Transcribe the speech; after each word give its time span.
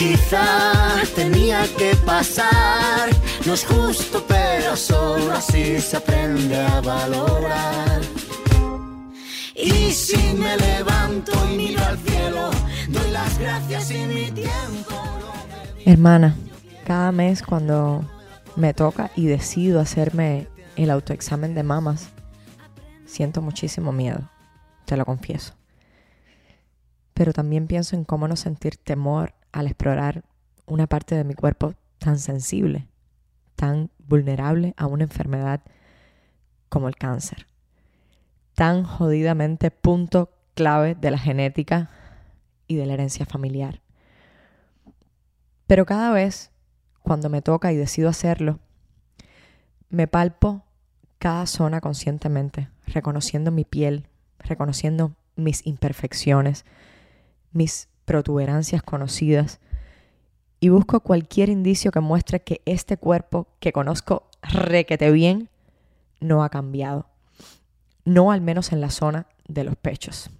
Quizá 0.00 1.02
tenía 1.14 1.62
que 1.76 1.94
pasar, 2.06 3.10
no 3.44 3.52
es 3.52 3.66
justo, 3.66 4.24
pero 4.26 4.74
solo 4.74 5.30
así 5.30 5.78
se 5.78 5.98
aprende 5.98 6.58
a 6.58 6.80
valorar. 6.80 8.00
Y 9.54 9.92
si 9.92 10.32
me 10.32 10.56
levanto 10.56 11.32
y 11.52 11.56
miro 11.58 11.84
al 11.84 11.98
cielo, 11.98 12.50
doy 12.88 13.10
las 13.10 13.38
gracias 13.38 13.90
y 13.90 13.98
mi 14.06 14.30
tiempo. 14.30 14.94
Hermana, 15.84 16.34
cada 16.86 17.12
mes 17.12 17.42
cuando 17.42 18.02
me 18.56 18.72
toca 18.72 19.10
y 19.16 19.26
decido 19.26 19.80
hacerme 19.80 20.48
el 20.76 20.90
autoexamen 20.90 21.54
de 21.54 21.62
mamas, 21.62 22.08
siento 23.04 23.42
muchísimo 23.42 23.92
miedo, 23.92 24.30
te 24.86 24.96
lo 24.96 25.04
confieso. 25.04 25.52
Pero 27.12 27.34
también 27.34 27.66
pienso 27.66 27.96
en 27.96 28.04
cómo 28.04 28.28
no 28.28 28.36
sentir 28.36 28.78
temor 28.78 29.34
al 29.52 29.66
explorar 29.66 30.24
una 30.66 30.86
parte 30.86 31.14
de 31.14 31.24
mi 31.24 31.34
cuerpo 31.34 31.74
tan 31.98 32.18
sensible, 32.18 32.88
tan 33.56 33.90
vulnerable 33.98 34.74
a 34.76 34.86
una 34.86 35.04
enfermedad 35.04 35.60
como 36.68 36.88
el 36.88 36.96
cáncer, 36.96 37.46
tan 38.54 38.84
jodidamente 38.84 39.70
punto 39.70 40.30
clave 40.54 40.94
de 40.94 41.10
la 41.10 41.18
genética 41.18 41.90
y 42.66 42.76
de 42.76 42.86
la 42.86 42.94
herencia 42.94 43.26
familiar. 43.26 43.80
Pero 45.66 45.86
cada 45.86 46.10
vez, 46.10 46.50
cuando 47.02 47.28
me 47.28 47.42
toca 47.42 47.72
y 47.72 47.76
decido 47.76 48.08
hacerlo, 48.08 48.58
me 49.88 50.06
palpo 50.06 50.64
cada 51.18 51.46
zona 51.46 51.80
conscientemente, 51.80 52.68
reconociendo 52.86 53.50
mi 53.50 53.64
piel, 53.64 54.08
reconociendo 54.38 55.14
mis 55.36 55.66
imperfecciones, 55.66 56.64
mis 57.52 57.88
protuberancias 58.04 58.82
conocidas 58.82 59.60
y 60.60 60.68
busco 60.68 61.00
cualquier 61.00 61.48
indicio 61.48 61.90
que 61.90 62.00
muestre 62.00 62.42
que 62.42 62.60
este 62.66 62.96
cuerpo 62.96 63.48
que 63.60 63.72
conozco 63.72 64.28
requete 64.42 65.10
bien 65.10 65.48
no 66.20 66.44
ha 66.44 66.50
cambiado. 66.50 67.06
No 68.04 68.30
al 68.30 68.40
menos 68.40 68.72
en 68.72 68.80
la 68.80 68.90
zona 68.90 69.26
de 69.48 69.64
los 69.64 69.76
pechos. 69.76 70.30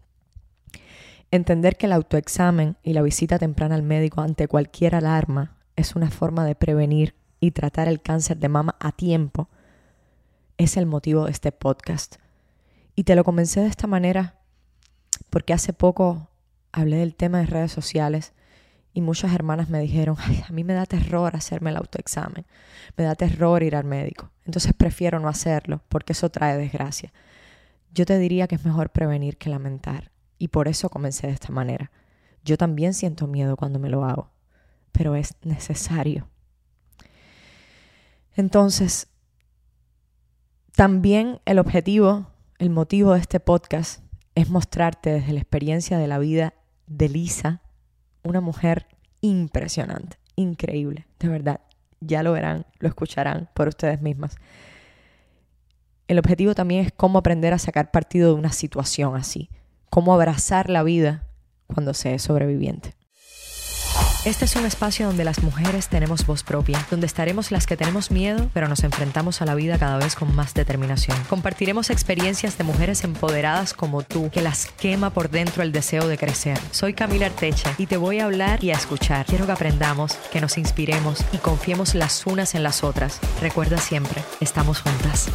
Entender 1.30 1.76
que 1.76 1.86
el 1.86 1.92
autoexamen 1.92 2.76
y 2.82 2.92
la 2.92 3.02
visita 3.02 3.38
temprana 3.38 3.76
al 3.76 3.82
médico 3.82 4.20
ante 4.20 4.48
cualquier 4.48 4.94
alarma 4.94 5.56
es 5.76 5.94
una 5.94 6.10
forma 6.10 6.44
de 6.44 6.54
prevenir 6.54 7.14
y 7.38 7.52
tratar 7.52 7.88
el 7.88 8.02
cáncer 8.02 8.38
de 8.38 8.48
mama 8.48 8.76
a 8.80 8.92
tiempo 8.92 9.48
es 10.58 10.76
el 10.76 10.86
motivo 10.86 11.24
de 11.24 11.30
este 11.30 11.52
podcast. 11.52 12.16
Y 12.94 13.04
te 13.04 13.14
lo 13.14 13.24
comencé 13.24 13.60
de 13.60 13.68
esta 13.68 13.86
manera 13.86 14.40
porque 15.30 15.54
hace 15.54 15.72
poco 15.72 16.28
hablé 16.72 16.96
del 16.98 17.14
tema 17.14 17.38
de 17.38 17.46
redes 17.46 17.72
sociales 17.72 18.32
y 18.92 19.00
muchas 19.00 19.32
hermanas 19.32 19.68
me 19.68 19.80
dijeron, 19.80 20.16
a 20.48 20.52
mí 20.52 20.64
me 20.64 20.74
da 20.74 20.86
terror 20.86 21.36
hacerme 21.36 21.70
el 21.70 21.76
autoexamen, 21.76 22.46
me 22.96 23.04
da 23.04 23.14
terror 23.14 23.62
ir 23.62 23.76
al 23.76 23.84
médico, 23.84 24.30
entonces 24.44 24.72
prefiero 24.74 25.20
no 25.20 25.28
hacerlo 25.28 25.82
porque 25.88 26.12
eso 26.12 26.30
trae 26.30 26.56
desgracia. 26.56 27.12
Yo 27.92 28.06
te 28.06 28.18
diría 28.18 28.46
que 28.46 28.54
es 28.54 28.64
mejor 28.64 28.90
prevenir 28.90 29.36
que 29.36 29.50
lamentar 29.50 30.10
y 30.38 30.48
por 30.48 30.68
eso 30.68 30.88
comencé 30.88 31.26
de 31.26 31.32
esta 31.32 31.52
manera. 31.52 31.90
Yo 32.44 32.56
también 32.56 32.94
siento 32.94 33.26
miedo 33.26 33.56
cuando 33.56 33.78
me 33.78 33.90
lo 33.90 34.04
hago, 34.04 34.30
pero 34.92 35.14
es 35.14 35.34
necesario. 35.42 36.28
Entonces, 38.34 39.08
también 40.74 41.40
el 41.44 41.58
objetivo, 41.58 42.30
el 42.58 42.70
motivo 42.70 43.12
de 43.12 43.20
este 43.20 43.40
podcast 43.40 44.02
es 44.34 44.48
mostrarte 44.48 45.10
desde 45.10 45.32
la 45.32 45.40
experiencia 45.40 45.98
de 45.98 46.06
la 46.06 46.18
vida 46.18 46.54
de 46.90 47.08
Lisa, 47.08 47.62
una 48.22 48.40
mujer 48.40 48.86
impresionante, 49.22 50.18
increíble, 50.36 51.06
de 51.18 51.28
verdad. 51.28 51.60
Ya 52.00 52.22
lo 52.22 52.32
verán, 52.32 52.66
lo 52.78 52.88
escucharán 52.88 53.48
por 53.54 53.68
ustedes 53.68 54.02
mismas. 54.02 54.36
El 56.08 56.18
objetivo 56.18 56.54
también 56.54 56.84
es 56.84 56.92
cómo 56.92 57.18
aprender 57.18 57.52
a 57.52 57.58
sacar 57.58 57.90
partido 57.90 58.28
de 58.28 58.38
una 58.38 58.52
situación 58.52 59.16
así, 59.16 59.48
cómo 59.88 60.12
abrazar 60.12 60.68
la 60.68 60.82
vida 60.82 61.26
cuando 61.66 61.94
se 61.94 62.14
es 62.14 62.22
sobreviviente. 62.22 62.94
Este 64.26 64.44
es 64.44 64.54
un 64.54 64.66
espacio 64.66 65.06
donde 65.06 65.24
las 65.24 65.42
mujeres 65.42 65.88
tenemos 65.88 66.26
voz 66.26 66.42
propia, 66.42 66.86
donde 66.90 67.06
estaremos 67.06 67.50
las 67.50 67.66
que 67.66 67.78
tenemos 67.78 68.10
miedo, 68.10 68.50
pero 68.52 68.68
nos 68.68 68.84
enfrentamos 68.84 69.40
a 69.40 69.46
la 69.46 69.54
vida 69.54 69.78
cada 69.78 69.96
vez 69.96 70.14
con 70.14 70.36
más 70.36 70.52
determinación. 70.52 71.16
Compartiremos 71.30 71.88
experiencias 71.88 72.58
de 72.58 72.64
mujeres 72.64 73.02
empoderadas 73.02 73.72
como 73.72 74.02
tú, 74.02 74.28
que 74.28 74.42
las 74.42 74.66
quema 74.66 75.08
por 75.08 75.30
dentro 75.30 75.62
el 75.62 75.72
deseo 75.72 76.06
de 76.06 76.18
crecer. 76.18 76.58
Soy 76.70 76.92
Camila 76.92 77.26
Arteche 77.26 77.70
y 77.78 77.86
te 77.86 77.96
voy 77.96 78.18
a 78.18 78.26
hablar 78.26 78.62
y 78.62 78.72
a 78.72 78.74
escuchar. 78.74 79.24
Quiero 79.24 79.46
que 79.46 79.52
aprendamos, 79.52 80.12
que 80.30 80.42
nos 80.42 80.58
inspiremos 80.58 81.24
y 81.32 81.38
confiemos 81.38 81.94
las 81.94 82.26
unas 82.26 82.54
en 82.54 82.62
las 82.62 82.84
otras. 82.84 83.20
Recuerda 83.40 83.78
siempre, 83.78 84.22
estamos 84.40 84.82
juntas. 84.82 85.28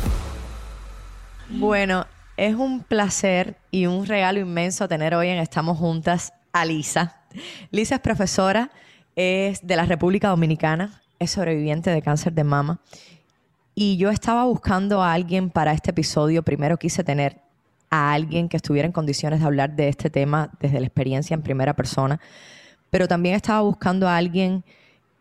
Bueno, 1.50 2.06
es 2.38 2.54
un 2.54 2.84
placer 2.84 3.58
y 3.72 3.88
un 3.88 4.06
regalo 4.06 4.40
inmenso 4.40 4.88
tener 4.88 5.16
hoy 5.16 5.30
en 5.30 5.40
Estamos 5.40 5.80
Juntas 5.80 6.34
a 6.54 6.66
Lisa. 6.66 7.25
Lisa 7.72 7.96
es 7.96 8.02
profesora, 8.02 8.72
es 9.16 9.66
de 9.66 9.76
la 9.76 9.86
República 9.86 10.30
Dominicana, 10.30 11.02
es 11.20 11.32
sobreviviente 11.32 11.90
de 11.90 12.02
cáncer 12.02 12.34
de 12.34 12.44
mama. 12.44 12.80
Y 13.74 13.98
yo 13.98 14.10
estaba 14.10 14.46
buscando 14.46 15.04
a 15.04 15.14
alguien 15.14 15.50
para 15.50 15.74
este 15.74 15.92
episodio. 15.92 16.44
Primero 16.44 16.78
quise 16.78 17.04
tener 17.04 17.42
a 17.90 18.14
alguien 18.14 18.50
que 18.50 18.58
estuviera 18.58 18.86
en 18.86 18.92
condiciones 18.92 19.40
de 19.40 19.46
hablar 19.46 19.76
de 19.76 19.90
este 19.90 20.10
tema 20.10 20.50
desde 20.60 20.80
la 20.80 20.86
experiencia 20.86 21.34
en 21.34 21.42
primera 21.42 21.74
persona, 21.74 22.20
pero 22.90 23.08
también 23.08 23.36
estaba 23.36 23.62
buscando 23.62 24.08
a 24.08 24.18
alguien 24.18 24.64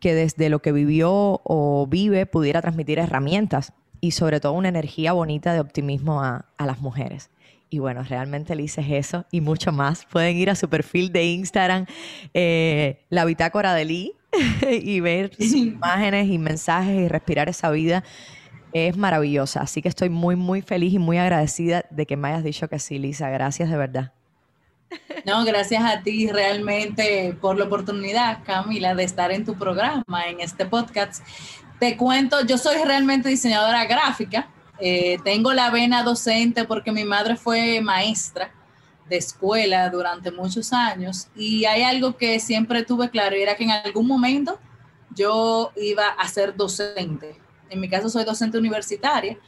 que 0.01 0.15
desde 0.15 0.49
lo 0.49 0.61
que 0.61 0.73
vivió 0.73 1.41
o 1.45 1.87
vive 1.89 2.27
pudiera 2.27 2.61
transmitir 2.61 2.99
herramientas 2.99 3.73
y 4.01 4.11
sobre 4.11 4.39
todo 4.39 4.53
una 4.53 4.69
energía 4.69 5.13
bonita 5.13 5.53
de 5.53 5.61
optimismo 5.61 6.23
a, 6.23 6.45
a 6.57 6.67
las 6.67 6.81
mujeres. 6.81 7.31
Y 7.71 7.79
bueno, 7.79 8.03
realmente 8.05 8.55
le 8.55 8.63
hice 8.63 8.97
eso 8.97 9.27
y 9.31 9.41
mucho 9.41 9.73
más. 9.73 10.07
Pueden 10.07 10.37
ir 10.37 10.51
a 10.51 10.55
su 10.55 10.69
perfil 10.69 11.13
de 11.13 11.25
Instagram, 11.25 11.87
eh, 12.33 13.05
la 13.11 13.25
bitácora 13.25 13.75
de 13.75 13.85
Lee, 13.85 14.13
y 14.71 15.01
ver 15.01 15.35
sus 15.35 15.53
imágenes 15.55 16.29
y 16.29 16.39
mensajes 16.39 17.01
y 17.01 17.09
respirar 17.09 17.49
esa 17.49 17.71
vida. 17.71 18.05
Es 18.73 18.97
maravillosa. 18.97 19.61
Así 19.61 19.83
que 19.83 19.89
estoy 19.89 20.09
muy, 20.09 20.37
muy 20.37 20.63
feliz 20.63 20.93
y 20.93 20.99
muy 20.99 21.19
agradecida 21.19 21.85
de 21.91 22.07
que 22.07 22.17
me 22.17 22.29
hayas 22.29 22.45
dicho 22.45 22.69
que 22.69 22.79
sí, 22.79 22.99
Lisa. 22.99 23.31
Gracias 23.31 23.71
de 23.71 23.77
verdad. 23.77 24.13
No, 25.25 25.45
gracias 25.45 25.83
a 25.83 26.03
ti 26.03 26.29
realmente 26.29 27.37
por 27.41 27.57
la 27.57 27.65
oportunidad, 27.65 28.45
Camila, 28.45 28.95
de 28.95 29.05
estar 29.05 29.33
en 29.33 29.45
tu 29.45 29.55
programa, 29.55 30.27
en 30.29 30.41
este 30.41 30.67
podcast. 30.67 31.25
Te 31.79 31.97
cuento, 31.97 32.45
yo 32.45 32.59
soy 32.59 32.77
realmente 32.85 33.29
diseñadora 33.29 33.85
gráfica. 33.87 34.49
Eh, 34.79 35.19
tengo 35.23 35.53
la 35.53 35.71
vena 35.71 36.03
docente 36.03 36.65
porque 36.65 36.91
mi 36.91 37.05
madre 37.05 37.37
fue 37.37 37.81
maestra 37.81 38.53
de 39.09 39.17
escuela 39.17 39.88
durante 39.91 40.31
muchos 40.31 40.73
años 40.73 41.29
y 41.37 41.65
hay 41.67 41.82
algo 41.82 42.17
que 42.17 42.41
siempre 42.41 42.82
tuve 42.82 43.11
claro 43.11 43.37
era 43.37 43.55
que 43.55 43.65
en 43.65 43.71
algún 43.71 44.06
momento 44.06 44.59
yo 45.15 45.73
iba 45.76 46.09
a 46.09 46.29
ser 46.29 46.56
docente. 46.56 47.38
En 47.71 47.81
mi 47.81 47.88
caso 47.88 48.09
soy 48.09 48.25
docente 48.25 48.59
universitaria. 48.59 49.38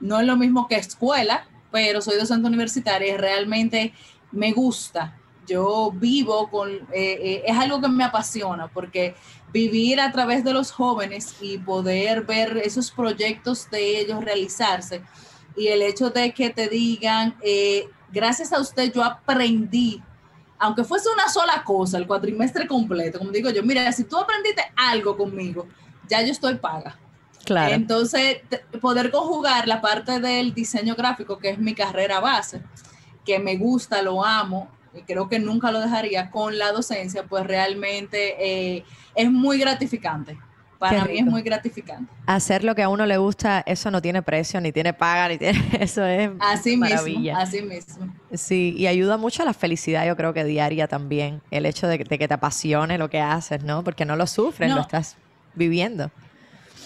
No 0.00 0.18
es 0.20 0.26
lo 0.26 0.36
mismo 0.36 0.66
que 0.68 0.76
escuela, 0.76 1.46
pero 1.70 2.00
soy 2.00 2.16
docente 2.18 2.48
universitaria 2.48 3.14
y 3.14 3.16
realmente 3.16 3.92
me 4.30 4.52
gusta. 4.52 5.16
Yo 5.46 5.92
vivo 5.92 6.48
con, 6.48 6.70
eh, 6.70 6.80
eh, 6.92 7.42
es 7.46 7.58
algo 7.58 7.80
que 7.80 7.88
me 7.88 8.04
apasiona 8.04 8.68
porque 8.68 9.14
vivir 9.52 10.00
a 10.00 10.12
través 10.12 10.44
de 10.44 10.52
los 10.52 10.70
jóvenes 10.72 11.36
y 11.40 11.58
poder 11.58 12.22
ver 12.22 12.56
esos 12.58 12.90
proyectos 12.90 13.70
de 13.70 14.00
ellos 14.00 14.24
realizarse 14.24 15.02
y 15.56 15.68
el 15.68 15.82
hecho 15.82 16.10
de 16.10 16.32
que 16.32 16.50
te 16.50 16.68
digan, 16.68 17.36
eh, 17.42 17.88
gracias 18.10 18.52
a 18.52 18.60
usted 18.60 18.92
yo 18.92 19.02
aprendí, 19.02 20.02
aunque 20.58 20.84
fuese 20.84 21.08
una 21.10 21.28
sola 21.28 21.62
cosa, 21.64 21.98
el 21.98 22.06
cuatrimestre 22.06 22.66
completo, 22.66 23.18
como 23.18 23.30
digo 23.30 23.50
yo, 23.50 23.62
mira, 23.62 23.90
si 23.92 24.04
tú 24.04 24.18
aprendiste 24.18 24.62
algo 24.76 25.16
conmigo, 25.16 25.66
ya 26.08 26.22
yo 26.22 26.32
estoy 26.32 26.56
paga. 26.56 26.98
Claro. 27.44 27.74
Entonces, 27.74 28.38
poder 28.80 29.10
conjugar 29.10 29.66
la 29.66 29.80
parte 29.80 30.20
del 30.20 30.54
diseño 30.54 30.94
gráfico, 30.94 31.38
que 31.38 31.50
es 31.50 31.58
mi 31.58 31.74
carrera 31.74 32.20
base, 32.20 32.62
que 33.24 33.38
me 33.40 33.56
gusta, 33.56 34.00
lo 34.00 34.24
amo, 34.24 34.68
y 34.94 35.02
creo 35.02 35.28
que 35.28 35.38
nunca 35.38 35.70
lo 35.70 35.80
dejaría 35.80 36.30
con 36.30 36.58
la 36.58 36.72
docencia, 36.72 37.24
pues 37.24 37.46
realmente 37.46 38.36
eh, 38.38 38.84
es 39.14 39.30
muy 39.30 39.58
gratificante. 39.58 40.38
Para 40.78 41.04
mí 41.04 41.16
es 41.16 41.24
muy 41.24 41.42
gratificante. 41.42 42.12
Hacer 42.26 42.64
lo 42.64 42.74
que 42.74 42.82
a 42.82 42.88
uno 42.88 43.06
le 43.06 43.16
gusta, 43.16 43.62
eso 43.66 43.92
no 43.92 44.02
tiene 44.02 44.20
precio, 44.20 44.60
ni 44.60 44.72
tiene 44.72 44.92
paga, 44.92 45.28
ni 45.28 45.38
tiene, 45.38 45.62
eso 45.80 46.04
es 46.04 46.28
así 46.40 46.76
maravilla. 46.76 47.38
Mismo, 47.38 47.38
así 47.38 47.62
mismo. 47.62 48.14
Sí, 48.34 48.74
y 48.76 48.88
ayuda 48.88 49.16
mucho 49.16 49.42
a 49.42 49.46
la 49.46 49.54
felicidad, 49.54 50.04
yo 50.04 50.16
creo 50.16 50.34
que 50.34 50.42
diaria 50.42 50.88
también, 50.88 51.40
el 51.52 51.66
hecho 51.66 51.86
de, 51.86 52.00
que 52.00 52.26
te 52.26 52.34
apasione 52.34 52.98
lo 52.98 53.08
que 53.08 53.20
haces, 53.20 53.62
¿no? 53.62 53.84
Porque 53.84 54.04
no 54.04 54.16
lo 54.16 54.26
sufres, 54.26 54.72
lo 54.72 54.80
estás 54.80 55.16
viviendo. 55.54 56.10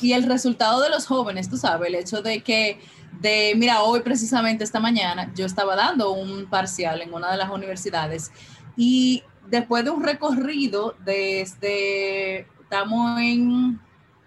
Y 0.02 0.12
el 0.12 0.24
resultado 0.24 0.82
de 0.82 0.90
los 0.90 1.06
jóvenes, 1.06 1.48
tú 1.48 1.56
sabes, 1.56 1.88
el 1.88 1.94
hecho 1.94 2.20
de 2.20 2.42
que, 2.42 2.78
de, 3.20 3.54
mira, 3.56 3.82
hoy 3.82 4.00
precisamente 4.00 4.64
esta 4.64 4.80
mañana 4.80 5.32
yo 5.34 5.46
estaba 5.46 5.74
dando 5.74 6.12
un 6.12 6.46
parcial 6.46 7.00
en 7.02 7.14
una 7.14 7.30
de 7.30 7.38
las 7.38 7.50
universidades 7.50 8.30
y 8.76 9.22
después 9.46 9.84
de 9.84 9.90
un 9.90 10.02
recorrido 10.02 10.94
desde, 11.04 12.46
estamos 12.60 13.20
en 13.20 13.80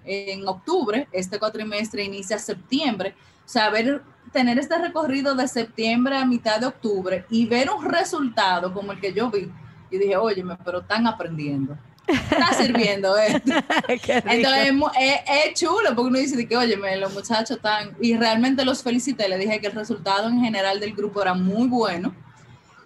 en 0.09 0.47
octubre, 0.47 1.07
este 1.11 1.37
cuatrimestre 1.37 2.03
inicia 2.03 2.39
septiembre, 2.39 3.15
o 3.45 3.49
sea, 3.49 3.69
ver, 3.69 4.01
tener 4.31 4.57
este 4.57 4.77
recorrido 4.77 5.35
de 5.35 5.47
septiembre 5.47 6.17
a 6.17 6.25
mitad 6.25 6.59
de 6.59 6.67
octubre 6.67 7.25
y 7.29 7.45
ver 7.45 7.69
un 7.69 7.85
resultado 7.85 8.73
como 8.73 8.91
el 8.91 8.99
que 8.99 9.13
yo 9.13 9.29
vi, 9.29 9.51
y 9.91 9.97
dije, 9.97 10.17
oye, 10.17 10.43
pero 10.63 10.79
están 10.79 11.05
aprendiendo. 11.07 11.77
Está 12.09 12.53
sirviendo 12.53 13.17
esto. 13.17 13.53
Entonces 13.87 14.73
es, 14.99 15.59
chulo 15.59 15.89
porque 15.95 16.01
uno 16.01 16.19
dice 16.19 16.47
que, 16.47 16.57
oye, 16.57 16.77
los 16.97 17.13
muchachos 17.13 17.57
están, 17.57 17.95
y 18.01 18.17
realmente 18.17 18.65
los 18.65 18.83
felicité, 18.83 19.29
le 19.29 19.37
dije 19.37 19.59
que 19.59 19.67
el 19.67 19.73
resultado 19.73 20.27
en 20.27 20.41
general 20.41 20.79
del 20.79 20.93
grupo 20.93 21.21
era 21.21 21.33
muy 21.33 21.67
bueno 21.67 22.13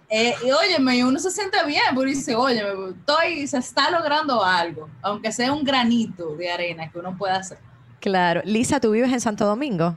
eh, 0.08 0.34
y 0.44 0.50
óyeme, 0.50 1.04
uno 1.04 1.18
se 1.18 1.30
siente 1.30 1.56
bien, 1.66 1.82
porque 1.94 2.10
dice, 2.10 2.36
oye, 2.36 2.62
estoy, 2.90 3.46
se 3.46 3.58
está 3.58 3.90
logrando 3.90 4.44
algo, 4.44 4.88
aunque 5.02 5.32
sea 5.32 5.52
un 5.52 5.64
granito 5.64 6.36
de 6.36 6.50
arena 6.50 6.90
que 6.90 6.98
uno 6.98 7.16
pueda 7.16 7.36
hacer. 7.36 7.58
Claro. 8.00 8.42
Lisa, 8.44 8.80
¿tú 8.80 8.90
vives 8.90 9.12
en 9.12 9.20
Santo 9.20 9.46
Domingo? 9.46 9.96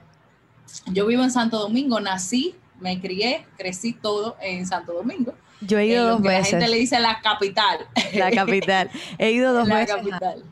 Yo 0.88 1.06
vivo 1.06 1.24
en 1.24 1.32
Santo 1.32 1.60
Domingo, 1.60 2.00
nací, 2.00 2.56
me 2.80 3.00
crié, 3.00 3.46
crecí 3.58 3.94
todo 3.94 4.38
en 4.42 4.66
Santo 4.66 4.94
Domingo. 4.94 5.34
Yo 5.62 5.80
he 5.80 5.88
ido 5.88 6.08
dos 6.08 6.22
veces. 6.22 6.54
La 6.54 6.60
gente 6.60 6.68
le 6.68 6.78
dice 6.78 7.00
la 7.00 7.20
capital. 7.22 7.88
La 8.14 8.32
capital. 8.32 8.90
He 9.18 9.32
ido 9.32 9.54
dos 9.54 9.68
veces 9.70 9.96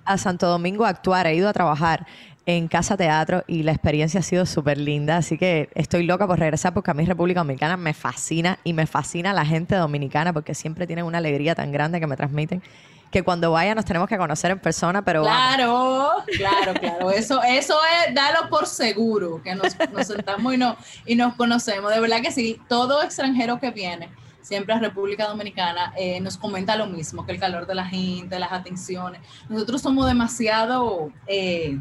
a, 0.05 0.17
Santo 0.17 0.47
Domingo 0.47 0.85
a 0.85 0.89
actuar, 0.89 1.27
he 1.27 1.35
ido 1.35 1.49
a 1.49 1.53
trabajar 1.53 2.05
en 2.47 2.67
Casa 2.67 2.95
Teatro 2.95 3.43
y 3.47 3.63
la 3.63 3.71
experiencia 3.71 4.19
ha 4.19 4.23
sido 4.23 4.45
súper 4.45 4.77
linda, 4.77 5.17
así 5.17 5.37
que 5.37 5.69
estoy 5.73 6.03
loca 6.03 6.27
por 6.27 6.39
regresar 6.39 6.75
porque 6.75 6.91
a 6.91 6.93
mí 6.93 7.03
República 7.03 7.39
Dominicana 7.39 7.75
me 7.75 7.93
fascina 7.95 8.59
y 8.63 8.73
me 8.73 8.85
fascina 8.85 9.33
la 9.33 9.45
gente 9.45 9.75
dominicana 9.75 10.31
porque 10.31 10.53
siempre 10.53 10.85
tienen 10.85 11.05
una 11.05 11.17
alegría 11.17 11.55
tan 11.55 11.71
grande 11.71 11.99
que 11.99 12.05
me 12.05 12.15
transmiten 12.15 12.61
que 13.11 13.23
cuando 13.23 13.51
vaya 13.51 13.73
nos 13.73 13.85
tenemos 13.85 14.09
que 14.09 14.17
conocer 14.17 14.51
en 14.51 14.59
persona, 14.59 15.01
pero 15.03 15.23
claro, 15.23 16.11
claro, 16.37 16.73
claro, 16.79 17.11
eso, 17.11 17.41
eso 17.43 17.77
es 18.07 18.13
dalo 18.13 18.49
por 18.49 18.67
seguro 18.67 19.41
que 19.41 19.55
nos, 19.55 19.75
sentamos 20.05 20.53
y, 20.53 20.57
no, 20.57 20.75
y 21.05 21.15
nos 21.15 21.33
conocemos, 21.35 21.93
de 21.93 21.99
verdad 21.99 22.21
que 22.21 22.31
sí, 22.31 22.59
todo 22.67 23.01
extranjero 23.01 23.59
que 23.59 23.71
viene 23.71 24.09
siempre 24.45 24.75
a 24.75 24.79
República 24.79 25.27
Dominicana 25.27 25.91
eh, 25.97 26.19
nos 26.21 26.37
comenta 26.37 26.75
lo 26.75 26.85
mismo, 26.85 27.25
que 27.25 27.31
el 27.31 27.39
calor 27.39 27.65
de 27.65 27.73
la 27.73 27.85
gente, 27.85 28.37
las 28.37 28.51
atenciones. 28.51 29.21
Nosotros 29.49 29.81
somos 29.81 30.05
demasiado 30.05 31.11
eh, 31.25 31.79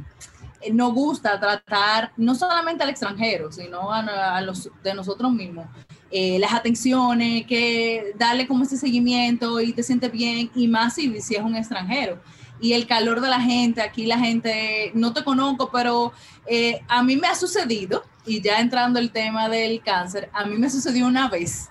nos 0.73 0.95
gusta 0.95 1.39
tratar 1.39 2.13
no 2.17 2.35
solamente 2.35 2.83
al 2.83 2.91
extranjero, 2.91 3.53
sino 3.53 3.93
a, 3.93 4.41
los 4.41 4.71
de 4.83 4.95
nosotros 4.95 5.33
mismos. 5.33 5.67
Eh, 6.11 6.39
las 6.39 6.53
atenciones, 6.53 7.47
que 7.47 8.13
darle 8.17 8.47
como 8.47 8.65
ese 8.65 8.77
seguimiento 8.77 9.61
y 9.61 9.73
te 9.73 9.83
sientes 9.83 10.11
bien, 10.11 10.51
y 10.55 10.69
más 10.69 10.95
si, 10.95 11.21
si 11.21 11.35
es 11.35 11.43
un 11.43 11.57
extranjero. 11.57 12.21
Y 12.61 12.73
el 12.73 12.87
calor 12.87 13.21
de 13.21 13.29
la 13.29 13.41
gente, 13.41 13.83
aquí 13.83 14.07
la 14.07 14.19
gente, 14.19 14.93
no 14.95 15.13
te 15.13 15.25
conozco, 15.25 15.71
pero 15.71 16.13
eh, 16.47 16.81
a 16.89 17.03
mí 17.03 17.17
me 17.17 17.27
ha 17.27 17.35
sucedido, 17.35 18.05
y 18.25 18.41
ya 18.41 18.61
entrando 18.61 18.99
el 18.99 19.11
tema 19.11 19.49
del 19.49 19.83
cáncer, 19.83 20.31
a 20.33 20.45
mí 20.45 20.57
me 20.57 20.71
sucedió 20.71 21.07
una 21.07 21.29
vez. 21.29 21.69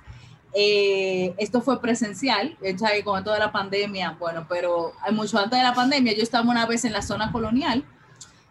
Esto 0.55 1.61
fue 1.61 1.81
presencial, 1.81 2.57
hecha 2.61 2.89
con 3.03 3.23
toda 3.23 3.39
la 3.39 3.51
pandemia, 3.51 4.17
bueno, 4.19 4.45
pero 4.47 4.93
mucho 5.11 5.39
antes 5.39 5.57
de 5.57 5.63
la 5.63 5.73
pandemia, 5.73 6.13
yo 6.13 6.21
estaba 6.21 6.49
una 6.49 6.65
vez 6.65 6.85
en 6.85 6.93
la 6.93 7.01
zona 7.01 7.31
colonial, 7.31 7.83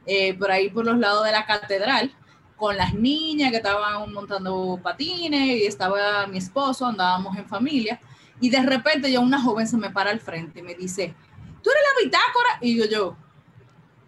eh, 0.07 0.35
por 0.35 0.51
ahí 0.51 0.69
por 0.69 0.85
los 0.85 0.99
lados 0.99 1.25
de 1.25 1.33
la 1.33 1.47
catedral, 1.47 2.13
con 2.57 2.77
las 2.77 2.95
niñas 2.95 3.51
que 3.51 3.59
estaban 3.59 4.13
montando 4.13 4.79
patines 4.83 5.61
y 5.61 5.67
estaba 5.67 6.27
mi 6.27 6.39
esposo, 6.39 6.87
andábamos 6.87 7.37
en 7.37 7.47
familia. 7.47 8.01
Y 8.41 8.51
de 8.51 8.63
repente 8.63 9.11
ya 9.11 9.21
una 9.21 9.41
joven 9.41 9.67
se 9.67 9.77
me 9.77 9.91
para 9.91 10.11
al 10.11 10.21
frente 10.21 10.61
y 10.61 10.63
me 10.63 10.75
dice, 10.75 11.15
¿tú 11.63 11.71
eres 11.71 11.83
la 11.83 12.05
bitácora? 12.05 12.59
Y 12.61 12.77
yo, 12.77 12.85
yo, 12.87 13.17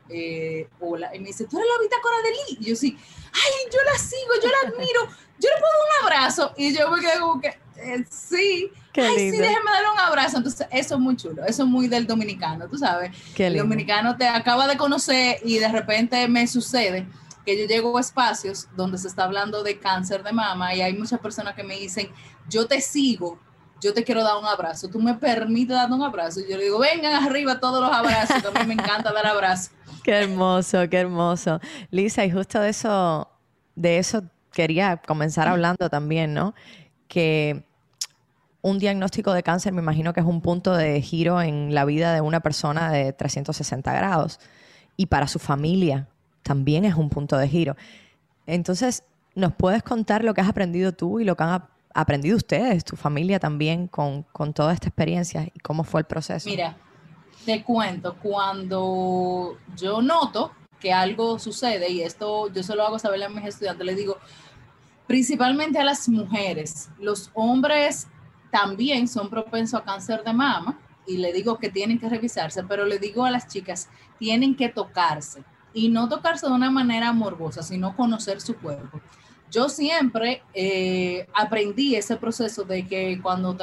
eh, 0.08 0.68
hola. 0.80 1.14
Y 1.14 1.20
me 1.20 1.26
dice, 1.26 1.46
¿tú 1.46 1.58
eres 1.58 1.68
la 1.68 1.82
bitácora 1.82 2.16
de 2.22 2.30
Lee? 2.30 2.58
Y 2.60 2.64
yo 2.70 2.76
sí, 2.76 2.96
ay, 3.32 3.70
yo 3.72 3.78
la 3.90 3.98
sigo, 3.98 4.34
yo 4.42 4.48
la 4.48 4.68
admiro, 4.68 5.02
yo 5.38 5.48
le 5.50 5.60
puedo 5.60 5.72
un 5.84 6.04
abrazo. 6.04 6.52
Y 6.56 6.76
yo 6.76 6.90
me 6.90 7.00
quedé 7.00 7.18
como 7.20 7.40
que, 7.40 7.58
eh, 7.76 8.04
sí. 8.10 8.70
Ay, 8.96 9.30
sí, 9.30 9.36
déjeme 9.38 9.70
darle 9.72 9.90
un 9.92 9.98
abrazo. 9.98 10.36
Entonces, 10.36 10.66
eso 10.70 10.94
es 10.94 11.00
muy 11.00 11.16
chulo, 11.16 11.44
eso 11.44 11.64
es 11.64 11.68
muy 11.68 11.88
del 11.88 12.06
dominicano, 12.06 12.68
tú 12.68 12.78
sabes. 12.78 13.10
el 13.36 13.56
dominicano 13.56 14.16
te 14.16 14.28
acaba 14.28 14.68
de 14.68 14.76
conocer 14.76 15.38
y 15.44 15.58
de 15.58 15.68
repente 15.68 16.28
me 16.28 16.46
sucede 16.46 17.06
que 17.44 17.58
yo 17.58 17.66
llego 17.66 17.96
a 17.98 18.00
espacios 18.00 18.68
donde 18.76 18.96
se 18.98 19.08
está 19.08 19.24
hablando 19.24 19.62
de 19.62 19.78
cáncer 19.78 20.22
de 20.22 20.32
mama 20.32 20.74
y 20.74 20.80
hay 20.80 20.96
muchas 20.96 21.20
personas 21.20 21.54
que 21.54 21.62
me 21.62 21.76
dicen, 21.76 22.08
yo 22.48 22.66
te 22.66 22.80
sigo, 22.80 23.38
yo 23.80 23.92
te 23.92 24.02
quiero 24.02 24.22
dar 24.22 24.38
un 24.38 24.46
abrazo, 24.46 24.88
tú 24.88 25.00
me 25.00 25.14
permites 25.14 25.76
dar 25.76 25.90
un 25.92 26.02
abrazo. 26.02 26.40
Y 26.40 26.50
yo 26.50 26.56
le 26.56 26.64
digo, 26.64 26.78
vengan 26.78 27.22
arriba 27.22 27.60
todos 27.60 27.82
los 27.82 27.92
abrazos, 27.92 28.42
mí 28.60 28.66
me 28.66 28.74
encanta 28.74 29.12
dar 29.12 29.26
abrazos. 29.26 29.72
Qué 30.02 30.12
hermoso, 30.12 30.86
qué 30.90 30.98
hermoso. 30.98 31.60
Lisa, 31.90 32.26
y 32.26 32.30
justo 32.30 32.60
de 32.60 32.68
eso, 32.68 33.26
de 33.74 33.96
eso 33.96 34.22
quería 34.52 34.98
comenzar 34.98 35.48
hablando 35.48 35.88
también, 35.88 36.34
¿no? 36.34 36.54
Que 37.14 37.64
un 38.60 38.78
diagnóstico 38.78 39.32
de 39.32 39.44
cáncer 39.44 39.72
me 39.72 39.82
imagino 39.82 40.12
que 40.12 40.20
es 40.20 40.26
un 40.26 40.40
punto 40.40 40.74
de 40.74 41.00
giro 41.00 41.40
en 41.40 41.74
la 41.74 41.84
vida 41.84 42.12
de 42.12 42.20
una 42.20 42.40
persona 42.40 42.90
de 42.90 43.12
360 43.12 43.92
grados. 43.92 44.40
Y 44.96 45.06
para 45.06 45.28
su 45.28 45.38
familia 45.38 46.08
también 46.42 46.84
es 46.84 46.94
un 46.96 47.08
punto 47.08 47.36
de 47.36 47.46
giro. 47.46 47.76
Entonces, 48.46 49.04
¿nos 49.34 49.54
puedes 49.54 49.84
contar 49.84 50.24
lo 50.24 50.34
que 50.34 50.40
has 50.40 50.48
aprendido 50.48 50.92
tú 50.92 51.20
y 51.20 51.24
lo 51.24 51.36
que 51.36 51.44
han 51.44 51.64
aprendido 51.94 52.36
ustedes, 52.36 52.84
tu 52.84 52.96
familia 52.96 53.38
también, 53.38 53.86
con, 53.86 54.24
con 54.32 54.52
toda 54.52 54.72
esta 54.72 54.88
experiencia 54.88 55.46
y 55.54 55.60
cómo 55.60 55.84
fue 55.84 56.00
el 56.00 56.06
proceso? 56.06 56.48
Mira, 56.48 56.76
te 57.44 57.62
cuento, 57.62 58.16
cuando 58.20 59.56
yo 59.76 60.02
noto 60.02 60.50
que 60.80 60.92
algo 60.92 61.38
sucede, 61.38 61.90
y 61.90 62.02
esto 62.02 62.52
yo 62.52 62.62
se 62.62 62.74
lo 62.74 62.84
hago 62.84 62.98
saber 62.98 63.22
a 63.24 63.28
mis 63.28 63.44
estudiantes, 63.44 63.86
les 63.86 63.96
digo, 63.96 64.18
principalmente 65.06 65.78
a 65.78 65.84
las 65.84 66.08
mujeres, 66.08 66.88
los 66.98 67.30
hombres 67.34 68.08
también 68.50 69.08
son 69.08 69.28
propensos 69.28 69.80
a 69.80 69.84
cáncer 69.84 70.22
de 70.22 70.32
mama 70.32 70.78
y 71.06 71.18
le 71.18 71.32
digo 71.32 71.58
que 71.58 71.70
tienen 71.70 71.98
que 71.98 72.08
revisarse, 72.08 72.62
pero 72.64 72.84
le 72.84 72.98
digo 72.98 73.24
a 73.24 73.30
las 73.30 73.48
chicas, 73.48 73.88
tienen 74.18 74.54
que 74.54 74.68
tocarse 74.68 75.42
y 75.72 75.88
no 75.88 76.08
tocarse 76.08 76.46
de 76.46 76.52
una 76.52 76.70
manera 76.70 77.12
morbosa, 77.12 77.62
sino 77.62 77.96
conocer 77.96 78.40
su 78.40 78.56
cuerpo. 78.56 79.00
Yo 79.50 79.68
siempre 79.68 80.42
eh, 80.52 81.28
aprendí 81.34 81.94
ese 81.94 82.16
proceso 82.16 82.64
de 82.64 82.86
que 82.86 83.20
cuando 83.22 83.56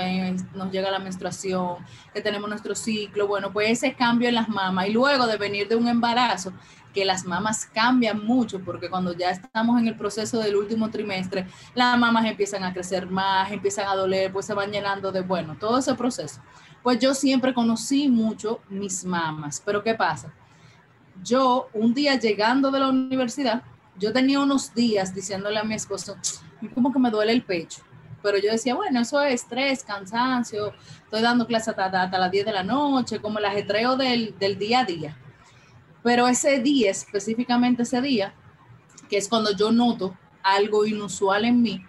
nos 0.54 0.72
llega 0.72 0.90
la 0.90 1.00
menstruación, 1.00 1.78
que 2.14 2.22
tenemos 2.22 2.50
nuestro 2.50 2.76
ciclo, 2.76 3.28
bueno, 3.28 3.52
pues 3.52 3.72
ese 3.72 3.94
cambio 3.94 4.30
en 4.30 4.36
las 4.36 4.48
mamas 4.48 4.88
y 4.88 4.92
luego 4.92 5.28
de 5.28 5.38
venir 5.38 5.68
de 5.68 5.76
un 5.76 5.88
embarazo, 5.88 6.54
que 6.94 7.06
las 7.06 7.26
mamas 7.26 7.66
cambian 7.66 8.26
mucho 8.26 8.60
porque 8.60 8.90
cuando 8.90 9.14
ya 9.14 9.30
estamos 9.30 9.80
en 9.80 9.88
el 9.88 9.96
proceso 9.96 10.40
del 10.40 10.56
último 10.56 10.90
trimestre, 10.90 11.48
las 11.74 11.98
mamas 11.98 12.26
empiezan 12.26 12.64
a 12.64 12.74
crecer 12.74 13.08
más, 13.08 13.52
empiezan 13.52 13.88
a 13.88 13.96
doler, 13.96 14.32
pues 14.32 14.46
se 14.46 14.54
van 14.54 14.72
llenando 14.72 15.12
de, 15.12 15.22
bueno, 15.22 15.56
todo 15.60 15.80
ese 15.80 15.94
proceso. 15.96 16.42
Pues 16.84 17.00
yo 17.00 17.14
siempre 17.14 17.54
conocí 17.54 18.10
mucho 18.10 18.60
mis 18.70 19.06
mamas, 19.06 19.62
pero 19.64 19.84
¿qué 19.84 19.94
pasa? 19.94 20.34
Yo 21.24 21.70
un 21.74 21.94
día 21.94 22.20
llegando 22.20 22.72
de 22.72 22.80
la 22.80 22.90
universidad, 22.90 23.64
yo 23.98 24.12
tenía 24.12 24.40
unos 24.40 24.74
días 24.74 25.14
diciéndole 25.14 25.60
a 25.60 25.64
mi 25.64 25.76
esposo, 25.76 26.18
como 26.74 26.92
que 26.92 27.00
me 27.00 27.12
duele 27.12 27.32
el 27.32 27.44
pecho. 27.44 27.84
Pero 28.24 28.38
yo 28.38 28.52
decía, 28.52 28.76
bueno, 28.76 29.02
eso 29.02 29.22
es 29.22 29.34
estrés, 29.42 29.84
cansancio, 29.84 30.74
estoy 31.04 31.22
dando 31.22 31.48
clases 31.48 31.70
hasta, 31.70 32.04
hasta, 32.04 32.18
las 32.20 32.32
10 32.32 32.46
de 32.46 32.54
la 32.54 32.64
noche, 32.64 33.20
como 33.20 33.40
el 33.40 33.46
ajetreo 33.46 33.96
del, 33.96 34.36
del 34.38 34.58
día 34.58 34.82
a 34.82 34.86
día. 34.86 35.18
Pero 36.04 36.28
ese 36.28 36.60
día, 36.60 36.92
específicamente 36.92 37.84
ese 37.84 38.02
día, 38.02 38.34
que 39.10 39.18
es 39.18 39.28
cuando 39.28 39.56
yo 39.56 39.72
noto 39.72 40.18
algo 40.42 40.86
inusual 40.86 41.46
en 41.46 41.62
mí, 41.62 41.86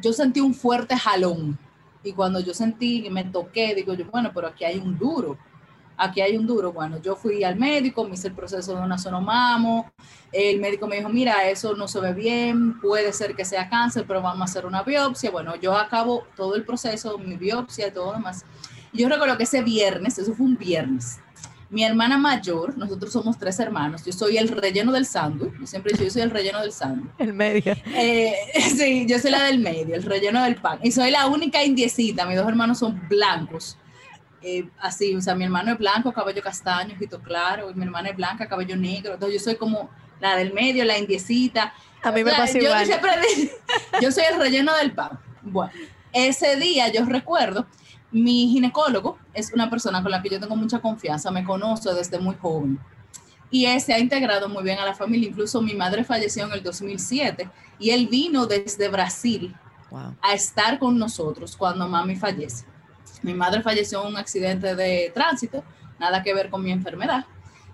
yo 0.00 0.12
sentí 0.12 0.40
un 0.40 0.54
fuerte 0.54 0.96
jalón. 0.96 1.58
Y 2.04 2.12
cuando 2.12 2.40
yo 2.40 2.54
sentí 2.54 3.02
que 3.02 3.10
me 3.10 3.24
toqué, 3.24 3.74
digo 3.74 3.92
yo, 3.94 4.06
bueno, 4.06 4.30
pero 4.32 4.46
aquí 4.46 4.64
hay 4.64 4.78
un 4.78 4.96
duro. 4.96 5.36
aquí 5.98 6.20
hay 6.20 6.36
un 6.36 6.46
duro. 6.46 6.72
Bueno, 6.72 7.02
yo 7.02 7.16
fui 7.16 7.44
al 7.44 7.56
médico, 7.56 8.04
me 8.04 8.14
hice 8.14 8.28
el 8.28 8.34
proceso 8.34 8.74
de 8.74 8.80
una 8.80 8.96
sonomamo, 8.96 9.90
el 10.32 10.60
médico 10.60 10.86
me 10.86 10.96
dijo, 10.96 11.08
mira, 11.08 11.48
eso 11.50 11.74
no 11.74 11.88
se 11.88 12.00
ve 12.00 12.14
bien, 12.14 12.80
puede 12.80 13.12
ser 13.12 13.34
que 13.34 13.44
sea 13.44 13.68
cáncer, 13.68 14.04
pero 14.06 14.22
vamos 14.22 14.40
a 14.40 14.44
hacer 14.44 14.64
una 14.64 14.82
biopsia. 14.82 15.30
Bueno, 15.30 15.56
yo 15.56 15.76
acabo 15.76 16.24
todo 16.36 16.54
el 16.54 16.64
proceso, 16.64 17.18
mi 17.18 17.36
biopsia 17.36 17.92
todo 17.92 18.06
lo 18.06 18.12
demás. 18.14 18.44
Yo 18.92 19.08
recuerdo 19.08 19.36
que 19.36 19.42
ese 19.42 19.62
viernes, 19.62 20.18
eso 20.18 20.32
fue 20.32 20.46
un 20.46 20.56
viernes, 20.56 21.20
mi 21.70 21.84
hermana 21.84 22.16
mayor, 22.16 22.78
nosotros 22.78 23.12
somos 23.12 23.38
tres 23.38 23.60
hermanos, 23.60 24.04
yo 24.04 24.12
soy 24.12 24.38
el 24.38 24.48
relleno 24.48 24.90
del 24.90 25.04
sándwich, 25.04 25.52
yo 25.60 25.66
siempre 25.66 25.92
digo, 25.92 26.04
yo 26.04 26.10
soy 26.10 26.22
el 26.22 26.30
relleno 26.30 26.60
del 26.60 26.72
sándwich. 26.72 27.10
El 27.18 27.34
medio. 27.34 27.76
Eh, 27.94 28.34
sí, 28.76 29.06
yo 29.06 29.18
soy 29.18 29.30
la 29.30 29.44
del 29.44 29.58
medio, 29.58 29.94
el 29.94 30.02
relleno 30.02 30.42
del 30.44 30.56
pan. 30.56 30.78
Y 30.82 30.90
soy 30.90 31.10
la 31.10 31.26
única 31.26 31.62
indiecita, 31.62 32.24
mis 32.24 32.36
dos 32.36 32.48
hermanos 32.48 32.78
son 32.78 33.06
blancos. 33.08 33.76
Eh, 34.40 34.68
así, 34.78 35.14
o 35.14 35.20
sea, 35.20 35.34
mi 35.34 35.44
hermano 35.44 35.72
es 35.72 35.78
blanco, 35.78 36.12
cabello 36.12 36.42
castaño, 36.42 36.94
ojito 36.94 37.20
claro, 37.20 37.70
y 37.70 37.74
mi 37.74 37.84
hermana 37.84 38.10
es 38.10 38.16
blanca, 38.16 38.48
cabello 38.48 38.76
negro. 38.76 39.14
Entonces 39.14 39.40
yo 39.40 39.44
soy 39.44 39.56
como 39.56 39.90
la 40.20 40.36
del 40.36 40.54
medio, 40.54 40.84
la 40.84 40.96
indiecita. 40.96 41.74
A 42.02 42.12
mí 42.12 42.24
me 42.24 42.30
pasa 42.30 42.54
yo 42.54 42.64
igual. 42.64 42.86
siempre 42.86 43.10
yo 44.00 44.10
soy 44.10 44.24
el 44.32 44.38
relleno 44.38 44.74
del 44.76 44.92
pan. 44.92 45.18
Bueno, 45.42 45.72
ese 46.12 46.56
día 46.56 46.90
yo 46.90 47.04
recuerdo, 47.04 47.66
mi 48.10 48.48
ginecólogo 48.48 49.18
es 49.38 49.52
una 49.52 49.70
persona 49.70 50.02
con 50.02 50.10
la 50.10 50.22
que 50.22 50.28
yo 50.28 50.40
tengo 50.40 50.56
mucha 50.56 50.80
confianza, 50.80 51.30
me 51.30 51.44
conoce 51.44 51.92
desde 51.94 52.18
muy 52.18 52.34
joven 52.36 52.78
y 53.50 53.66
él 53.66 53.80
se 53.80 53.92
ha 53.92 53.98
integrado 53.98 54.48
muy 54.48 54.62
bien 54.62 54.78
a 54.78 54.84
la 54.84 54.94
familia. 54.94 55.28
Incluso 55.28 55.62
mi 55.62 55.74
madre 55.74 56.04
falleció 56.04 56.44
en 56.44 56.52
el 56.52 56.62
2007 56.62 57.48
y 57.78 57.90
él 57.90 58.08
vino 58.08 58.46
desde 58.46 58.88
Brasil 58.88 59.54
Wow. 59.90 60.16
a 60.20 60.34
estar 60.34 60.78
con 60.78 60.98
nosotros 60.98 61.56
cuando 61.56 61.88
mami 61.88 62.14
fallece. 62.14 62.66
Mi 63.22 63.32
madre 63.32 63.62
falleció 63.62 64.02
en 64.02 64.08
un 64.08 64.16
accidente 64.18 64.76
de 64.76 65.10
tránsito, 65.14 65.64
nada 65.98 66.22
que 66.22 66.34
ver 66.34 66.50
con 66.50 66.62
mi 66.62 66.70
enfermedad. 66.70 67.24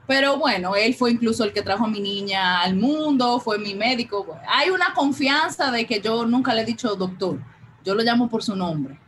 Pero 0.07 0.37
bueno, 0.39 0.77
él 0.77 0.95
fue 0.95 1.11
incluso 1.11 1.43
el 1.43 1.53
que 1.53 1.63
trajo 1.63 1.87
a 1.87 1.89
mi 1.89 1.99
niña 1.99 2.61
al 2.61 2.77
mundo, 2.77 3.41
fue 3.41 3.59
mi 3.59 3.75
médico. 3.75 4.39
Hay 4.47 4.71
una 4.71 4.95
confianza 4.95 5.73
de 5.73 5.87
que 5.87 6.01
yo 6.01 6.25
nunca 6.25 6.55
le 6.55 6.63
he 6.63 6.65
dicho 6.65 6.95
doctor, 6.95 7.41
yo 7.85 7.97
lo 7.97 8.03
llamo 8.05 8.29
por 8.29 8.45
su 8.45 8.55
nombre. 8.55 9.01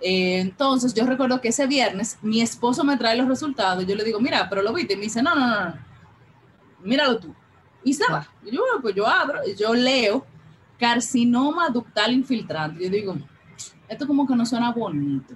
Eh, 0.00 0.38
entonces 0.40 0.94
yo 0.94 1.04
recuerdo 1.04 1.40
que 1.40 1.48
ese 1.48 1.66
viernes 1.66 2.18
mi 2.22 2.40
esposo 2.40 2.84
me 2.84 2.96
trae 2.96 3.16
los 3.16 3.26
resultados, 3.26 3.84
yo 3.84 3.96
le 3.96 4.04
digo, 4.04 4.20
mira, 4.20 4.48
pero 4.48 4.62
lo 4.62 4.72
viste, 4.72 4.94
y 4.94 4.96
me 4.96 5.02
dice, 5.02 5.22
no, 5.22 5.34
no, 5.34 5.46
no, 5.46 5.64
no, 5.64 5.74
míralo 6.82 7.18
tú. 7.18 7.34
Y. 7.84 7.92
Y 8.44 8.50
yo, 8.50 8.62
pues 8.82 8.94
yo 8.94 9.06
abro, 9.06 9.40
yo 9.56 9.74
leo 9.74 10.26
carcinoma 10.78 11.68
ductal 11.70 12.12
infiltrante. 12.12 12.84
Yo 12.84 12.90
digo, 12.90 13.16
esto 13.88 14.06
como 14.06 14.26
que 14.26 14.34
no 14.34 14.46
suena 14.46 14.72
bonito. 14.72 15.34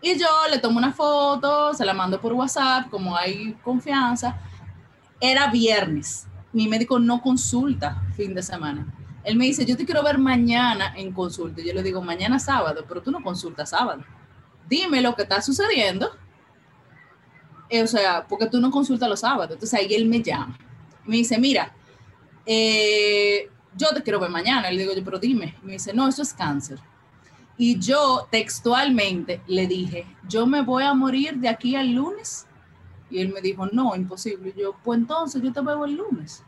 Y 0.00 0.18
yo 0.18 0.26
le 0.50 0.58
tomo 0.58 0.78
una 0.78 0.92
foto, 0.92 1.72
se 1.74 1.84
la 1.84 1.94
mando 1.94 2.20
por 2.20 2.32
WhatsApp, 2.32 2.90
como 2.90 3.16
hay 3.16 3.52
confianza. 3.62 4.36
Era 5.20 5.50
viernes. 5.50 6.26
Mi 6.52 6.66
médico 6.68 6.98
no 6.98 7.20
consulta 7.20 8.02
fin 8.16 8.34
de 8.34 8.42
semana. 8.42 8.86
Él 9.24 9.36
me 9.36 9.44
dice, 9.44 9.64
yo 9.64 9.76
te 9.76 9.84
quiero 9.84 10.02
ver 10.02 10.18
mañana 10.18 10.94
en 10.96 11.12
consulta. 11.12 11.62
Yo 11.62 11.72
le 11.72 11.82
digo, 11.82 12.02
mañana 12.02 12.38
sábado, 12.38 12.84
pero 12.88 13.02
tú 13.02 13.10
no 13.10 13.22
consultas 13.22 13.70
sábado. 13.70 14.04
Dime 14.68 15.00
lo 15.00 15.14
que 15.14 15.22
está 15.22 15.40
sucediendo. 15.40 16.10
Eh, 17.68 17.82
o 17.82 17.86
sea, 17.86 18.26
porque 18.28 18.46
tú 18.46 18.60
no 18.60 18.70
consultas 18.70 19.08
los 19.08 19.20
sábados. 19.20 19.52
Entonces 19.52 19.78
ahí 19.78 19.94
él 19.94 20.06
me 20.06 20.22
llama. 20.22 20.58
Me 21.04 21.16
dice, 21.16 21.38
mira, 21.38 21.72
eh, 22.44 23.48
yo 23.76 23.88
te 23.94 24.02
quiero 24.02 24.18
ver 24.18 24.30
mañana. 24.30 24.70
Le 24.70 24.82
digo 24.82 24.94
yo, 24.94 25.04
pero 25.04 25.18
dime. 25.18 25.54
Me 25.62 25.72
dice, 25.72 25.92
no, 25.94 26.08
eso 26.08 26.22
es 26.22 26.34
cáncer. 26.34 26.80
Y 27.56 27.78
yo 27.78 28.26
textualmente 28.30 29.40
le 29.46 29.66
dije, 29.66 30.06
yo 30.28 30.46
me 30.46 30.62
voy 30.62 30.82
a 30.84 30.94
morir 30.94 31.36
de 31.36 31.48
aquí 31.48 31.76
al 31.76 31.92
lunes. 31.92 32.46
Y 33.08 33.20
él 33.20 33.32
me 33.32 33.40
dijo, 33.40 33.66
no, 33.66 33.94
imposible. 33.94 34.52
Yo, 34.56 34.74
pues 34.82 34.98
entonces 34.98 35.40
yo 35.42 35.52
te 35.52 35.60
veo 35.60 35.84
el 35.84 35.94
lunes. 35.94 36.42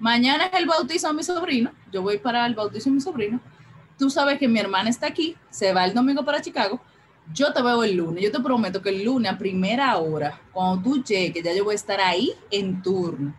Mañana 0.00 0.46
es 0.46 0.58
el 0.58 0.66
bautizo 0.66 1.08
de 1.08 1.14
mi 1.14 1.22
sobrino. 1.22 1.70
Yo 1.92 2.00
voy 2.00 2.16
para 2.16 2.46
el 2.46 2.54
bautizo 2.54 2.88
de 2.88 2.94
mi 2.94 3.02
sobrino. 3.02 3.38
Tú 3.98 4.08
sabes 4.08 4.38
que 4.38 4.48
mi 4.48 4.58
hermana 4.58 4.88
está 4.88 5.06
aquí, 5.06 5.36
se 5.50 5.74
va 5.74 5.84
el 5.84 5.92
domingo 5.92 6.24
para 6.24 6.40
Chicago. 6.40 6.80
Yo 7.34 7.52
te 7.52 7.60
veo 7.62 7.84
el 7.84 7.96
lunes. 7.96 8.24
Yo 8.24 8.32
te 8.32 8.40
prometo 8.40 8.80
que 8.80 8.88
el 8.88 9.04
lunes 9.04 9.30
a 9.30 9.36
primera 9.36 9.98
hora, 9.98 10.40
cuando 10.52 10.82
tú 10.82 11.04
llegues, 11.04 11.44
ya 11.44 11.52
yo 11.52 11.64
voy 11.64 11.72
a 11.72 11.76
estar 11.76 12.00
ahí 12.00 12.32
en 12.50 12.80
turno. 12.80 13.34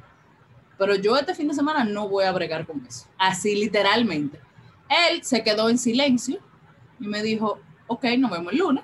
Pero 0.77 0.93
yo 0.93 1.17
este 1.17 1.33
fin 1.33 1.47
de 1.47 1.55
semana 1.55 1.83
no 1.83 2.07
voy 2.07 2.25
a 2.25 2.31
bregar 2.31 2.67
con 2.67 2.85
eso. 2.85 3.07
Así 3.17 3.55
literalmente. 3.55 4.39
Él 5.09 5.23
se 5.23 5.43
quedó 5.43 5.67
en 5.67 5.79
silencio 5.79 6.39
y 6.99 7.07
me 7.07 7.23
dijo, 7.23 7.59
ok, 7.87 8.05
nos 8.19 8.29
vemos 8.29 8.53
el 8.53 8.59
lunes. 8.59 8.83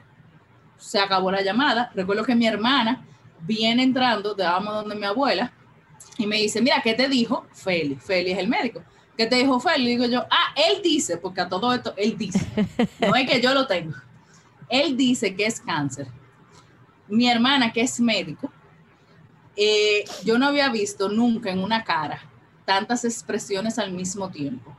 Se 0.77 0.99
acabó 0.99 1.31
la 1.31 1.43
llamada. 1.43 1.91
Recuerdo 1.93 2.23
que 2.23 2.33
mi 2.33 2.47
hermana 2.47 3.05
viene 3.41 3.83
entrando, 3.83 4.35
vamos 4.35 4.73
donde 4.73 4.95
mi 4.95 5.05
abuela, 5.05 5.53
y 6.17 6.27
me 6.27 6.37
dice, 6.37 6.61
mira, 6.61 6.81
¿qué 6.83 6.93
te 6.93 7.07
dijo 7.07 7.45
Feli? 7.53 7.95
Feli 7.95 8.31
es 8.31 8.39
el 8.39 8.47
médico. 8.47 8.81
¿Qué 9.17 9.25
te 9.25 9.35
dijo 9.35 9.59
Feli? 9.59 9.87
Digo 9.87 10.05
yo, 10.05 10.25
ah, 10.29 10.53
él 10.55 10.81
dice, 10.81 11.17
porque 11.17 11.41
a 11.41 11.49
todo 11.49 11.73
esto, 11.73 11.93
él 11.97 12.17
dice. 12.17 12.45
No 12.99 13.15
es 13.15 13.29
que 13.29 13.41
yo 13.41 13.53
lo 13.53 13.67
tengo. 13.67 13.95
Él 14.69 14.97
dice 14.97 15.35
que 15.35 15.45
es 15.45 15.59
cáncer. 15.59 16.07
Mi 17.07 17.29
hermana, 17.29 17.71
que 17.71 17.81
es 17.81 17.99
médico, 17.99 18.51
eh, 19.55 20.03
yo 20.23 20.37
no 20.37 20.47
había 20.47 20.69
visto 20.69 21.09
nunca 21.09 21.49
en 21.49 21.59
una 21.59 21.83
cara 21.83 22.21
tantas 22.67 23.05
expresiones 23.05 23.79
al 23.79 23.91
mismo 23.91 24.29
tiempo. 24.29 24.75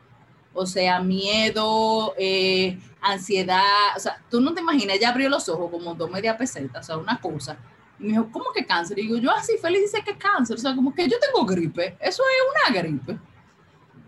O 0.52 0.66
sea, 0.66 1.00
miedo, 1.00 2.14
eh, 2.18 2.78
ansiedad, 3.00 3.96
o 3.96 3.98
sea, 4.00 4.22
tú 4.30 4.42
no 4.42 4.52
te 4.52 4.60
imaginas, 4.60 4.96
ella 4.96 5.08
abrió 5.08 5.30
los 5.30 5.48
ojos 5.48 5.70
como 5.70 5.94
dos 5.94 6.10
media 6.10 6.36
pesetas, 6.36 6.84
o 6.84 6.86
sea, 6.86 6.96
una 6.98 7.18
cosa. 7.18 7.56
Y 7.98 8.04
me 8.04 8.10
dijo, 8.10 8.28
¿cómo 8.30 8.46
que 8.54 8.64
cáncer? 8.64 8.98
Y 8.98 9.02
digo, 9.02 9.16
yo 9.16 9.30
así, 9.30 9.56
Feliz 9.58 9.82
dice 9.82 10.02
que 10.04 10.16
cáncer, 10.16 10.56
o 10.56 10.60
sea, 10.60 10.74
como 10.74 10.94
que 10.94 11.08
yo 11.08 11.16
tengo 11.18 11.44
gripe, 11.44 11.96
eso 12.00 12.22
es 12.22 12.72
una 12.72 12.80
gripe. 12.80 13.18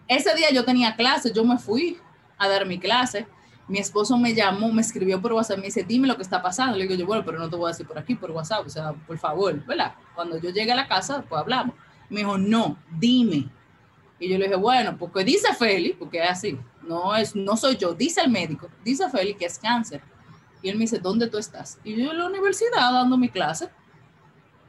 Ese 0.07 0.35
día 0.35 0.51
yo 0.51 0.65
tenía 0.65 0.95
clase, 0.97 1.33
yo 1.33 1.45
me 1.45 1.59
fui 1.59 1.99
a 2.39 2.49
dar 2.49 2.67
mi 2.67 2.79
clase, 2.79 3.27
mi 3.69 3.79
esposo 3.79 4.19
me 4.19 4.35
llamó, 4.35 4.73
me 4.73 4.83
escribió 4.83 5.21
por 5.23 5.33
WhatsApp, 5.33 5.59
me 5.59 5.67
dice, 5.67 5.85
dime 5.85 6.09
lo 6.09 6.17
que 6.17 6.23
está 6.23 6.43
pasando. 6.43 6.77
Le 6.77 6.89
digo 6.89 6.97
yo, 6.97 7.07
bueno, 7.07 7.25
pero 7.25 7.39
no 7.39 7.49
te 7.49 7.55
voy 7.55 7.67
a 7.67 7.69
decir 7.69 7.87
por 7.87 7.99
aquí, 7.99 8.17
por 8.17 8.33
WhatsApp, 8.33 8.67
o 8.67 8.69
sea, 8.69 8.93
por 8.93 9.17
favor, 9.19 9.65
¿verdad? 9.65 9.95
Cuando 10.15 10.39
yo 10.39 10.51
llegue 10.51 10.73
a 10.73 10.75
la 10.75 10.89
casa, 10.89 11.25
pues 11.29 11.41
hablamos. 11.41 11.77
Me 12.09 12.21
dijo, 12.21 12.37
no, 12.37 12.77
dime. 12.99 13.49
Y 14.19 14.29
yo 14.29 14.39
le 14.39 14.47
dije, 14.47 14.57
bueno, 14.57 14.97
porque 14.99 15.23
dice 15.23 15.55
Feli, 15.55 15.93
porque 15.93 16.21
es 16.21 16.31
así, 16.31 16.59
no, 16.83 17.15
es, 17.15 17.37
no 17.37 17.57
soy 17.57 17.77
yo, 17.77 17.95
dice 17.95 18.21
el 18.21 18.31
médico, 18.31 18.69
dice 18.85 19.09
Feli 19.09 19.35
que 19.35 19.47
es 19.47 19.59
cáncer. 19.59 20.03
Y 20.63 20.69
él 20.69 20.77
me 20.77 20.83
dice, 20.83 20.99
¿dónde 20.99 21.29
tú 21.29 21.39
estás? 21.39 21.79
Y 21.85 21.95
yo 21.95 22.11
en 22.11 22.19
la 22.19 22.27
universidad 22.27 22.93
dando 22.93 23.17
mi 23.17 23.29
clase. 23.29 23.71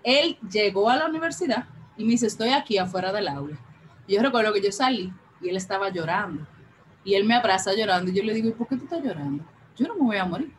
Él 0.03 0.38
llegó 0.51 0.89
a 0.89 0.96
la 0.96 1.05
universidad 1.05 1.65
y 1.98 2.03
me 2.03 2.12
dice, 2.12 2.27
estoy 2.27 2.50
aquí 2.50 2.77
afuera 2.77 3.12
del 3.12 3.27
aula. 3.27 3.58
Yo 4.08 4.22
recuerdo 4.22 4.53
que 4.53 4.62
yo 4.62 4.72
salí 4.72 5.13
y 5.41 5.50
él 5.50 5.58
estaba 5.58 5.89
llorando. 5.89 6.46
Y 7.03 7.15
él 7.15 7.25
me 7.25 7.36
abraza 7.36 7.74
llorando 7.74 8.12
y 8.12 8.15
yo 8.15 8.24
le 8.24 8.34
digo, 8.34 8.50
¿y 8.50 8.53
por 8.53 8.67
qué 8.67 8.77
tú 8.77 8.84
estás 8.84 9.03
llorando? 9.03 9.43
Yo 9.75 9.88
no 9.88 9.96
me 9.96 10.01
voy 10.01 10.17
a 10.17 10.25
morir. 10.25 10.53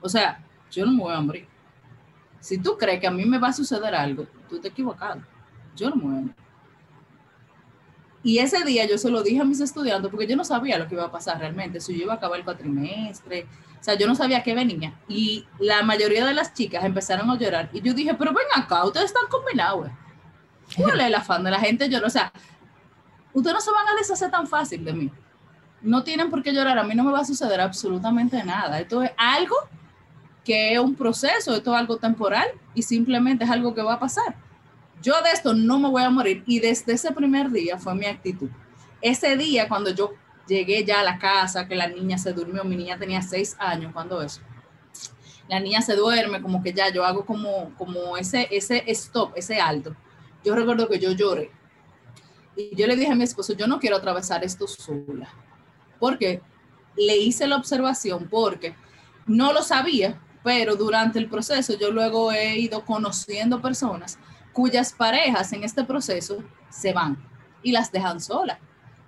O 0.00 0.08
sea, 0.08 0.42
yo 0.70 0.86
no 0.86 0.92
me 0.92 1.02
voy 1.02 1.14
a 1.14 1.20
morir. 1.20 1.46
Si 2.40 2.58
tú 2.58 2.76
crees 2.78 3.00
que 3.00 3.06
a 3.06 3.10
mí 3.10 3.24
me 3.24 3.38
va 3.38 3.48
a 3.48 3.52
suceder 3.52 3.94
algo, 3.94 4.26
tú 4.48 4.58
te 4.58 4.68
equivocado. 4.68 5.22
Yo 5.76 5.90
no 5.90 5.96
me 5.96 6.02
voy 6.02 6.12
a 6.12 6.20
morir. 6.20 6.34
Y 8.22 8.38
ese 8.38 8.64
día 8.64 8.86
yo 8.86 8.98
se 8.98 9.10
lo 9.10 9.22
dije 9.22 9.40
a 9.40 9.44
mis 9.44 9.60
estudiantes 9.60 10.10
porque 10.10 10.26
yo 10.26 10.36
no 10.36 10.44
sabía 10.44 10.78
lo 10.78 10.86
que 10.86 10.94
iba 10.94 11.04
a 11.04 11.10
pasar 11.10 11.38
realmente, 11.38 11.80
si 11.80 11.96
yo 11.96 12.04
iba 12.04 12.12
a 12.12 12.16
acabar 12.16 12.38
el 12.38 12.44
cuatrimestre, 12.44 13.46
o 13.80 13.82
sea, 13.82 13.94
yo 13.94 14.06
no 14.06 14.14
sabía 14.14 14.42
qué 14.42 14.54
venía. 14.54 14.92
Y 15.08 15.46
la 15.58 15.82
mayoría 15.82 16.26
de 16.26 16.34
las 16.34 16.52
chicas 16.52 16.84
empezaron 16.84 17.30
a 17.30 17.38
llorar. 17.38 17.70
Y 17.72 17.80
yo 17.80 17.94
dije, 17.94 18.14
pero 18.14 18.32
ven 18.32 18.44
acá, 18.54 18.84
ustedes 18.84 19.06
están 19.06 19.26
combinados. 19.30 19.80
güey. 19.80 19.90
¿Cuál 20.76 21.00
es 21.00 21.06
el 21.06 21.14
afán 21.14 21.42
de 21.42 21.50
la 21.50 21.58
gente 21.58 21.88
llorar? 21.88 22.06
O 22.06 22.10
sea, 22.10 22.30
ustedes 23.32 23.54
no 23.54 23.60
se 23.60 23.70
van 23.70 23.88
a 23.88 23.94
deshacer 23.94 24.30
tan 24.30 24.46
fácil 24.46 24.84
de 24.84 24.92
mí. 24.92 25.10
No 25.80 26.04
tienen 26.04 26.28
por 26.28 26.42
qué 26.42 26.52
llorar. 26.52 26.78
A 26.78 26.84
mí 26.84 26.94
no 26.94 27.04
me 27.04 27.10
va 27.10 27.20
a 27.20 27.24
suceder 27.24 27.58
absolutamente 27.58 28.44
nada. 28.44 28.78
Esto 28.80 29.02
es 29.02 29.12
algo 29.16 29.56
que 30.44 30.74
es 30.74 30.78
un 30.78 30.94
proceso, 30.94 31.54
esto 31.54 31.72
es 31.72 31.80
algo 31.80 31.96
temporal 31.96 32.48
y 32.74 32.82
simplemente 32.82 33.44
es 33.44 33.50
algo 33.50 33.74
que 33.74 33.82
va 33.82 33.94
a 33.94 33.98
pasar. 33.98 34.36
Yo 35.02 35.14
de 35.22 35.30
esto 35.30 35.54
no 35.54 35.78
me 35.78 35.88
voy 35.88 36.02
a 36.02 36.10
morir. 36.10 36.42
Y 36.46 36.60
desde 36.60 36.92
ese 36.92 37.12
primer 37.12 37.50
día 37.50 37.78
fue 37.78 37.94
mi 37.94 38.06
actitud. 38.06 38.50
Ese 39.00 39.36
día, 39.36 39.68
cuando 39.68 39.90
yo 39.90 40.12
llegué 40.46 40.84
ya 40.84 41.00
a 41.00 41.04
la 41.04 41.18
casa, 41.18 41.66
que 41.66 41.74
la 41.74 41.88
niña 41.88 42.18
se 42.18 42.32
durmió, 42.32 42.64
mi 42.64 42.76
niña 42.76 42.98
tenía 42.98 43.22
seis 43.22 43.56
años 43.58 43.92
cuando 43.92 44.20
eso. 44.20 44.40
La 45.48 45.58
niña 45.58 45.80
se 45.80 45.96
duerme, 45.96 46.42
como 46.42 46.62
que 46.62 46.72
ya 46.72 46.92
yo 46.92 47.04
hago 47.04 47.24
como, 47.24 47.74
como 47.76 48.16
ese, 48.16 48.46
ese 48.50 48.84
stop, 48.88 49.32
ese 49.36 49.60
alto. 49.60 49.96
Yo 50.44 50.54
recuerdo 50.54 50.88
que 50.88 50.98
yo 50.98 51.12
lloré. 51.12 51.50
Y 52.56 52.74
yo 52.76 52.86
le 52.86 52.96
dije 52.96 53.12
a 53.12 53.16
mi 53.16 53.24
esposo, 53.24 53.54
yo 53.54 53.66
no 53.66 53.78
quiero 53.78 53.96
atravesar 53.96 54.44
esto 54.44 54.66
sola. 54.66 55.28
Porque 55.98 56.42
le 56.96 57.16
hice 57.16 57.46
la 57.46 57.56
observación, 57.56 58.28
porque 58.28 58.74
no 59.26 59.52
lo 59.52 59.62
sabía, 59.62 60.20
pero 60.44 60.76
durante 60.76 61.18
el 61.18 61.28
proceso 61.28 61.76
yo 61.78 61.90
luego 61.90 62.32
he 62.32 62.58
ido 62.58 62.84
conociendo 62.84 63.60
personas 63.60 64.18
cuyas 64.52 64.92
parejas 64.92 65.52
en 65.52 65.64
este 65.64 65.84
proceso 65.84 66.42
se 66.68 66.92
van 66.92 67.16
y 67.62 67.72
las 67.72 67.90
dejan 67.92 68.20
solas. 68.20 68.58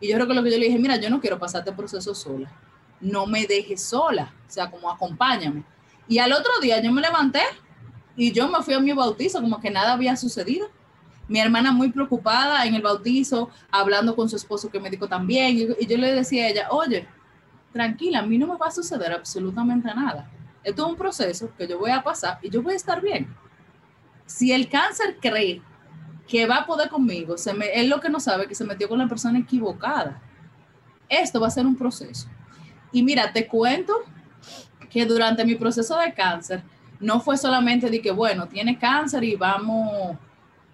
Y 0.00 0.08
yo 0.08 0.16
creo 0.16 0.26
que 0.26 0.34
lo 0.34 0.42
que 0.42 0.50
yo 0.50 0.58
le 0.58 0.66
dije, 0.66 0.78
mira, 0.78 0.96
yo 0.96 1.08
no 1.10 1.20
quiero 1.20 1.38
pasar 1.38 1.60
este 1.60 1.72
proceso 1.72 2.14
sola. 2.14 2.50
No 3.00 3.26
me 3.26 3.46
dejes 3.46 3.82
sola, 3.82 4.32
o 4.48 4.50
sea, 4.50 4.70
como 4.70 4.90
acompáñame. 4.90 5.64
Y 6.08 6.18
al 6.18 6.32
otro 6.32 6.52
día 6.60 6.82
yo 6.82 6.90
me 6.92 7.00
levanté 7.00 7.40
Y 8.16 8.32
yo 8.32 8.48
me 8.48 8.62
fui 8.62 8.74
a 8.74 8.80
mi 8.80 8.92
bautizo 8.92 9.40
como 9.40 9.60
que 9.60 9.70
nada 9.70 9.92
había 9.92 10.16
sucedido. 10.16 10.68
Mi 11.28 11.40
hermana 11.40 11.72
muy 11.72 11.90
preocupada 11.90 12.66
en 12.66 12.74
el 12.74 12.82
bautizo, 12.82 13.48
hablando 13.70 14.14
con 14.14 14.28
su 14.28 14.36
esposo 14.36 14.70
que 14.70 14.80
me 14.80 14.90
dijo 14.90 15.08
también. 15.08 15.56
Y, 15.78 15.86
yo 15.86 15.96
le 15.96 16.12
decía 16.12 16.44
a 16.44 16.48
ella, 16.48 16.68
oye, 16.70 17.06
tranquila, 17.72 18.18
a 18.18 18.22
mí 18.22 18.38
no 18.38 18.46
me 18.46 18.56
va 18.56 18.66
a 18.66 18.70
suceder 18.70 19.12
absolutamente 19.12 19.88
nada. 19.94 20.28
Esto 20.64 20.84
es 20.84 20.90
un 20.90 20.96
proceso 20.96 21.50
que 21.56 21.66
yo 21.66 21.78
voy 21.78 21.90
a 21.90 22.02
pasar 22.02 22.38
y 22.42 22.50
yo 22.50 22.60
voy 22.60 22.74
a 22.74 22.76
estar 22.76 23.00
bien. 23.00 23.32
Si 24.26 24.52
el 24.52 24.68
cáncer 24.68 25.18
cree 25.20 25.62
que 26.28 26.46
va 26.46 26.56
a 26.56 26.66
poder 26.66 26.88
conmigo, 26.88 27.36
se 27.36 27.52
me, 27.52 27.66
él 27.74 27.88
lo 27.88 28.00
que 28.00 28.08
no 28.08 28.20
sabe 28.20 28.46
que 28.46 28.54
se 28.54 28.64
metió 28.64 28.88
con 28.88 28.98
la 28.98 29.08
persona 29.08 29.38
equivocada. 29.38 30.20
Esto 31.08 31.40
va 31.40 31.48
a 31.48 31.50
ser 31.50 31.66
un 31.66 31.76
proceso. 31.76 32.28
Y 32.90 33.02
mira, 33.02 33.32
te 33.32 33.46
cuento 33.46 33.94
que 34.88 35.04
durante 35.04 35.44
mi 35.44 35.56
proceso 35.56 35.98
de 35.98 36.12
cáncer, 36.12 36.62
no 37.00 37.20
fue 37.20 37.36
solamente 37.36 37.90
de 37.90 38.00
que, 38.00 38.12
bueno, 38.12 38.46
tiene 38.46 38.78
cáncer 38.78 39.24
y 39.24 39.34
vamos 39.34 40.16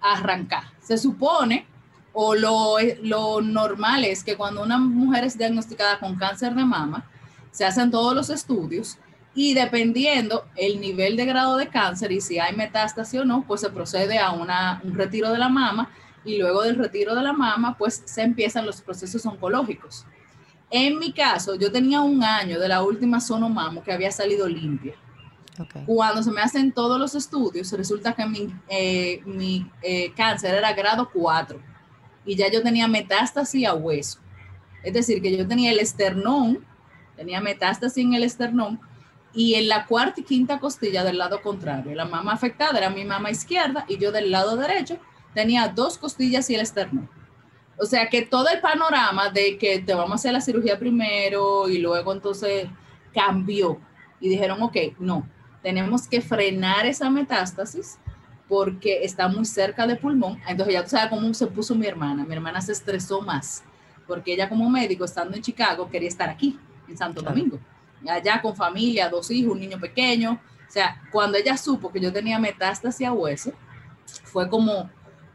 a 0.01 0.13
arrancar. 0.13 0.65
Se 0.81 0.99
supone, 0.99 1.67
o 2.13 2.35
lo, 2.35 2.77
lo 3.03 3.41
normal 3.41 4.05
es 4.05 4.23
que 4.23 4.37
cuando 4.37 4.63
una 4.63 4.79
mujer 4.79 5.25
es 5.25 5.39
diagnosticada 5.39 5.99
con 5.99 6.17
cáncer 6.17 6.55
de 6.55 6.65
mama, 6.65 7.05
se 7.51 7.65
hacen 7.65 7.91
todos 7.91 8.15
los 8.15 8.31
estudios 8.31 8.99
y 9.35 9.55
dependiendo 9.55 10.47
el 10.57 10.81
nivel 10.81 11.17
de 11.17 11.27
grado 11.27 11.57
de 11.57 11.69
cáncer 11.69 12.13
y 12.13 12.21
si 12.21 12.39
hay 12.39 12.57
metástasis 12.57 13.21
o 13.21 13.25
no, 13.25 13.45
pues 13.47 13.61
se 13.61 13.71
procede 13.71 14.19
a 14.19 14.33
una, 14.33 14.81
un 14.85 14.95
retiro 14.95 15.31
de 15.31 15.39
la 15.39 15.49
mama 15.49 15.91
y 16.25 16.39
luego 16.39 16.63
del 16.63 16.77
retiro 16.77 17.15
de 17.15 17.23
la 17.23 17.33
mama, 17.33 17.77
pues 17.79 18.03
se 18.05 18.23
empiezan 18.23 18.67
los 18.67 18.81
procesos 18.81 19.25
oncológicos. 19.27 20.05
En 20.71 20.99
mi 20.99 21.13
caso, 21.13 21.55
yo 21.55 21.73
tenía 21.73 22.01
un 22.01 22.23
año 22.23 22.59
de 22.59 22.69
la 22.69 22.83
última 22.83 23.21
sonomamo 23.21 23.83
que 23.83 23.93
había 23.93 24.11
salido 24.11 24.47
limpia. 24.49 24.95
Cuando 25.87 26.23
se 26.23 26.31
me 26.31 26.41
hacen 26.41 26.71
todos 26.71 27.01
los 27.01 27.15
estudios, 27.17 27.73
resulta 27.73 28.13
que 28.13 28.27
mi, 28.27 28.55
eh, 28.69 29.21
mi 29.25 29.69
eh, 29.83 30.13
cáncer 30.15 30.55
era 30.55 30.73
grado 30.73 31.11
4 31.13 31.59
y 32.25 32.37
ya 32.37 32.51
yo 32.51 32.63
tenía 32.63 32.87
metástasis 32.87 33.67
a 33.67 33.75
hueso. 33.75 34.21
Es 34.85 34.93
decir, 34.93 35.21
que 35.21 35.37
yo 35.37 35.49
tenía 35.49 35.73
el 35.73 35.81
esternón, 35.81 36.65
tenía 37.17 37.41
metástasis 37.41 38.05
en 38.05 38.15
el 38.15 38.23
esternón 38.23 38.79
y 39.39 39.55
en 39.55 39.69
la 39.69 39.87
cuarta 39.87 40.21
y 40.21 40.25
quinta 40.25 40.59
costilla 40.59 41.05
del 41.05 41.17
lado 41.17 41.41
contrario. 41.43 41.95
La 41.95 42.07
mama 42.07 42.33
afectada 42.33 42.77
era 42.77 42.91
mi 42.91 43.05
mama 43.05 43.31
izquierda 43.31 43.85
y 43.87 43.97
yo 43.97 44.11
del 44.11 44.33
lado 44.33 44.57
derecho 44.57 44.99
tenía 45.33 45.69
dos 45.69 45.97
costillas 45.97 46.51
y 46.51 46.57
el 46.57 46.61
esternón. 46.63 47.09
O 47.79 47.87
sea 47.87 48.09
que 48.09 48.23
todo 48.23 48.49
el 48.49 48.61
panorama 48.61 49.31
de 49.31 49.57
que 49.57 49.79
te 49.79 49.95
vamos 49.95 50.11
a 50.11 50.15
hacer 50.17 50.33
la 50.33 50.41
cirugía 50.41 50.77
primero 50.77 51.69
y 51.69 51.79
luego 51.79 52.13
entonces 52.13 52.67
cambió 53.15 53.79
y 54.19 54.29
dijeron, 54.29 54.61
ok, 54.61 54.77
no, 54.99 55.25
tenemos 55.63 56.09
que 56.09 56.21
frenar 56.21 56.85
esa 56.87 57.09
metástasis 57.09 57.97
porque 58.49 59.05
está 59.05 59.29
muy 59.29 59.45
cerca 59.45 59.87
de 59.87 59.95
pulmón. 59.95 60.41
Entonces 60.49 60.75
ya 60.75 60.83
tú 60.83 60.91
sabes 60.91 61.11
cómo 61.11 61.33
se 61.33 61.47
puso 61.47 61.77
mi 61.77 61.87
hermana. 61.87 62.25
Mi 62.25 62.35
hermana 62.35 62.61
se 62.61 62.73
estresó 62.73 63.21
más 63.21 63.63
porque 64.05 64.33
ella 64.33 64.49
como 64.49 64.69
médico, 64.69 65.05
estando 65.05 65.37
en 65.37 65.43
Chicago, 65.43 65.89
quería 65.89 66.09
estar 66.09 66.29
aquí, 66.29 66.59
en 66.89 66.97
Santo 66.97 67.23
Domingo, 67.23 67.61
allá 68.07 68.41
con 68.43 68.55
familia, 68.55 69.09
dos 69.09 69.31
hijos, 69.31 69.53
un 69.53 69.61
niño 69.61 69.79
pequeño. 69.81 70.41
O 70.69 70.71
sea, 70.71 71.03
cuando 71.11 71.39
ella 71.39 71.57
supo 71.57 71.91
que 71.91 72.01
yo 72.01 72.13
tenía 72.13 72.39
metástasis 72.39 73.07
a 73.07 73.13
hueso, 73.13 73.53
fue 74.25 74.49
como 74.49 74.91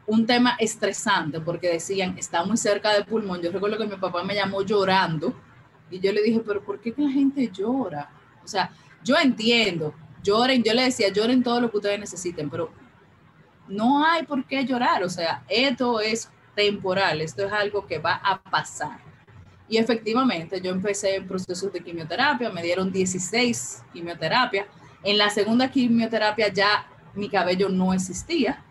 un 0.06 0.26
tema 0.26 0.56
estresante 0.58 1.40
porque 1.40 1.70
decían, 1.70 2.16
está 2.18 2.44
muy 2.44 2.56
cerca 2.56 2.92
de 2.92 3.04
pulmón. 3.04 3.40
Yo 3.42 3.50
recuerdo 3.50 3.78
que 3.78 3.86
mi 3.86 3.96
papá 3.96 4.22
me 4.22 4.34
llamó 4.34 4.62
llorando 4.62 5.34
y 5.90 5.98
yo 5.98 6.12
le 6.12 6.22
dije, 6.22 6.40
pero 6.46 6.62
¿por 6.62 6.80
qué 6.80 6.94
la 6.96 7.10
gente 7.10 7.50
llora? 7.52 8.10
O 8.44 8.46
sea, 8.46 8.70
yo 9.02 9.16
entiendo 9.16 9.94
lloren, 10.24 10.62
yo 10.64 10.72
le 10.72 10.84
decía, 10.84 11.12
lloren 11.12 11.42
todo 11.42 11.60
lo 11.60 11.70
que 11.70 11.76
ustedes 11.76 12.00
necesiten, 12.00 12.50
pero 12.50 12.72
no 13.68 14.04
hay 14.04 14.24
por 14.24 14.44
qué 14.46 14.64
llorar, 14.64 15.04
o 15.04 15.08
sea, 15.08 15.44
esto 15.48 16.00
es 16.00 16.30
temporal, 16.56 17.20
esto 17.20 17.44
es 17.44 17.52
algo 17.52 17.86
que 17.86 17.98
va 17.98 18.14
a 18.14 18.42
pasar. 18.42 18.98
Y 19.68 19.78
efectivamente, 19.78 20.60
yo 20.60 20.70
empecé 20.70 21.16
en 21.16 21.26
procesos 21.26 21.72
de 21.72 21.80
quimioterapia, 21.80 22.50
me 22.50 22.62
dieron 22.62 22.92
16 22.92 23.84
quimioterapias. 23.92 24.66
En 25.02 25.18
la 25.18 25.30
segunda 25.30 25.70
quimioterapia 25.70 26.48
ya 26.52 26.86
mi 27.14 27.28
cabello 27.28 27.68
no 27.68 27.94
existía, 27.94 28.62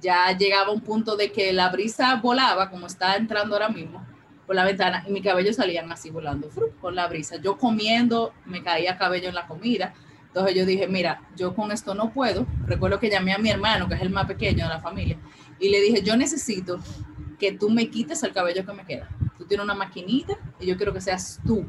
ya 0.00 0.36
llegaba 0.36 0.72
un 0.72 0.80
punto 0.80 1.16
de 1.16 1.32
que 1.32 1.52
la 1.52 1.70
brisa 1.70 2.16
volaba, 2.16 2.70
como 2.70 2.86
está 2.86 3.16
entrando 3.16 3.54
ahora 3.54 3.68
mismo, 3.68 4.04
por 4.46 4.54
la 4.54 4.64
ventana, 4.64 5.04
y 5.08 5.10
mi 5.10 5.22
cabello 5.22 5.52
salían 5.52 5.90
así 5.90 6.10
volando, 6.10 6.48
con 6.80 6.94
la 6.94 7.08
brisa. 7.08 7.36
Yo 7.36 7.56
comiendo, 7.56 8.32
me 8.44 8.62
caía 8.62 8.96
cabello 8.96 9.28
en 9.28 9.34
la 9.34 9.46
comida. 9.46 9.94
Entonces 10.28 10.54
yo 10.54 10.66
dije, 10.66 10.86
mira, 10.86 11.22
yo 11.34 11.54
con 11.54 11.72
esto 11.72 11.94
no 11.94 12.12
puedo. 12.12 12.46
Recuerdo 12.66 13.00
que 13.00 13.10
llamé 13.10 13.32
a 13.32 13.38
mi 13.38 13.50
hermano, 13.50 13.88
que 13.88 13.94
es 13.94 14.02
el 14.02 14.10
más 14.10 14.26
pequeño 14.26 14.64
de 14.64 14.70
la 14.70 14.80
familia, 14.80 15.18
y 15.58 15.70
le 15.70 15.80
dije, 15.80 16.02
yo 16.02 16.16
necesito 16.16 16.78
que 17.38 17.52
tú 17.52 17.70
me 17.70 17.88
quites 17.88 18.22
el 18.22 18.32
cabello 18.32 18.64
que 18.64 18.72
me 18.72 18.84
queda. 18.84 19.08
Tienes 19.46 19.64
una 19.64 19.74
maquinita 19.74 20.36
y 20.60 20.66
yo 20.66 20.76
quiero 20.76 20.92
que 20.92 21.00
seas 21.00 21.40
tú 21.46 21.64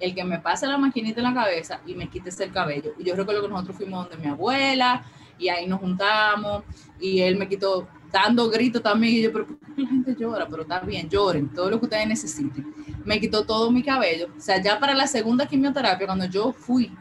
el 0.00 0.14
que 0.14 0.24
me 0.24 0.40
pase 0.40 0.66
la 0.66 0.76
maquinita 0.76 1.20
en 1.20 1.24
la 1.24 1.34
cabeza 1.34 1.80
y 1.86 1.94
me 1.94 2.08
quites 2.08 2.38
el 2.40 2.50
cabello. 2.50 2.92
Y 2.98 3.04
yo 3.04 3.14
recuerdo 3.14 3.42
que 3.42 3.48
nosotros 3.48 3.76
fuimos 3.76 4.08
donde 4.08 4.24
mi 4.24 4.30
abuela 4.30 5.04
y 5.38 5.48
ahí 5.48 5.66
nos 5.66 5.80
juntamos 5.80 6.64
y 7.00 7.20
él 7.20 7.36
me 7.36 7.48
quitó 7.48 7.88
dando 8.10 8.50
gritos 8.50 8.82
también 8.82 9.14
y 9.14 9.22
yo, 9.22 9.32
pero 9.32 9.46
¿por 9.46 9.58
qué 9.58 9.82
la 9.82 9.88
gente 9.88 10.16
llora? 10.18 10.46
Pero 10.48 10.62
está 10.62 10.80
bien, 10.80 11.08
lloren, 11.08 11.48
todo 11.48 11.70
lo 11.70 11.78
que 11.78 11.86
ustedes 11.86 12.06
necesiten. 12.06 12.74
Me 13.04 13.20
quitó 13.20 13.46
todo 13.46 13.70
mi 13.70 13.82
cabello. 13.82 14.28
O 14.36 14.40
sea, 14.40 14.60
ya 14.60 14.78
para 14.78 14.92
la 14.94 15.06
segunda 15.06 15.46
quimioterapia, 15.46 16.06
cuando 16.06 16.26
yo 16.26 16.52
fui 16.52 16.92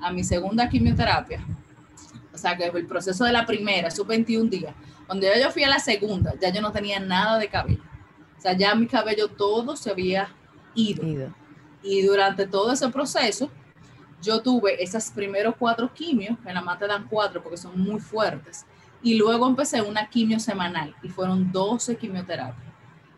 a 0.00 0.10
mi 0.10 0.24
segunda 0.24 0.68
quimioterapia, 0.68 1.44
o 2.32 2.38
sea, 2.38 2.56
que 2.56 2.64
el 2.64 2.86
proceso 2.86 3.24
de 3.24 3.32
la 3.32 3.44
primera, 3.44 3.88
esos 3.88 4.06
21 4.06 4.48
días, 4.48 4.74
cuando 5.06 5.26
yo 5.26 5.50
fui 5.50 5.64
a 5.64 5.68
la 5.68 5.78
segunda, 5.78 6.34
ya 6.40 6.50
yo 6.50 6.60
no 6.60 6.72
tenía 6.72 6.98
nada 6.98 7.38
de 7.38 7.48
cabello. 7.48 7.82
O 8.38 8.40
sea, 8.40 8.56
ya 8.56 8.74
mi 8.74 8.86
cabello 8.86 9.28
todo 9.28 9.76
se 9.76 9.90
había 9.90 10.34
ido. 10.74 11.04
ido. 11.04 11.34
Y 11.82 12.02
durante 12.02 12.46
todo 12.46 12.72
ese 12.72 12.88
proceso, 12.88 13.50
yo 14.22 14.40
tuve 14.42 14.82
esas 14.82 15.10
primeros 15.10 15.54
cuatro 15.58 15.92
quimios, 15.92 16.38
en 16.44 16.54
la 16.54 16.60
más 16.60 16.78
te 16.78 16.86
dan 16.86 17.06
cuatro 17.08 17.42
porque 17.42 17.56
son 17.56 17.80
muy 17.80 18.00
fuertes, 18.00 18.66
y 19.02 19.14
luego 19.14 19.46
empecé 19.46 19.80
una 19.80 20.08
quimio 20.08 20.40
semanal 20.40 20.94
y 21.02 21.08
fueron 21.08 21.52
12 21.52 21.96
quimioterapias. 21.96 22.66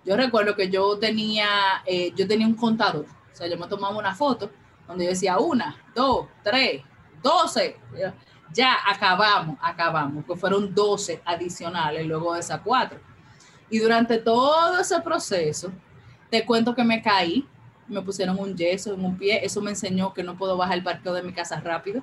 Yo 0.04 0.16
recuerdo 0.16 0.54
que 0.54 0.70
yo 0.70 0.98
tenía, 0.98 1.46
eh, 1.86 2.12
yo 2.14 2.26
tenía 2.26 2.46
un 2.46 2.54
contador, 2.54 3.06
o 3.32 3.36
sea, 3.36 3.46
yo 3.46 3.58
me 3.58 3.66
tomaba 3.66 3.96
una 3.96 4.14
foto 4.14 4.50
donde 4.86 5.04
yo 5.04 5.10
decía 5.10 5.38
una, 5.38 5.76
dos, 5.94 6.26
tres, 6.42 6.82
doce, 7.22 7.76
ya 8.52 8.76
acabamos, 8.86 9.56
acabamos, 9.62 10.24
que 10.24 10.36
fueron 10.36 10.74
doce 10.74 11.22
adicionales 11.24 12.06
luego 12.06 12.34
de 12.34 12.40
esas 12.40 12.60
cuatro. 12.60 12.98
Y 13.70 13.78
durante 13.78 14.18
todo 14.18 14.78
ese 14.78 15.00
proceso, 15.00 15.72
te 16.28 16.44
cuento 16.44 16.74
que 16.74 16.84
me 16.84 17.00
caí, 17.00 17.46
me 17.86 18.02
pusieron 18.02 18.38
un 18.38 18.56
yeso 18.56 18.94
en 18.94 19.04
un 19.04 19.16
pie, 19.16 19.44
eso 19.44 19.60
me 19.60 19.70
enseñó 19.70 20.12
que 20.12 20.22
no 20.22 20.36
puedo 20.36 20.56
bajar 20.56 20.78
el 20.78 20.84
parqueo 20.84 21.14
de 21.14 21.22
mi 21.22 21.32
casa 21.32 21.60
rápido 21.60 22.02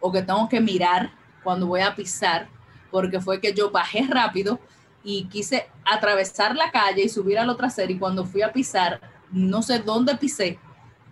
o 0.00 0.12
que 0.12 0.22
tengo 0.22 0.48
que 0.48 0.60
mirar 0.60 1.10
cuando 1.42 1.66
voy 1.66 1.80
a 1.80 1.94
pisar, 1.94 2.48
porque 2.90 3.20
fue 3.20 3.40
que 3.40 3.52
yo 3.52 3.70
bajé 3.70 4.06
rápido 4.08 4.60
y 5.02 5.24
quise 5.24 5.68
atravesar 5.84 6.54
la 6.56 6.70
calle 6.70 7.04
y 7.04 7.08
subir 7.08 7.38
al 7.38 7.48
otro 7.48 7.58
trasero 7.58 7.92
y 7.92 7.98
cuando 7.98 8.24
fui 8.24 8.42
a 8.42 8.52
pisar, 8.52 9.00
no 9.30 9.62
sé 9.62 9.78
dónde 9.78 10.16
pisé, 10.16 10.58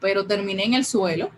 pero 0.00 0.26
terminé 0.26 0.64
en 0.64 0.74
el 0.74 0.84
suelo 0.84 1.30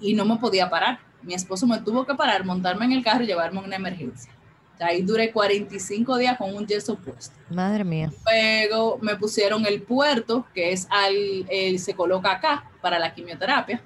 y 0.00 0.14
no 0.14 0.24
me 0.24 0.36
podía 0.36 0.70
parar. 0.70 1.00
Mi 1.22 1.34
esposo 1.34 1.66
me 1.66 1.80
tuvo 1.80 2.06
que 2.06 2.14
parar, 2.14 2.44
montarme 2.44 2.84
en 2.84 2.92
el 2.92 3.04
carro 3.04 3.24
y 3.24 3.26
llevarme 3.26 3.60
a 3.60 3.64
una 3.64 3.76
emergencia. 3.76 4.32
Ahí 4.82 5.02
duré 5.02 5.32
45 5.32 6.16
días 6.16 6.36
con 6.36 6.54
un 6.54 6.66
yeso 6.66 6.96
puesto. 6.96 7.34
Madre 7.50 7.84
mía. 7.84 8.10
Luego 8.24 8.98
me 9.00 9.16
pusieron 9.16 9.64
el 9.66 9.82
puerto, 9.82 10.46
que 10.54 10.72
es 10.72 10.86
al, 10.90 11.14
el, 11.48 11.78
se 11.78 11.94
coloca 11.94 12.32
acá 12.32 12.70
para 12.80 12.98
la 12.98 13.14
quimioterapia. 13.14 13.82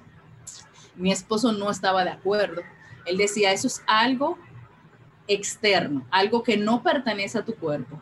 Mi 0.95 1.11
esposo 1.11 1.51
no 1.51 1.69
estaba 1.69 2.03
de 2.03 2.11
acuerdo. 2.11 2.61
Él 3.05 3.17
decía, 3.17 3.51
eso 3.51 3.67
es 3.67 3.81
algo 3.87 4.37
externo, 5.27 6.05
algo 6.09 6.43
que 6.43 6.57
no 6.57 6.81
pertenece 6.81 7.37
a 7.37 7.45
tu 7.45 7.53
cuerpo. 7.55 8.01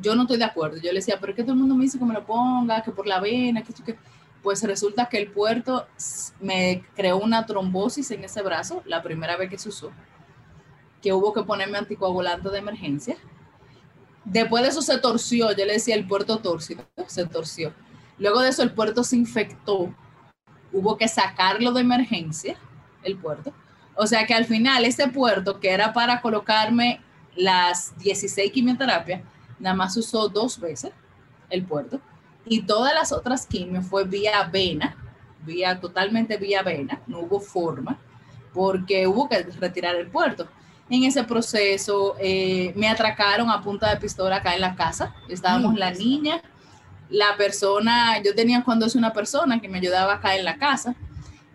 Yo 0.00 0.14
no 0.16 0.22
estoy 0.22 0.38
de 0.38 0.44
acuerdo. 0.44 0.76
Yo 0.78 0.90
le 0.90 0.98
decía, 0.98 1.18
pero 1.20 1.32
es 1.32 1.36
que 1.36 1.42
todo 1.42 1.52
el 1.52 1.58
mundo 1.58 1.74
me 1.74 1.84
dice 1.84 1.98
que 1.98 2.04
me 2.04 2.14
lo 2.14 2.26
ponga, 2.26 2.82
que 2.82 2.90
por 2.90 3.06
la 3.06 3.20
vena, 3.20 3.62
que, 3.62 3.72
que 3.72 3.96
pues 4.42 4.62
resulta 4.62 5.08
que 5.08 5.18
el 5.18 5.28
puerto 5.30 5.86
me 6.40 6.84
creó 6.94 7.16
una 7.16 7.46
trombosis 7.46 8.10
en 8.10 8.24
ese 8.24 8.42
brazo, 8.42 8.82
la 8.84 9.02
primera 9.02 9.36
vez 9.36 9.48
que 9.48 9.58
se 9.58 9.70
usó, 9.70 9.90
que 11.04 11.12
hubo 11.12 11.34
que 11.34 11.42
ponerme 11.42 11.76
anticoagulante 11.76 12.48
de 12.48 12.58
emergencia. 12.58 13.18
Después 14.24 14.62
de 14.62 14.70
eso 14.70 14.80
se 14.80 14.96
torció, 14.96 15.50
yo 15.50 15.66
le 15.66 15.74
decía 15.74 15.94
el 15.94 16.06
puerto 16.06 16.38
torcido, 16.38 16.82
se 17.06 17.26
torció. 17.26 17.74
Luego 18.16 18.40
de 18.40 18.48
eso 18.48 18.62
el 18.62 18.72
puerto 18.72 19.04
se 19.04 19.16
infectó, 19.16 19.94
hubo 20.72 20.96
que 20.96 21.06
sacarlo 21.06 21.72
de 21.72 21.82
emergencia, 21.82 22.56
el 23.02 23.18
puerto. 23.18 23.52
O 23.94 24.06
sea 24.06 24.26
que 24.26 24.32
al 24.32 24.46
final 24.46 24.86
ese 24.86 25.08
puerto 25.08 25.60
que 25.60 25.72
era 25.72 25.92
para 25.92 26.22
colocarme 26.22 27.02
las 27.36 27.96
16 27.98 28.50
quimioterapias, 28.50 29.20
nada 29.58 29.76
más 29.76 29.94
usó 29.98 30.30
dos 30.30 30.58
veces 30.58 30.92
el 31.50 31.66
puerto 31.66 32.00
y 32.46 32.62
todas 32.62 32.94
las 32.94 33.12
otras 33.12 33.46
quimios 33.46 33.84
fue 33.84 34.04
vía 34.04 34.42
vena, 34.50 34.96
vía 35.44 35.78
totalmente 35.80 36.38
vía 36.38 36.62
vena, 36.62 37.02
no 37.06 37.20
hubo 37.20 37.40
forma, 37.40 37.98
porque 38.54 39.06
hubo 39.06 39.28
que 39.28 39.42
retirar 39.60 39.96
el 39.96 40.06
puerto. 40.06 40.48
En 40.90 41.04
ese 41.04 41.24
proceso 41.24 42.14
eh, 42.20 42.72
me 42.76 42.88
atracaron 42.88 43.50
a 43.50 43.62
punta 43.62 43.88
de 43.90 43.96
pistola 43.96 44.36
acá 44.36 44.54
en 44.54 44.60
la 44.60 44.74
casa. 44.74 45.14
Estábamos 45.28 45.76
la 45.76 45.90
niña, 45.90 46.42
la 47.08 47.36
persona, 47.36 48.22
yo 48.22 48.34
tenía 48.34 48.62
cuando 48.62 48.86
es 48.86 48.94
una 48.94 49.12
persona 49.12 49.60
que 49.60 49.68
me 49.68 49.78
ayudaba 49.78 50.14
acá 50.14 50.36
en 50.36 50.44
la 50.44 50.58
casa 50.58 50.94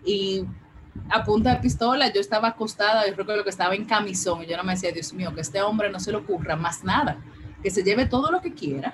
y 0.05 0.45
a 1.09 1.23
punta 1.23 1.53
de 1.53 1.59
pistola 1.59 2.11
yo 2.11 2.21
estaba 2.21 2.49
acostada, 2.49 3.07
yo 3.07 3.15
creo 3.15 3.43
que 3.43 3.49
estaba 3.49 3.75
en 3.75 3.85
camisón 3.85 4.43
y 4.43 4.47
yo 4.47 4.57
no 4.57 4.63
me 4.63 4.73
decía, 4.73 4.91
Dios 4.91 5.13
mío, 5.13 5.33
que 5.33 5.41
este 5.41 5.61
hombre 5.61 5.89
no 5.91 5.99
se 5.99 6.11
le 6.11 6.17
ocurra 6.17 6.55
más 6.55 6.83
nada, 6.83 7.17
que 7.61 7.69
se 7.69 7.83
lleve 7.83 8.05
todo 8.05 8.31
lo 8.31 8.41
que 8.41 8.53
quiera, 8.53 8.93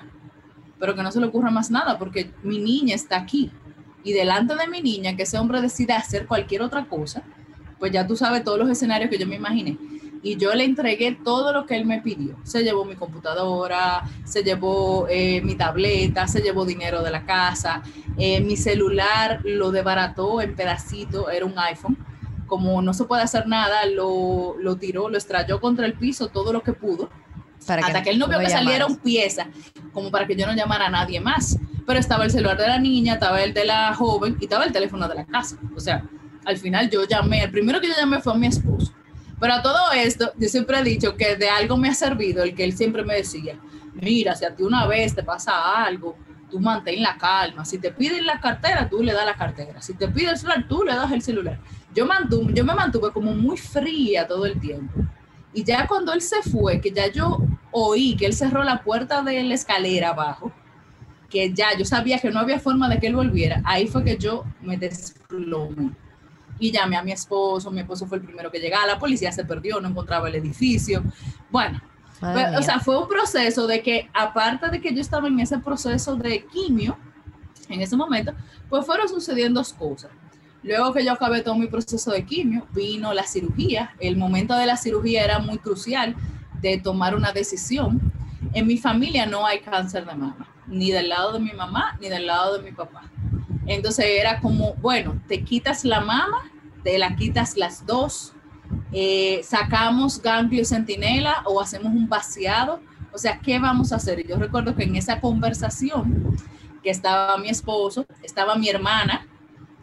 pero 0.78 0.94
que 0.94 1.02
no 1.02 1.12
se 1.12 1.20
le 1.20 1.26
ocurra 1.26 1.50
más 1.50 1.70
nada 1.70 1.98
porque 1.98 2.30
mi 2.42 2.58
niña 2.58 2.94
está 2.94 3.16
aquí 3.16 3.50
y 4.04 4.12
delante 4.12 4.54
de 4.54 4.68
mi 4.68 4.82
niña, 4.82 5.16
que 5.16 5.24
ese 5.24 5.38
hombre 5.38 5.60
decida 5.60 5.96
hacer 5.96 6.26
cualquier 6.26 6.62
otra 6.62 6.84
cosa, 6.84 7.22
pues 7.78 7.92
ya 7.92 8.06
tú 8.06 8.16
sabes 8.16 8.44
todos 8.44 8.58
los 8.58 8.70
escenarios 8.70 9.10
que 9.10 9.18
yo 9.18 9.26
me 9.26 9.36
imaginé. 9.36 9.76
Y 10.26 10.36
yo 10.38 10.52
le 10.56 10.64
entregué 10.64 11.12
todo 11.12 11.52
lo 11.52 11.66
que 11.66 11.76
él 11.76 11.86
me 11.86 12.02
pidió. 12.02 12.36
Se 12.42 12.64
llevó 12.64 12.84
mi 12.84 12.96
computadora, 12.96 14.02
se 14.24 14.42
llevó 14.42 15.06
eh, 15.08 15.40
mi 15.42 15.54
tableta, 15.54 16.26
se 16.26 16.40
llevó 16.40 16.64
dinero 16.64 17.04
de 17.04 17.12
la 17.12 17.24
casa, 17.24 17.84
eh, 18.18 18.40
mi 18.40 18.56
celular 18.56 19.38
lo 19.44 19.70
debarató 19.70 20.40
en 20.40 20.56
pedacitos, 20.56 21.26
era 21.32 21.46
un 21.46 21.56
iPhone. 21.56 21.96
Como 22.48 22.82
no 22.82 22.92
se 22.92 23.04
puede 23.04 23.22
hacer 23.22 23.46
nada, 23.46 23.86
lo, 23.86 24.56
lo 24.58 24.74
tiró, 24.74 25.08
lo 25.08 25.16
estrelló 25.16 25.60
contra 25.60 25.86
el 25.86 25.92
piso 25.92 26.26
todo 26.26 26.52
lo 26.52 26.60
que 26.60 26.72
pudo. 26.72 27.08
hasta 27.64 28.02
que, 28.02 28.10
él 28.10 28.18
no 28.18 28.26
vio 28.26 28.40
que 28.40 28.50
saliera 28.50 28.84
un 28.84 28.96
pieza, 28.96 29.46
como 29.92 30.10
para 30.10 30.26
que 30.26 30.34
yo 30.34 30.44
no 30.44 30.56
llamara 30.56 30.86
a 30.86 30.90
nadie 30.90 31.20
más 31.20 31.56
pero 31.86 32.00
estaba 32.00 32.24
el 32.24 32.32
celular 32.32 32.58
de 32.58 32.66
la 32.66 32.80
niña, 32.80 33.14
estaba 33.14 33.40
el 33.44 33.54
de 33.54 33.64
la 33.64 33.94
joven 33.94 34.36
y 34.40 34.46
estaba 34.46 34.64
el 34.64 34.72
teléfono 34.72 35.08
de 35.08 35.14
la 35.14 35.24
casa. 35.24 35.56
O 35.76 35.78
sea, 35.78 36.02
al 36.44 36.56
final 36.58 36.90
yo 36.90 37.04
llamé, 37.04 37.44
el 37.44 37.50
primero 37.52 37.80
que 37.80 37.86
yo 37.86 37.94
llamé 37.96 38.20
fue 38.20 38.32
a 38.32 38.36
mi 38.36 38.48
esposo. 38.48 38.92
Pero 39.38 39.54
a 39.54 39.62
todo 39.62 39.92
esto, 39.92 40.32
yo 40.38 40.48
siempre 40.48 40.78
he 40.78 40.82
dicho 40.82 41.16
que 41.16 41.36
de 41.36 41.48
algo 41.48 41.76
me 41.76 41.88
ha 41.88 41.94
servido 41.94 42.42
el 42.42 42.54
que 42.54 42.64
él 42.64 42.76
siempre 42.76 43.04
me 43.04 43.14
decía, 43.14 43.58
mira, 43.94 44.34
si 44.34 44.44
a 44.44 44.54
ti 44.54 44.62
una 44.62 44.86
vez 44.86 45.14
te 45.14 45.22
pasa 45.22 45.84
algo, 45.84 46.16
tú 46.50 46.58
mantén 46.58 47.02
la 47.02 47.16
calma. 47.18 47.64
Si 47.64 47.78
te 47.78 47.90
piden 47.90 48.26
la 48.26 48.40
cartera, 48.40 48.88
tú 48.88 49.02
le 49.02 49.12
das 49.12 49.26
la 49.26 49.34
cartera. 49.34 49.82
Si 49.82 49.94
te 49.94 50.08
piden 50.08 50.30
el 50.30 50.38
celular, 50.38 50.66
tú 50.68 50.84
le 50.84 50.94
das 50.94 51.12
el 51.12 51.22
celular. 51.22 51.58
Yo, 51.94 52.06
yo 52.52 52.64
me 52.64 52.74
mantuve 52.74 53.12
como 53.12 53.34
muy 53.34 53.56
fría 53.56 54.26
todo 54.26 54.46
el 54.46 54.58
tiempo. 54.60 55.00
Y 55.52 55.64
ya 55.64 55.86
cuando 55.86 56.12
él 56.12 56.20
se 56.20 56.42
fue, 56.42 56.80
que 56.80 56.90
ya 56.90 57.10
yo 57.10 57.38
oí 57.70 58.16
que 58.16 58.26
él 58.26 58.32
cerró 58.32 58.62
la 58.62 58.82
puerta 58.82 59.22
de 59.22 59.42
la 59.42 59.54
escalera 59.54 60.10
abajo, 60.10 60.52
que 61.28 61.52
ya 61.52 61.76
yo 61.76 61.84
sabía 61.84 62.18
que 62.18 62.30
no 62.30 62.40
había 62.40 62.58
forma 62.58 62.88
de 62.88 62.98
que 62.98 63.06
él 63.06 63.16
volviera, 63.16 63.60
ahí 63.64 63.86
fue 63.86 64.04
que 64.04 64.16
yo 64.16 64.44
me 64.60 64.76
desplomé. 64.76 65.92
Y 66.58 66.70
llamé 66.70 66.96
a 66.96 67.02
mi 67.02 67.12
esposo, 67.12 67.70
mi 67.70 67.80
esposo 67.80 68.06
fue 68.06 68.18
el 68.18 68.24
primero 68.24 68.50
que 68.50 68.58
llegaba, 68.58 68.86
la 68.86 68.98
policía 68.98 69.30
se 69.32 69.44
perdió, 69.44 69.80
no 69.80 69.88
encontraba 69.88 70.28
el 70.28 70.34
edificio. 70.36 71.02
Bueno, 71.50 71.80
o 72.58 72.62
sea, 72.62 72.80
fue 72.80 72.98
un 72.98 73.08
proceso 73.08 73.66
de 73.66 73.82
que, 73.82 74.08
aparte 74.14 74.70
de 74.70 74.80
que 74.80 74.94
yo 74.94 75.00
estaba 75.00 75.28
en 75.28 75.38
ese 75.40 75.58
proceso 75.58 76.16
de 76.16 76.44
quimio, 76.46 76.96
en 77.68 77.82
ese 77.82 77.96
momento, 77.96 78.32
pues 78.68 78.86
fueron 78.86 79.08
sucediendo 79.08 79.60
dos 79.60 79.72
cosas. 79.72 80.10
Luego 80.62 80.92
que 80.92 81.04
yo 81.04 81.12
acabé 81.12 81.42
todo 81.42 81.54
mi 81.56 81.66
proceso 81.66 82.10
de 82.10 82.24
quimio, 82.24 82.66
vino 82.72 83.12
la 83.12 83.24
cirugía. 83.24 83.94
El 84.00 84.16
momento 84.16 84.54
de 84.56 84.66
la 84.66 84.76
cirugía 84.76 85.24
era 85.24 85.38
muy 85.38 85.58
crucial 85.58 86.16
de 86.60 86.78
tomar 86.78 87.14
una 87.14 87.32
decisión. 87.32 88.00
En 88.52 88.66
mi 88.66 88.78
familia 88.78 89.26
no 89.26 89.46
hay 89.46 89.60
cáncer 89.60 90.06
de 90.06 90.14
mama 90.14 90.48
ni 90.66 90.90
del 90.90 91.08
lado 91.08 91.32
de 91.32 91.40
mi 91.40 91.52
mamá, 91.52 91.96
ni 92.00 92.08
del 92.08 92.26
lado 92.26 92.58
de 92.58 92.62
mi 92.62 92.72
papá. 92.72 93.02
Entonces 93.66 94.06
era 94.08 94.40
como, 94.40 94.74
bueno, 94.74 95.20
te 95.26 95.42
quitas 95.42 95.84
la 95.84 96.00
mama, 96.00 96.50
te 96.82 96.98
la 96.98 97.16
quitas 97.16 97.56
las 97.56 97.84
dos, 97.84 98.32
eh, 98.92 99.40
sacamos 99.42 100.20
ganglio 100.22 100.64
centinela 100.64 101.42
o 101.44 101.60
hacemos 101.60 101.92
un 101.92 102.08
vaciado. 102.08 102.80
O 103.12 103.18
sea, 103.18 103.38
¿qué 103.40 103.58
vamos 103.58 103.92
a 103.92 103.96
hacer? 103.96 104.26
Yo 104.26 104.36
recuerdo 104.36 104.74
que 104.74 104.84
en 104.84 104.96
esa 104.96 105.20
conversación 105.20 106.36
que 106.82 106.90
estaba 106.90 107.38
mi 107.38 107.48
esposo, 107.48 108.06
estaba 108.22 108.56
mi 108.56 108.68
hermana 108.68 109.26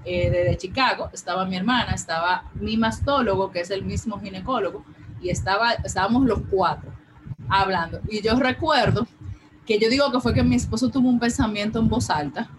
eh, 0.06 0.30
de, 0.30 0.58
Chicago, 0.58 1.10
estaba 1.14 1.46
mi 1.46 1.56
hermana, 1.56 1.94
estaba 1.94 2.50
mi 2.56 2.78
mastólogo, 2.78 3.52
que 3.52 3.62
es 3.62 3.72
el 3.72 3.84
mismo 3.84 4.20
ginecólogo, 4.20 4.86
y 5.22 5.30
estaba, 5.30 5.74
estábamos 5.74 6.26
los 6.26 6.42
cuatro 6.50 6.94
hablando. 7.50 8.00
Y 8.10 8.22
yo 8.22 8.36
recuerdo 8.36 9.08
que 9.66 9.80
yo 9.80 9.90
digo 9.90 10.12
que 10.12 10.20
fue 10.20 10.34
que 10.34 10.44
mi 10.44 10.56
esposo 10.56 10.90
tuvo 10.90 11.10
un 11.10 11.20
pensamiento 11.20 11.80
en 11.80 11.88
voz 11.88 12.10
alta. 12.10 12.50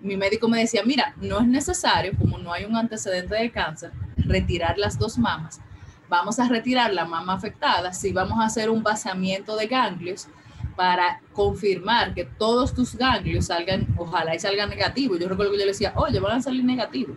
Mi 0.00 0.16
médico 0.16 0.48
me 0.48 0.60
decía, 0.60 0.82
mira, 0.84 1.14
no 1.16 1.40
es 1.40 1.46
necesario, 1.46 2.12
como 2.16 2.38
no 2.38 2.52
hay 2.52 2.64
un 2.64 2.76
antecedente 2.76 3.34
de 3.34 3.50
cáncer, 3.50 3.90
retirar 4.16 4.78
las 4.78 4.98
dos 4.98 5.18
mamas. 5.18 5.60
Vamos 6.08 6.38
a 6.38 6.48
retirar 6.48 6.92
la 6.92 7.04
mama 7.04 7.34
afectada, 7.34 7.92
si 7.92 8.12
vamos 8.12 8.38
a 8.40 8.46
hacer 8.46 8.70
un 8.70 8.82
vaciamiento 8.82 9.56
de 9.56 9.66
ganglios 9.66 10.28
para 10.76 11.20
confirmar 11.32 12.14
que 12.14 12.24
todos 12.24 12.72
tus 12.72 12.94
ganglios 12.94 13.46
salgan, 13.46 13.86
ojalá 13.96 14.34
y 14.34 14.38
salgan 14.38 14.70
negativos. 14.70 15.18
Yo 15.18 15.28
recuerdo 15.28 15.52
que 15.52 15.58
yo 15.58 15.64
le 15.64 15.72
decía, 15.72 15.92
oye, 15.96 16.20
van 16.20 16.38
a 16.38 16.42
salir 16.42 16.64
negativos. 16.64 17.16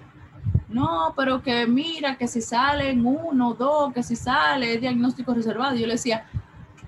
No, 0.68 1.14
pero 1.16 1.44
que 1.44 1.68
mira, 1.68 2.18
que 2.18 2.28
si 2.28 2.42
salen 2.42 3.06
uno, 3.06 3.54
dos, 3.54 3.94
que 3.94 4.02
si 4.02 4.16
sale 4.16 4.78
diagnóstico 4.78 5.34
reservado. 5.34 5.76
Yo 5.76 5.86
le 5.86 5.94
decía, 5.94 6.26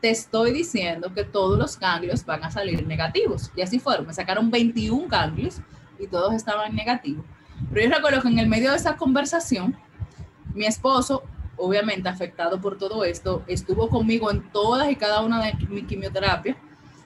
te 0.02 0.10
estoy 0.10 0.52
diciendo 0.52 1.14
que 1.14 1.24
todos 1.24 1.60
los 1.60 1.78
ganglios 1.78 2.26
van 2.26 2.44
a 2.44 2.52
salir 2.52 2.88
negativos. 2.88 3.52
Y 3.56 3.62
así 3.62 3.80
fueron, 3.80 4.08
me 4.08 4.14
sacaron 4.14 4.50
21 4.50 5.08
ganglios 5.08 5.62
y 6.00 6.08
todos 6.08 6.34
estaban 6.34 6.76
negativos. 6.76 7.26
Pero 7.72 7.90
yo 7.90 7.96
recuerdo 7.96 8.22
que 8.22 8.28
en 8.28 8.40
el 8.40 8.48
medio 8.48 8.72
de 8.72 8.78
esa 8.78 8.96
conversación, 8.96 9.76
mi 10.54 10.66
esposo, 10.66 11.24
obviamente 11.58 12.10
afectado 12.10 12.60
por 12.60 12.78
todo 12.78 13.04
esto, 13.04 13.44
estuvo 13.48 13.90
conmigo 13.90 14.32
en 14.32 14.50
todas 14.52 14.90
y 14.92 14.96
cada 14.96 15.22
una 15.22 15.44
de 15.44 15.54
mi 15.68 15.84
quimioterapia. 15.84 16.58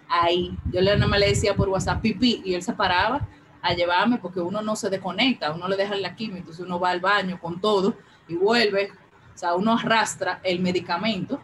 Ahí, 0.10 0.58
yo 0.72 0.82
le, 0.82 0.98
nada 0.98 1.18
le 1.18 1.28
decía 1.28 1.56
por 1.56 1.70
WhatsApp 1.70 2.02
pipí 2.02 2.42
y 2.46 2.54
él 2.54 2.64
se 2.64 2.74
paraba 2.74 3.28
a 3.62 3.74
llevarme 3.74 4.18
porque 4.18 4.40
uno 4.40 4.62
no 4.62 4.76
se 4.76 4.90
desconecta, 4.90 5.52
uno 5.52 5.68
le 5.68 5.76
deja 5.76 5.96
la 5.96 6.16
quimio, 6.16 6.38
entonces 6.38 6.66
uno 6.66 6.80
va 6.80 6.92
al 6.92 7.02
baño 7.02 7.40
con 7.42 7.60
todo 7.60 7.96
y 8.28 8.36
vuelve, 8.36 8.92
o 9.36 9.38
sea, 9.38 9.56
uno 9.56 9.74
arrastra 9.74 10.40
el 10.44 10.62
medicamento 10.62 11.42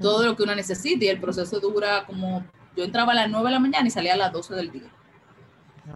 todo 0.00 0.24
lo 0.24 0.36
que 0.36 0.42
uno 0.42 0.54
necesita 0.54 1.04
y 1.04 1.08
el 1.08 1.20
proceso 1.20 1.60
dura 1.60 2.04
como, 2.06 2.44
yo 2.76 2.84
entraba 2.84 3.12
a 3.12 3.16
las 3.16 3.30
9 3.30 3.46
de 3.46 3.52
la 3.52 3.60
mañana 3.60 3.86
y 3.86 3.90
salía 3.90 4.14
a 4.14 4.16
las 4.16 4.32
12 4.32 4.54
del 4.54 4.70
día, 4.70 4.90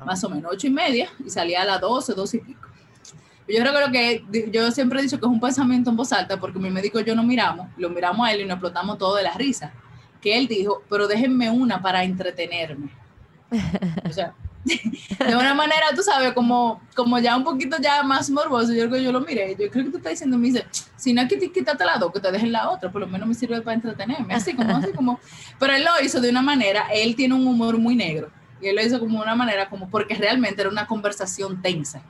ah. 0.00 0.04
más 0.04 0.22
o 0.24 0.30
menos 0.30 0.50
8 0.52 0.66
y 0.66 0.70
media 0.70 1.08
y 1.24 1.30
salía 1.30 1.62
a 1.62 1.64
las 1.64 1.80
12, 1.80 2.14
12 2.14 2.36
y 2.36 2.40
pico. 2.40 2.68
Yo 3.48 3.60
creo 3.60 3.90
que 3.90 4.24
yo 4.50 4.70
siempre 4.70 5.00
he 5.00 5.02
dicho 5.02 5.18
que 5.18 5.26
es 5.26 5.30
un 5.30 5.40
pensamiento 5.40 5.90
en 5.90 5.96
voz 5.96 6.12
alta 6.12 6.38
porque 6.38 6.58
mi 6.58 6.70
médico 6.70 7.00
y 7.00 7.04
yo 7.04 7.14
no 7.14 7.22
miramos, 7.22 7.68
lo 7.76 7.90
miramos 7.90 8.26
a 8.26 8.32
él 8.32 8.42
y 8.42 8.44
nos 8.44 8.54
explotamos 8.54 8.98
todo 8.98 9.16
de 9.16 9.24
la 9.24 9.34
risa. 9.34 9.72
Que 10.20 10.38
él 10.38 10.46
dijo, 10.46 10.82
pero 10.88 11.08
déjenme 11.08 11.50
una 11.50 11.82
para 11.82 12.04
entretenerme. 12.04 12.90
O 14.08 14.12
sea, 14.12 14.34
de 14.64 15.36
una 15.36 15.54
manera, 15.54 15.86
tú 15.94 16.02
sabes, 16.02 16.32
como, 16.32 16.80
como 16.94 17.18
ya 17.18 17.36
un 17.36 17.42
poquito 17.42 17.76
ya 17.80 18.02
más 18.02 18.30
morboso, 18.30 18.72
yo 18.72 18.86
creo 18.86 18.98
que 18.98 19.02
yo 19.04 19.12
lo 19.12 19.20
miré, 19.20 19.56
yo 19.58 19.68
creo 19.70 19.84
que 19.84 19.90
tú 19.90 19.96
estás 19.96 20.12
diciendo, 20.12 20.38
me 20.38 20.48
dice, 20.48 20.64
si 20.96 21.12
no, 21.12 21.26
quítate 21.26 21.84
la 21.84 21.98
dos, 21.98 22.12
que 22.12 22.20
te 22.20 22.30
dejen 22.30 22.52
la 22.52 22.70
otra, 22.70 22.90
por 22.90 23.00
lo 23.00 23.08
menos 23.08 23.26
me 23.26 23.34
sirve 23.34 23.60
para 23.60 23.74
entretenerme, 23.74 24.34
así 24.34 24.54
como, 24.54 24.76
así 24.76 24.92
como, 24.92 25.18
pero 25.58 25.74
él 25.74 25.84
lo 25.84 26.04
hizo 26.04 26.20
de 26.20 26.30
una 26.30 26.42
manera, 26.42 26.86
él 26.94 27.16
tiene 27.16 27.34
un 27.34 27.46
humor 27.46 27.76
muy 27.78 27.96
negro, 27.96 28.30
y 28.62 28.68
él 28.68 28.76
lo 28.76 28.82
hizo 28.82 29.00
como 29.00 29.20
una 29.20 29.34
manera, 29.34 29.68
como 29.68 29.88
porque 29.90 30.14
realmente 30.14 30.60
era 30.60 30.70
una 30.70 30.86
conversación 30.86 31.60
tensa, 31.60 32.00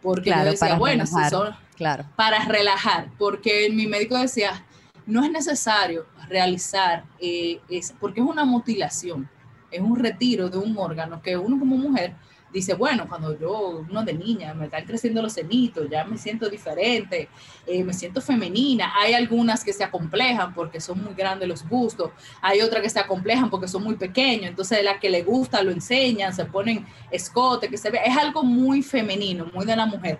porque 0.00 0.30
yo 0.30 0.44
decía, 0.44 0.76
bueno, 0.76 1.04
si 1.06 1.22
son, 1.28 1.54
claro. 1.76 2.06
para 2.16 2.44
relajar, 2.46 3.08
porque 3.18 3.68
mi 3.70 3.86
médico 3.86 4.16
decía, 4.16 4.64
no 5.06 5.22
es 5.22 5.30
necesario 5.30 6.06
realizar, 6.28 7.04
eh, 7.20 7.60
es, 7.68 7.92
porque 8.00 8.20
es 8.20 8.26
una 8.26 8.44
mutilación, 8.44 9.28
es 9.70 9.80
un 9.80 9.96
retiro 9.96 10.48
de 10.48 10.56
un 10.56 10.76
órgano 10.78 11.20
que 11.22 11.36
uno 11.36 11.58
como 11.58 11.76
mujer 11.76 12.14
dice, 12.52 12.74
bueno, 12.74 13.08
cuando 13.08 13.38
yo, 13.38 13.84
uno 13.88 14.04
de 14.04 14.12
niña, 14.12 14.54
me 14.54 14.66
están 14.66 14.84
creciendo 14.84 15.22
los 15.22 15.32
senitos, 15.32 15.88
ya 15.90 16.04
me 16.04 16.18
siento 16.18 16.48
diferente, 16.48 17.28
eh, 17.66 17.84
me 17.84 17.92
siento 17.92 18.20
femenina. 18.20 18.92
Hay 19.00 19.14
algunas 19.14 19.64
que 19.64 19.72
se 19.72 19.84
acomplejan 19.84 20.54
porque 20.54 20.80
son 20.80 21.02
muy 21.02 21.14
grandes 21.14 21.48
los 21.48 21.68
bustos, 21.68 22.10
hay 22.40 22.60
otras 22.60 22.82
que 22.82 22.90
se 22.90 22.98
acomplejan 22.98 23.50
porque 23.50 23.68
son 23.68 23.84
muy 23.84 23.96
pequeños, 23.96 24.46
entonces 24.46 24.82
la 24.84 24.98
que 24.98 25.10
le 25.10 25.22
gusta 25.22 25.62
lo 25.62 25.70
enseñan, 25.70 26.34
se 26.34 26.44
ponen 26.44 26.86
escote, 27.10 27.68
que 27.68 27.76
se 27.76 27.90
ve, 27.90 28.00
es 28.04 28.16
algo 28.16 28.42
muy 28.42 28.82
femenino, 28.82 29.46
muy 29.54 29.64
de 29.66 29.76
la 29.76 29.86
mujer. 29.86 30.18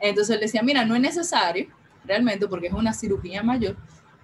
Entonces 0.00 0.34
él 0.34 0.40
decía, 0.40 0.62
mira, 0.62 0.84
no 0.84 0.94
es 0.94 1.00
necesario, 1.00 1.68
realmente, 2.04 2.46
porque 2.46 2.68
es 2.68 2.72
una 2.72 2.92
cirugía 2.92 3.42
mayor, 3.42 3.76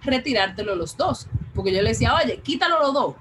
retirártelo 0.03 0.75
los 0.75 0.97
dos. 0.97 1.27
Porque 1.55 1.73
yo 1.73 1.83
le 1.83 1.91
decía, 1.91 2.15
oye, 2.15 2.41
quítalo 2.43 2.79
los 2.81 2.95
dos 2.95 3.15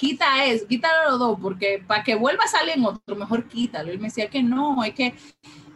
quita 0.00 0.46
eso, 0.46 0.66
quítalo 0.66 1.10
los 1.10 1.18
dos, 1.18 1.38
porque 1.42 1.84
para 1.86 2.02
que 2.02 2.14
vuelva 2.14 2.44
a 2.44 2.48
salir 2.48 2.76
en 2.76 2.86
otro, 2.86 3.14
mejor 3.16 3.46
quítalo. 3.46 3.92
Él 3.92 3.98
me 3.98 4.08
decía 4.08 4.30
que 4.30 4.42
no, 4.42 4.82
es 4.82 4.94
que 4.94 5.14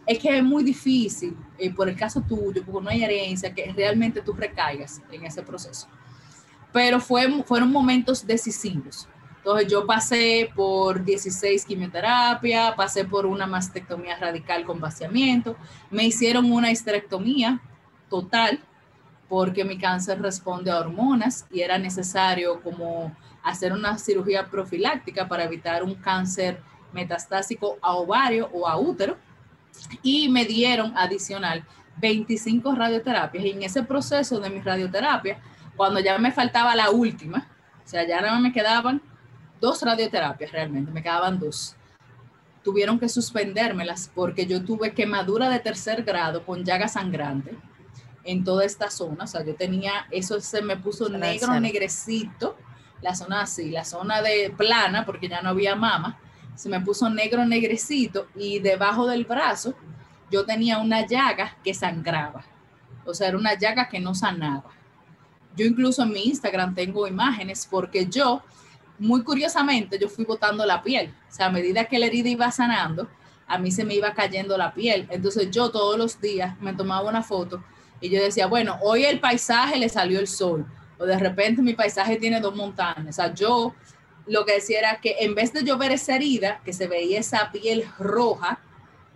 es 0.07 0.19
que 0.19 0.39
es 0.39 0.43
muy 0.43 0.65
difícil, 0.65 1.37
eh, 1.59 1.73
por 1.73 1.91
el 1.91 1.97
caso 1.97 2.23
tuyo, 2.23 2.63
porque 2.65 2.85
no 2.85 2.91
hay 2.91 3.05
herencia, 3.05 3.55
que 3.55 3.71
realmente 3.73 4.23
tú 4.23 4.33
recaigas 4.33 5.03
en 5.11 5.25
ese 5.25 5.43
proceso. 5.43 5.89
Pero 6.73 7.01
fue, 7.01 7.43
fueron 7.45 7.71
momentos 7.71 8.27
decisivos. 8.27 9.09
Entonces 9.37 9.71
yo 9.71 9.87
pasé 9.87 10.51
por 10.55 11.05
16 11.05 11.67
quimioterapia, 11.67 12.75
pasé 12.77 13.05
por 13.05 13.27
una 13.27 13.47
mastectomía 13.47 14.17
radical 14.17 14.65
con 14.65 14.81
vaciamiento, 14.81 15.55
me 15.91 16.05
hicieron 16.05 16.51
una 16.51 16.71
histerectomía 16.71 17.61
total, 18.09 18.63
porque 19.29 19.65
mi 19.65 19.77
cáncer 19.77 20.21
responde 20.21 20.71
a 20.71 20.79
hormonas 20.79 21.47
y 21.51 21.61
era 21.61 21.77
necesario 21.77 22.63
como 22.63 23.15
hacer 23.45 23.73
una 23.73 23.99
cirugía 23.99 24.47
profiláctica 24.51 25.29
para 25.29 25.45
evitar 25.45 25.85
un 25.85 25.95
cáncer 25.95 26.61
metastásico 26.93 27.77
a 27.83 27.95
ovario 27.95 28.49
o 28.53 28.67
a 28.67 28.77
útero 28.77 29.17
y 30.03 30.29
me 30.29 30.45
dieron 30.45 30.97
adicional 30.97 31.65
25 31.99 32.75
radioterapias 32.75 33.45
y 33.45 33.51
en 33.51 33.63
ese 33.63 33.83
proceso 33.83 34.41
de 34.41 34.51
mi 34.51 34.61
radioterapia, 34.61 35.41
cuando 35.77 36.01
ya 36.01 36.19
me 36.19 36.33
faltaba 36.33 36.75
la 36.75 36.91
última, 36.91 37.49
o 37.85 37.89
sea, 37.89 38.07
ya 38.07 38.21
no 38.21 38.41
me 38.41 38.53
quedaban 38.53 39.03
dos 39.61 39.83
radioterapias 39.83 40.51
realmente, 40.51 40.91
me 40.91 41.03
quedaban 41.03 41.39
dos. 41.39 41.77
Tuvieron 42.63 42.99
que 42.99 43.11
suspendérmelas 43.11 44.11
porque 44.15 44.47
yo 44.47 44.65
tuve 44.65 44.95
quemadura 44.95 45.51
de 45.51 45.61
tercer 45.61 46.03
grado 46.03 46.47
con 46.47 46.65
llaga 46.65 46.89
sangrante 46.89 47.57
en 48.25 48.43
toda 48.43 48.65
esta 48.65 48.91
zona. 48.91 49.25
O 49.25 49.27
sea, 49.27 49.45
yo 49.45 49.55
tenía, 49.55 50.07
eso 50.11 50.41
se 50.41 50.63
me 50.63 50.79
puso 50.79 51.11
negro, 51.11 51.61
negrecito, 51.61 52.57
la 53.05 53.15
zona 53.15 53.43
así, 53.43 53.71
la 53.71 53.85
zona 53.85 54.23
de 54.23 54.53
plana, 54.57 55.05
porque 55.05 55.29
ya 55.29 55.43
no 55.43 55.51
había 55.51 55.77
mama, 55.77 56.19
se 56.55 56.71
me 56.71 56.81
puso 56.81 57.11
negro, 57.11 57.45
negrecito 57.45 58.29
y 58.35 58.61
debajo 58.61 59.07
del 59.07 59.27
brazo 59.27 59.75
yo 60.31 60.47
tenía 60.47 60.79
una 60.79 61.07
llaga 61.07 61.55
que 61.63 61.75
sangraba. 61.75 62.47
O 63.05 63.13
sea, 63.13 63.29
era 63.29 63.37
una 63.37 63.59
llaga 63.59 63.91
que 63.91 64.01
no 64.01 64.15
sanaba. 64.15 64.71
Yo 65.55 65.67
incluso 65.67 66.03
en 66.03 66.13
mi 66.13 66.25
Instagram 66.25 66.75
tengo 66.75 67.07
imágenes 67.07 67.69
porque 67.71 68.07
yo, 68.07 68.43
muy 68.99 69.23
curiosamente, 69.23 69.99
yo 69.99 70.09
fui 70.09 70.25
botando 70.25 70.65
la 70.65 70.83
piel. 70.83 71.15
O 71.31 71.35
sea, 71.35 71.47
a 71.47 71.51
medida 71.51 71.85
que 71.85 71.99
la 71.99 72.07
herida 72.07 72.31
iba 72.31 72.51
sanando, 72.51 73.07
a 73.47 73.59
mí 73.59 73.71
se 73.71 73.85
me 73.85 73.95
iba 73.95 74.15
cayendo 74.15 74.57
la 74.57 74.73
piel. 74.73 75.07
Entonces 75.11 75.51
yo 75.51 75.71
todos 75.71 75.99
los 75.99 76.19
días 76.23 76.59
me 76.63 76.73
tomaba 76.73 77.07
una 77.07 77.23
foto 77.23 77.63
y 78.01 78.09
yo 78.09 78.23
decía, 78.23 78.47
bueno, 78.47 78.79
hoy 78.81 79.05
el 79.05 79.21
paisaje 79.21 79.77
le 79.77 79.91
salió 79.91 80.19
el 80.19 80.27
sol. 80.27 80.65
De 81.05 81.19
repente 81.19 81.63
mi 81.63 81.75
paisaje 81.75 82.17
tiene 82.17 82.41
dos 82.41 82.55
montañas. 82.55 83.09
O 83.09 83.13
sea, 83.13 83.35
yo 83.35 83.75
lo 84.27 84.45
que 84.45 84.55
decía 84.55 84.79
era 84.79 85.01
que 85.01 85.17
en 85.21 85.35
vez 85.35 85.53
de 85.53 85.65
yo 85.65 85.77
ver 85.79 85.93
esa 85.93 86.17
herida, 86.17 86.61
que 86.65 86.73
se 86.73 86.87
veía 86.87 87.21
esa 87.21 87.51
piel 87.53 87.85
roja, 87.99 88.59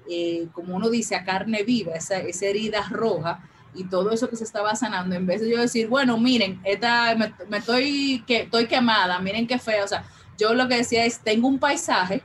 eh, 0.08 0.48
como 0.52 0.76
uno 0.76 0.88
dice, 0.90 1.14
a 1.14 1.24
carne 1.24 1.62
viva, 1.62 1.94
esa, 1.94 2.18
esa, 2.18 2.46
herida 2.46 2.86
roja 2.90 3.40
y 3.74 3.84
todo 3.84 4.10
eso 4.10 4.28
que 4.28 4.36
se 4.36 4.44
estaba 4.44 4.74
sanando, 4.74 5.14
en 5.14 5.26
vez 5.26 5.40
de 5.40 5.50
yo 5.50 5.60
decir, 5.60 5.88
bueno, 5.88 6.18
miren, 6.18 6.60
esta, 6.64 7.14
me, 7.14 7.58
estoy, 7.58 8.24
que, 8.26 8.42
estoy 8.42 8.66
quemada, 8.66 9.18
miren 9.20 9.46
qué 9.46 9.58
feo, 9.58 9.84
o 9.84 9.88
sea, 9.88 10.04
yo 10.38 10.54
lo 10.54 10.66
que 10.68 10.76
decía 10.76 11.04
es, 11.04 11.20
tengo 11.20 11.48
un 11.48 11.58
paisaje, 11.58 12.22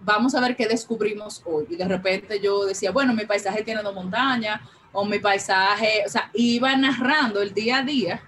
vamos 0.00 0.34
a 0.34 0.40
ver 0.40 0.56
qué 0.56 0.66
descubrimos 0.66 1.42
hoy. 1.44 1.66
Y 1.68 1.76
de 1.76 1.86
repente 1.86 2.40
yo 2.40 2.64
decía, 2.64 2.90
bueno, 2.90 3.12
mi 3.12 3.26
paisaje 3.26 3.62
tiene 3.62 3.82
dos 3.82 3.94
montañas, 3.94 4.60
o 4.92 5.04
mi 5.04 5.18
paisaje, 5.18 6.04
o 6.06 6.08
sea, 6.08 6.30
iba 6.34 6.74
narrando 6.76 7.42
el 7.42 7.52
día 7.52 7.78
a 7.78 7.82
día 7.82 8.22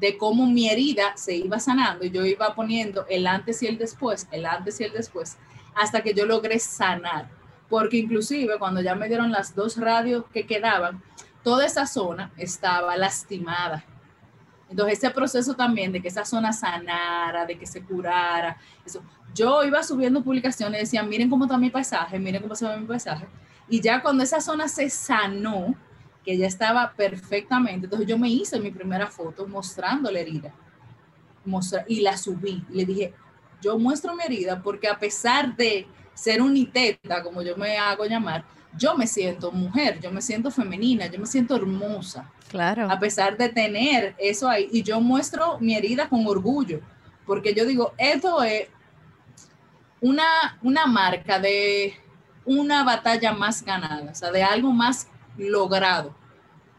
de 0.00 0.18
cómo 0.18 0.46
mi 0.46 0.68
herida 0.68 1.16
se 1.16 1.36
iba 1.36 1.58
sanando 1.60 2.04
yo 2.04 2.24
iba 2.24 2.54
poniendo 2.54 3.06
el 3.08 3.26
antes 3.26 3.62
y 3.62 3.66
el 3.66 3.78
después, 3.78 4.26
el 4.32 4.44
antes 4.44 4.80
y 4.80 4.84
el 4.84 4.92
después, 4.92 5.36
hasta 5.74 6.02
que 6.02 6.14
yo 6.14 6.26
logré 6.26 6.58
sanar 6.58 7.28
porque 7.68 7.96
inclusive 7.96 8.58
cuando 8.58 8.80
ya 8.80 8.94
me 8.94 9.08
dieron 9.08 9.32
las 9.32 9.54
dos 9.54 9.76
radios 9.76 10.24
que 10.32 10.46
quedaban, 10.46 11.02
toda 11.42 11.66
esa 11.66 11.86
zona 11.86 12.30
estaba 12.36 12.96
lastimada. 12.96 13.84
Entonces 14.70 14.98
ese 14.98 15.10
proceso 15.10 15.54
también 15.54 15.92
de 15.92 16.00
que 16.00 16.08
esa 16.08 16.24
zona 16.24 16.52
sanara, 16.52 17.46
de 17.46 17.58
que 17.58 17.66
se 17.66 17.82
curara, 17.82 18.56
eso. 18.84 19.02
Yo 19.34 19.64
iba 19.64 19.82
subiendo 19.82 20.22
publicaciones, 20.22 20.80
decía, 20.80 21.02
miren 21.02 21.28
cómo 21.28 21.46
está 21.46 21.58
mi 21.58 21.70
paisaje, 21.70 22.18
miren 22.18 22.42
cómo 22.42 22.54
se 22.54 22.66
ve 22.66 22.76
mi 22.76 22.86
paisaje. 22.86 23.26
Y 23.68 23.80
ya 23.80 24.00
cuando 24.00 24.22
esa 24.22 24.40
zona 24.40 24.68
se 24.68 24.88
sanó, 24.88 25.74
que 26.24 26.36
ya 26.38 26.46
estaba 26.46 26.92
perfectamente, 26.96 27.86
entonces 27.86 28.08
yo 28.08 28.18
me 28.18 28.28
hice 28.28 28.58
mi 28.58 28.70
primera 28.70 29.08
foto 29.08 29.46
mostrando 29.46 30.10
la 30.10 30.20
herida. 30.20 30.54
y 31.88 32.00
la 32.00 32.16
subí. 32.16 32.64
Y 32.70 32.74
le 32.74 32.84
dije, 32.86 33.14
yo 33.60 33.78
muestro 33.78 34.14
mi 34.14 34.24
herida 34.24 34.62
porque 34.62 34.88
a 34.88 34.98
pesar 34.98 35.54
de 35.56 35.86
ser 36.14 36.40
uniteta, 36.40 37.22
como 37.22 37.42
yo 37.42 37.56
me 37.56 37.76
hago 37.76 38.06
llamar, 38.06 38.44
yo 38.76 38.96
me 38.96 39.06
siento 39.06 39.52
mujer, 39.52 40.00
yo 40.00 40.10
me 40.10 40.22
siento 40.22 40.50
femenina, 40.50 41.06
yo 41.06 41.18
me 41.18 41.26
siento 41.26 41.54
hermosa. 41.56 42.30
Claro. 42.48 42.90
A 42.90 42.98
pesar 42.98 43.36
de 43.36 43.48
tener 43.48 44.14
eso 44.18 44.48
ahí. 44.48 44.68
Y 44.72 44.82
yo 44.82 45.00
muestro 45.00 45.58
mi 45.60 45.74
herida 45.74 46.08
con 46.08 46.26
orgullo, 46.26 46.80
porque 47.26 47.54
yo 47.54 47.64
digo, 47.64 47.94
esto 47.98 48.42
es 48.42 48.68
una, 50.00 50.58
una 50.62 50.86
marca 50.86 51.38
de 51.38 51.94
una 52.44 52.84
batalla 52.84 53.32
más 53.32 53.64
ganada, 53.64 54.10
o 54.10 54.14
sea, 54.14 54.30
de 54.30 54.42
algo 54.42 54.70
más 54.72 55.08
logrado, 55.36 56.14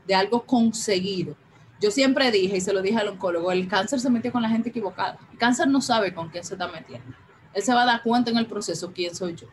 de 0.08 0.15
algo 0.15 0.46
conseguido. 0.46 1.36
Yo 1.82 1.91
siempre 1.91 2.32
dije, 2.32 2.58
y 2.58 2.62
se 2.62 2.74
lo 2.74 2.82
dije 2.82 2.98
al 2.98 3.10
oncólogo, 3.10 3.52
el 3.52 3.68
cáncer 3.68 4.00
se 4.00 4.10
mete 4.10 4.32
con 4.32 4.41
la 4.41 4.50
gente 4.50 4.70
equivocada. 4.70 5.18
El 5.32 5.38
cáncer 5.38 5.68
no 5.68 5.82
sabe 5.82 6.13
con 6.13 6.30
quién 6.30 6.44
se 6.44 6.54
está 6.54 6.68
metiendo 6.68 7.15
él 7.56 7.63
se 7.63 7.74
va 7.74 7.84
a 7.84 7.86
dar 7.86 8.04
cuenta 8.04 8.30
en 8.30 8.38
el 8.38 8.46
proceso 8.46 8.91
quién 8.94 9.15
soy 9.15 9.36
yo. 9.36 9.48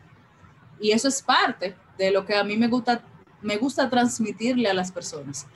Y 0.79 0.91
eso 0.91 1.07
es 1.07 1.21
parte 1.21 1.75
de 1.97 2.11
lo 2.11 2.25
que 2.25 2.35
a 2.35 2.43
mí 2.43 2.57
me 2.57 2.67
gusta, 2.67 3.01
me 3.41 3.57
gusta 3.57 3.89
transmitirle 3.89 4.69
a 4.69 4.73
las 4.73 4.91
personas. 4.91 5.47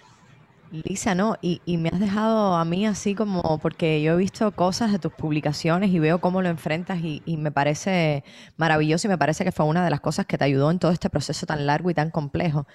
Lisa, 0.72 1.16
¿no? 1.16 1.38
Y, 1.42 1.62
me 1.78 1.90
has 1.90 2.00
dejado 2.00 2.56
a 2.56 2.66
mí 2.66 2.86
así 2.86 3.16
como, 3.16 3.58
porque 3.60 4.02
yo 4.02 4.14
he 4.14 4.18
visto 4.18 4.52
cosas 4.52 4.92
de 4.92 5.00
tus 5.00 5.14
publicaciones 5.14 5.92
y 5.92 6.00
veo 6.00 6.20
cómo 6.20 6.42
lo 6.42 6.50
enfrentas 6.50 7.00
y, 7.00 7.22
y, 7.26 7.38
me 7.38 7.52
parece 7.52 8.24
maravilloso 8.58 9.08
y 9.08 9.10
me 9.10 9.18
parece 9.18 9.44
que 9.44 9.52
fue 9.52 9.66
una 9.66 9.84
de 9.84 9.90
las 9.90 10.02
cosas 10.02 10.26
que 10.26 10.38
te 10.38 10.46
ayudó 10.46 10.72
en 10.72 10.80
todo 10.80 10.92
este 10.92 11.10
proceso 11.10 11.46
tan 11.46 11.66
largo 11.66 11.90
y 11.90 11.94
tan 11.94 12.12
complejo. 12.12 12.66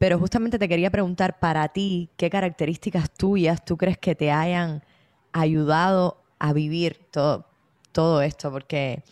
Pero 0.00 0.18
justamente 0.18 0.58
te 0.58 0.66
quería 0.66 0.90
preguntar 0.90 1.38
para 1.38 1.68
ti, 1.68 2.08
¿qué 2.16 2.30
características 2.30 3.10
tuyas 3.10 3.62
tú 3.62 3.76
crees 3.76 3.98
que 3.98 4.14
te 4.14 4.32
hayan 4.32 4.82
ayudado 5.30 6.22
a 6.38 6.54
vivir 6.54 6.98
todo, 7.10 7.44
todo 7.92 8.22
esto, 8.22 8.50
porque, 8.50 9.02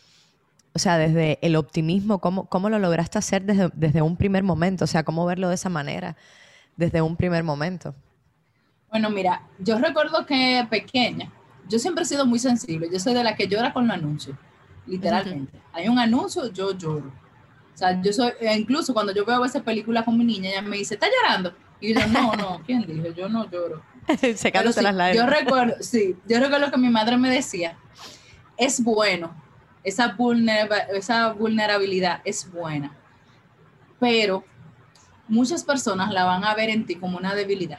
o 0.72 0.79
sea, 0.79 0.96
desde 0.96 1.38
el 1.42 1.57
optimismo, 1.57 2.20
¿cómo, 2.20 2.46
cómo 2.46 2.70
lo 2.70 2.79
lograste 2.79 3.18
hacer 3.18 3.42
desde, 3.44 3.68
desde 3.74 4.01
un 4.01 4.16
primer 4.16 4.42
momento? 4.42 4.85
O 4.85 4.87
sea, 4.87 5.03
¿cómo 5.05 5.27
verlo 5.27 5.51
de 5.51 5.57
esa 5.57 5.68
manera, 5.68 6.16
desde 6.79 7.03
un 7.03 7.16
primer 7.16 7.44
momento? 7.44 7.94
Bueno, 8.88 9.11
mira, 9.11 9.42
yo 9.59 9.79
recuerdo 9.79 10.24
que 10.24 10.66
pequeña, 10.70 11.31
yo 11.68 11.79
siempre 11.79 12.05
he 12.05 12.07
sido 12.07 12.24
muy 12.24 12.38
sensible, 12.38 12.88
yo 12.90 12.98
soy 12.98 13.12
de 13.12 13.24
la 13.24 13.37
que 13.37 13.46
llora 13.46 13.74
con 13.74 13.87
los 13.87 13.94
anuncios, 13.94 14.38
literalmente. 14.87 15.61
Hay 15.74 15.87
un 15.87 15.98
anuncio, 15.98 16.51
yo 16.51 16.72
lloro. 16.72 17.12
O 17.78 17.80
sea, 17.80 18.02
yo 18.02 18.12
soy, 18.12 18.32
e 18.40 18.52
incluso 18.56 18.92
cuando 18.92 19.14
yo 19.14 19.24
veo 19.24 19.44
esa 19.44 19.62
película 19.62 20.04
con 20.04 20.18
mi 20.18 20.24
niña, 20.24 20.50
ella 20.50 20.62
me 20.62 20.78
dice, 20.78 20.94
¿está 20.94 21.06
llorando? 21.06 21.54
Y 21.80 21.94
yo, 21.94 22.04
no, 22.08 22.34
no, 22.34 22.60
¿quién 22.66 22.84
dijo? 22.84 23.14
Yo 23.14 23.28
no 23.28 23.48
lloro. 23.48 23.84
Secándose 24.34 24.82
las 24.82 24.96
lágrimas. 24.96 25.24
Yo 25.24 25.32
recuerdo, 25.32 25.76
sí, 25.78 26.16
yo 26.26 26.40
recuerdo 26.40 26.72
que 26.72 26.76
mi 26.76 26.88
madre 26.88 27.16
me 27.16 27.30
decía, 27.30 27.78
es 28.56 28.82
bueno, 28.82 29.32
esa, 29.84 30.16
esa 30.92 31.32
vulnerabilidad 31.34 32.20
es 32.24 32.50
buena, 32.50 32.96
pero 34.00 34.42
muchas 35.28 35.62
personas 35.62 36.12
la 36.12 36.24
van 36.24 36.42
a 36.42 36.56
ver 36.56 36.70
en 36.70 36.84
ti 36.84 36.96
como 36.96 37.16
una 37.16 37.36
debilidad. 37.36 37.78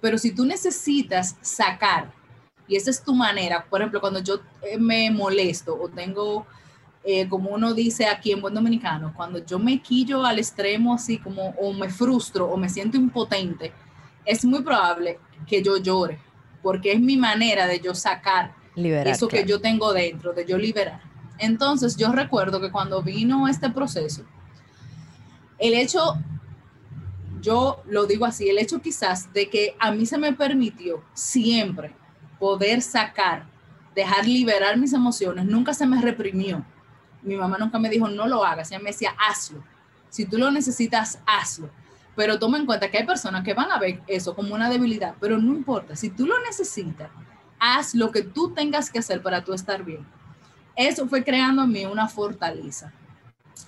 Pero 0.00 0.16
si 0.16 0.30
tú 0.30 0.44
necesitas 0.44 1.34
sacar, 1.40 2.12
y 2.68 2.76
esa 2.76 2.90
es 2.90 3.02
tu 3.02 3.16
manera, 3.16 3.66
por 3.68 3.80
ejemplo, 3.80 4.00
cuando 4.00 4.20
yo 4.20 4.42
eh, 4.62 4.78
me 4.78 5.10
molesto 5.10 5.76
o 5.76 5.88
tengo, 5.88 6.46
eh, 7.10 7.26
como 7.26 7.48
uno 7.48 7.72
dice 7.72 8.06
aquí 8.06 8.32
en 8.32 8.42
buen 8.42 8.52
dominicano, 8.52 9.14
cuando 9.16 9.42
yo 9.42 9.58
me 9.58 9.80
quillo 9.80 10.26
al 10.26 10.38
extremo 10.38 10.92
así 10.92 11.16
como, 11.16 11.54
o 11.58 11.72
me 11.72 11.88
frustro 11.88 12.44
o 12.50 12.58
me 12.58 12.68
siento 12.68 12.98
impotente, 12.98 13.72
es 14.26 14.44
muy 14.44 14.62
probable 14.62 15.18
que 15.46 15.62
yo 15.62 15.78
llore, 15.78 16.18
porque 16.62 16.92
es 16.92 17.00
mi 17.00 17.16
manera 17.16 17.66
de 17.66 17.80
yo 17.80 17.94
sacar 17.94 18.54
eso 18.76 19.26
que 19.26 19.46
yo 19.46 19.58
tengo 19.58 19.94
dentro, 19.94 20.34
de 20.34 20.44
yo 20.44 20.58
liberar. 20.58 21.00
Entonces 21.38 21.96
yo 21.96 22.12
recuerdo 22.12 22.60
que 22.60 22.70
cuando 22.70 23.02
vino 23.02 23.48
este 23.48 23.70
proceso, 23.70 24.26
el 25.58 25.72
hecho, 25.72 26.18
yo 27.40 27.82
lo 27.86 28.04
digo 28.04 28.26
así, 28.26 28.50
el 28.50 28.58
hecho 28.58 28.82
quizás 28.82 29.32
de 29.32 29.48
que 29.48 29.74
a 29.78 29.92
mí 29.92 30.04
se 30.04 30.18
me 30.18 30.34
permitió 30.34 31.02
siempre 31.14 31.96
poder 32.38 32.82
sacar, 32.82 33.46
dejar 33.94 34.26
liberar 34.26 34.76
mis 34.76 34.92
emociones, 34.92 35.46
nunca 35.46 35.72
se 35.72 35.86
me 35.86 36.02
reprimió. 36.02 36.66
Mi 37.22 37.36
mamá 37.36 37.58
nunca 37.58 37.78
me 37.78 37.88
dijo, 37.88 38.08
no 38.08 38.26
lo 38.26 38.44
hagas, 38.44 38.70
ella 38.70 38.80
me 38.80 38.90
decía, 38.90 39.14
hazlo. 39.18 39.62
Si 40.08 40.24
tú 40.26 40.38
lo 40.38 40.50
necesitas, 40.50 41.18
hazlo. 41.26 41.70
Pero 42.16 42.38
toma 42.38 42.58
en 42.58 42.66
cuenta 42.66 42.90
que 42.90 42.98
hay 42.98 43.06
personas 43.06 43.44
que 43.44 43.54
van 43.54 43.70
a 43.70 43.78
ver 43.78 44.00
eso 44.06 44.34
como 44.34 44.54
una 44.54 44.68
debilidad, 44.68 45.14
pero 45.20 45.38
no 45.38 45.52
importa, 45.52 45.94
si 45.94 46.10
tú 46.10 46.26
lo 46.26 46.40
necesitas, 46.40 47.10
haz 47.58 47.94
lo 47.94 48.10
que 48.10 48.22
tú 48.22 48.52
tengas 48.52 48.90
que 48.90 48.98
hacer 48.98 49.22
para 49.22 49.44
tú 49.44 49.52
estar 49.52 49.84
bien. 49.84 50.06
Eso 50.74 51.08
fue 51.08 51.24
creando 51.24 51.62
en 51.62 51.72
mí 51.72 51.86
una 51.86 52.08
fortaleza. 52.08 52.92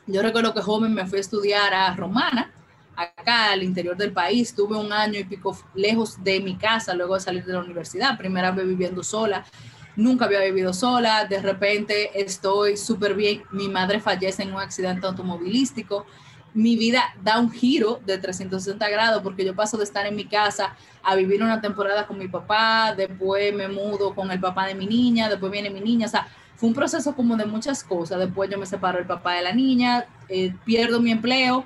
Yo 0.07 0.23
recuerdo 0.23 0.55
que 0.55 0.63
joven 0.63 0.95
me 0.95 1.07
fui 1.07 1.19
a 1.19 1.21
estudiar 1.21 1.75
a 1.75 1.95
Romana, 1.95 2.53
acá 2.97 3.53
al 3.53 3.63
interior 3.63 3.97
del 3.97 4.13
país, 4.13 4.55
tuve 4.55 4.77
un 4.77 4.93
año 4.93 5.19
y 5.19 5.25
pico 5.25 5.57
lejos 5.75 6.23
de 6.23 6.41
mi 6.41 6.57
casa 6.57 6.95
luego 6.95 7.15
de 7.15 7.21
salir 7.21 7.45
de 7.45 7.53
la 7.53 7.61
universidad, 7.61 8.19
primera 8.19 8.51
vez 8.51 8.67
viviendo 8.67 9.03
sola, 9.03 9.45
nunca 9.97 10.25
había 10.25 10.41
vivido 10.41 10.73
sola, 10.73 11.25
de 11.25 11.41
repente 11.41 12.21
estoy 12.21 12.77
súper 12.77 13.15
bien, 13.15 13.43
mi 13.51 13.69
madre 13.69 14.01
fallece 14.01 14.43
en 14.43 14.53
un 14.55 14.61
accidente 14.61 15.07
automovilístico 15.07 16.07
mi 16.55 16.77
vida 16.77 17.15
da 17.23 17.39
un 17.39 17.51
giro 17.51 18.01
de 18.05 18.19
360 18.19 18.89
grados 18.89 19.23
porque 19.23 19.45
yo 19.45 19.55
paso 19.55 19.77
de 19.77 19.85
estar 19.85 20.07
en 20.07 20.17
mi 20.17 20.25
casa 20.25 20.75
a 21.03 21.15
vivir 21.15 21.43
una 21.43 21.61
temporada 21.61 22.07
con 22.07 22.19
mi 22.19 22.29
papá, 22.29 22.95
después 22.97 23.55
me 23.55 23.69
mudo 23.69 24.15
con 24.15 24.31
el 24.31 24.41
papá 24.41 24.67
de 24.67 24.75
mi 24.75 24.87
niña, 24.87 25.29
después 25.29 25.51
viene 25.53 25.71
mi 25.71 25.81
niña, 25.81 26.07
o 26.07 26.11
sea, 26.11 26.29
fue 26.57 26.69
un 26.69 26.75
proceso 26.75 27.15
como 27.15 27.37
de 27.37 27.47
muchas 27.47 27.83
cosas, 27.83 28.19
después 28.19 28.51
yo 28.51 28.59
me 28.59 28.67
separo 28.67 28.99
del 28.99 29.07
papá 29.07 29.35
de 29.35 29.43
la 29.43 29.53
niña, 29.53 30.07
eh, 30.29 30.55
pierdo 30.65 31.01
mi 31.01 31.11
empleo 31.11 31.65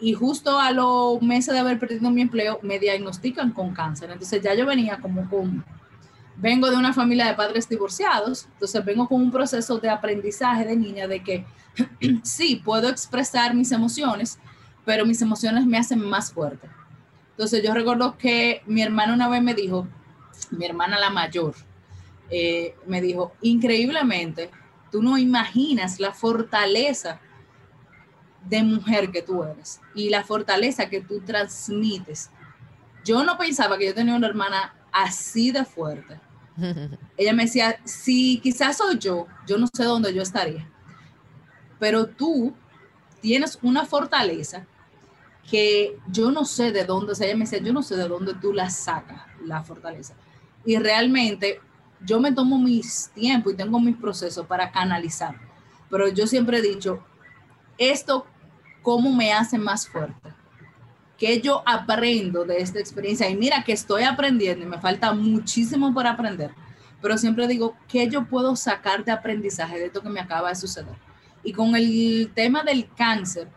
y 0.00 0.12
justo 0.12 0.60
a 0.60 0.70
los 0.70 1.22
meses 1.22 1.54
de 1.54 1.60
haber 1.60 1.78
perdido 1.78 2.10
mi 2.10 2.22
empleo 2.22 2.58
me 2.62 2.78
diagnostican 2.78 3.52
con 3.52 3.72
cáncer, 3.72 4.10
entonces 4.10 4.42
ya 4.42 4.54
yo 4.54 4.66
venía 4.66 4.98
como 4.98 5.28
con, 5.30 5.64
vengo 6.40 6.70
de 6.70 6.76
una 6.76 6.92
familia 6.92 7.26
de 7.26 7.34
padres 7.34 7.68
divorciados, 7.68 8.46
entonces 8.52 8.84
vengo 8.84 9.08
con 9.08 9.20
un 9.20 9.30
proceso 9.30 9.78
de 9.78 9.90
aprendizaje 9.90 10.64
de 10.64 10.76
niña 10.76 11.08
de 11.08 11.22
que 11.22 11.44
sí, 12.22 12.62
puedo 12.64 12.88
expresar 12.88 13.54
mis 13.54 13.72
emociones, 13.72 14.38
pero 14.84 15.04
mis 15.04 15.20
emociones 15.20 15.66
me 15.66 15.78
hacen 15.78 16.00
más 16.00 16.32
fuerte. 16.32 16.68
Entonces 17.30 17.62
yo 17.62 17.74
recuerdo 17.74 18.16
que 18.16 18.62
mi 18.66 18.82
hermana 18.82 19.14
una 19.14 19.28
vez 19.28 19.42
me 19.42 19.54
dijo, 19.54 19.86
mi 20.50 20.64
hermana 20.64 20.98
la 20.98 21.10
mayor, 21.10 21.54
eh, 22.30 22.74
me 22.86 23.00
dijo, 23.00 23.32
increíblemente, 23.42 24.50
tú 24.90 25.02
no 25.02 25.18
imaginas 25.18 25.98
la 25.98 26.12
fortaleza 26.12 27.20
de 28.48 28.62
mujer 28.62 29.10
que 29.10 29.22
tú 29.22 29.42
eres 29.42 29.80
y 29.94 30.08
la 30.08 30.24
fortaleza 30.24 30.88
que 30.88 31.00
tú 31.00 31.20
transmites. 31.20 32.30
Yo 33.04 33.24
no 33.24 33.36
pensaba 33.36 33.76
que 33.76 33.86
yo 33.86 33.94
tenía 33.94 34.14
una 34.14 34.28
hermana 34.28 34.74
así 34.92 35.50
de 35.50 35.64
fuerte. 35.64 36.20
Ella 37.16 37.32
me 37.32 37.44
decía, 37.44 37.80
si 37.84 38.40
quizás 38.40 38.78
soy 38.78 38.98
yo, 38.98 39.26
yo 39.46 39.58
no 39.58 39.66
sé 39.72 39.84
dónde 39.84 40.12
yo 40.12 40.22
estaría 40.22 40.68
pero 41.78 42.06
tú 42.06 42.54
tienes 43.20 43.58
una 43.62 43.86
fortaleza 43.86 44.66
que 45.50 45.98
yo 46.08 46.30
no 46.30 46.44
sé 46.44 46.72
de 46.72 46.84
dónde, 46.84 47.12
ella 47.18 47.34
me 47.34 47.44
decía, 47.44 47.58
yo 47.58 47.72
no 47.72 47.82
sé 47.82 47.96
de 47.96 48.06
dónde 48.06 48.34
tú 48.34 48.52
la 48.52 48.68
sacas, 48.68 49.22
la 49.44 49.62
fortaleza. 49.62 50.14
Y 50.64 50.76
realmente 50.76 51.60
yo 52.04 52.20
me 52.20 52.32
tomo 52.32 52.58
mis 52.58 53.10
tiempos 53.14 53.52
y 53.52 53.56
tengo 53.56 53.80
mis 53.80 53.96
procesos 53.96 54.46
para 54.46 54.70
canalizar, 54.70 55.36
pero 55.88 56.08
yo 56.08 56.26
siempre 56.26 56.58
he 56.58 56.62
dicho, 56.62 57.02
esto, 57.78 58.26
¿cómo 58.82 59.12
me 59.12 59.32
hace 59.32 59.56
más 59.56 59.88
fuerte? 59.88 60.27
Que 61.18 61.40
yo 61.40 61.62
aprendo 61.66 62.44
de 62.44 62.58
esta 62.58 62.78
experiencia? 62.78 63.28
Y 63.28 63.36
mira 63.36 63.64
que 63.64 63.72
estoy 63.72 64.04
aprendiendo 64.04 64.64
y 64.64 64.68
me 64.68 64.80
falta 64.80 65.12
muchísimo 65.12 65.92
por 65.92 66.06
aprender, 66.06 66.52
pero 67.02 67.18
siempre 67.18 67.48
digo, 67.48 67.76
¿qué 67.88 68.08
yo 68.08 68.26
puedo 68.26 68.56
sacar 68.56 69.04
de 69.04 69.12
aprendizaje 69.12 69.78
de 69.78 69.86
esto 69.86 70.00
que 70.00 70.08
me 70.08 70.20
acaba 70.20 70.48
de 70.48 70.54
suceder? 70.54 70.94
Y 71.42 71.52
con 71.52 71.74
el 71.74 72.30
tema 72.34 72.62
del 72.62 72.88
cáncer, 72.94 73.48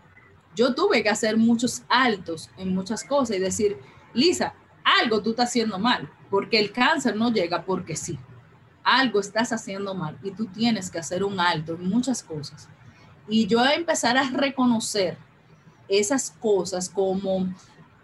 yo 0.55 0.73
tuve 0.73 1.01
que 1.03 1.09
hacer 1.09 1.37
muchos 1.37 1.83
altos 1.87 2.49
en 2.57 2.73
muchas 2.73 3.03
cosas 3.03 3.37
y 3.37 3.39
decir, 3.39 3.77
Lisa, 4.13 4.53
algo 4.83 5.21
tú 5.21 5.31
estás 5.31 5.49
haciendo 5.49 5.79
mal, 5.79 6.09
porque 6.29 6.59
el 6.59 6.71
cáncer 6.71 7.15
no 7.15 7.31
llega 7.31 7.63
porque 7.63 7.95
sí. 7.95 8.19
Algo 8.83 9.19
estás 9.19 9.53
haciendo 9.53 9.93
mal 9.93 10.17
y 10.23 10.31
tú 10.31 10.47
tienes 10.47 10.89
que 10.89 10.97
hacer 10.99 11.23
un 11.23 11.39
alto 11.39 11.75
en 11.75 11.87
muchas 11.87 12.23
cosas. 12.23 12.67
Y 13.27 13.45
yo 13.45 13.63
empezar 13.65 14.17
a 14.17 14.29
reconocer 14.29 15.17
esas 15.91 16.31
cosas 16.31 16.89
como 16.89 17.47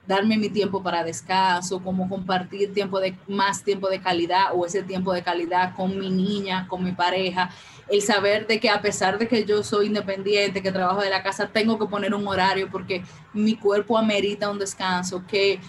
darme 0.08 0.38
mi 0.38 0.50
tiempo 0.50 0.82
para 0.82 1.04
descanso, 1.04 1.84
como 1.84 2.08
compartir 2.08 2.74
tiempo 2.74 3.00
de 3.00 3.16
más 3.28 3.64
tiempo 3.64 3.90
de 3.90 4.00
calidad 4.00 4.46
o 4.54 4.66
ese 4.66 4.82
tiempo 4.82 5.12
de 5.12 5.22
calidad 5.22 5.76
con 5.76 6.00
mi 6.00 6.10
niña, 6.10 6.66
con 6.70 6.84
mi 6.84 6.94
pareja, 6.94 7.50
el 7.90 8.02
saber 8.02 8.48
de 8.48 8.60
que 8.60 8.70
a 8.70 8.82
pesar 8.82 9.18
de 9.20 9.28
que 9.28 9.44
yo 9.44 9.64
soy 9.64 9.88
independiente, 9.88 10.62
que 10.62 10.72
trabajo 10.72 11.02
de 11.02 11.10
la 11.10 11.24
casa, 11.24 11.48
tengo 11.48 11.78
que 11.78 11.88
poner 11.88 12.14
un 12.14 12.26
horario 12.28 12.70
porque 12.72 13.04
mi 13.34 13.56
cuerpo 13.58 13.98
amerita 13.98 14.50
un 14.50 14.60
descanso, 14.60 15.26
que 15.28 15.60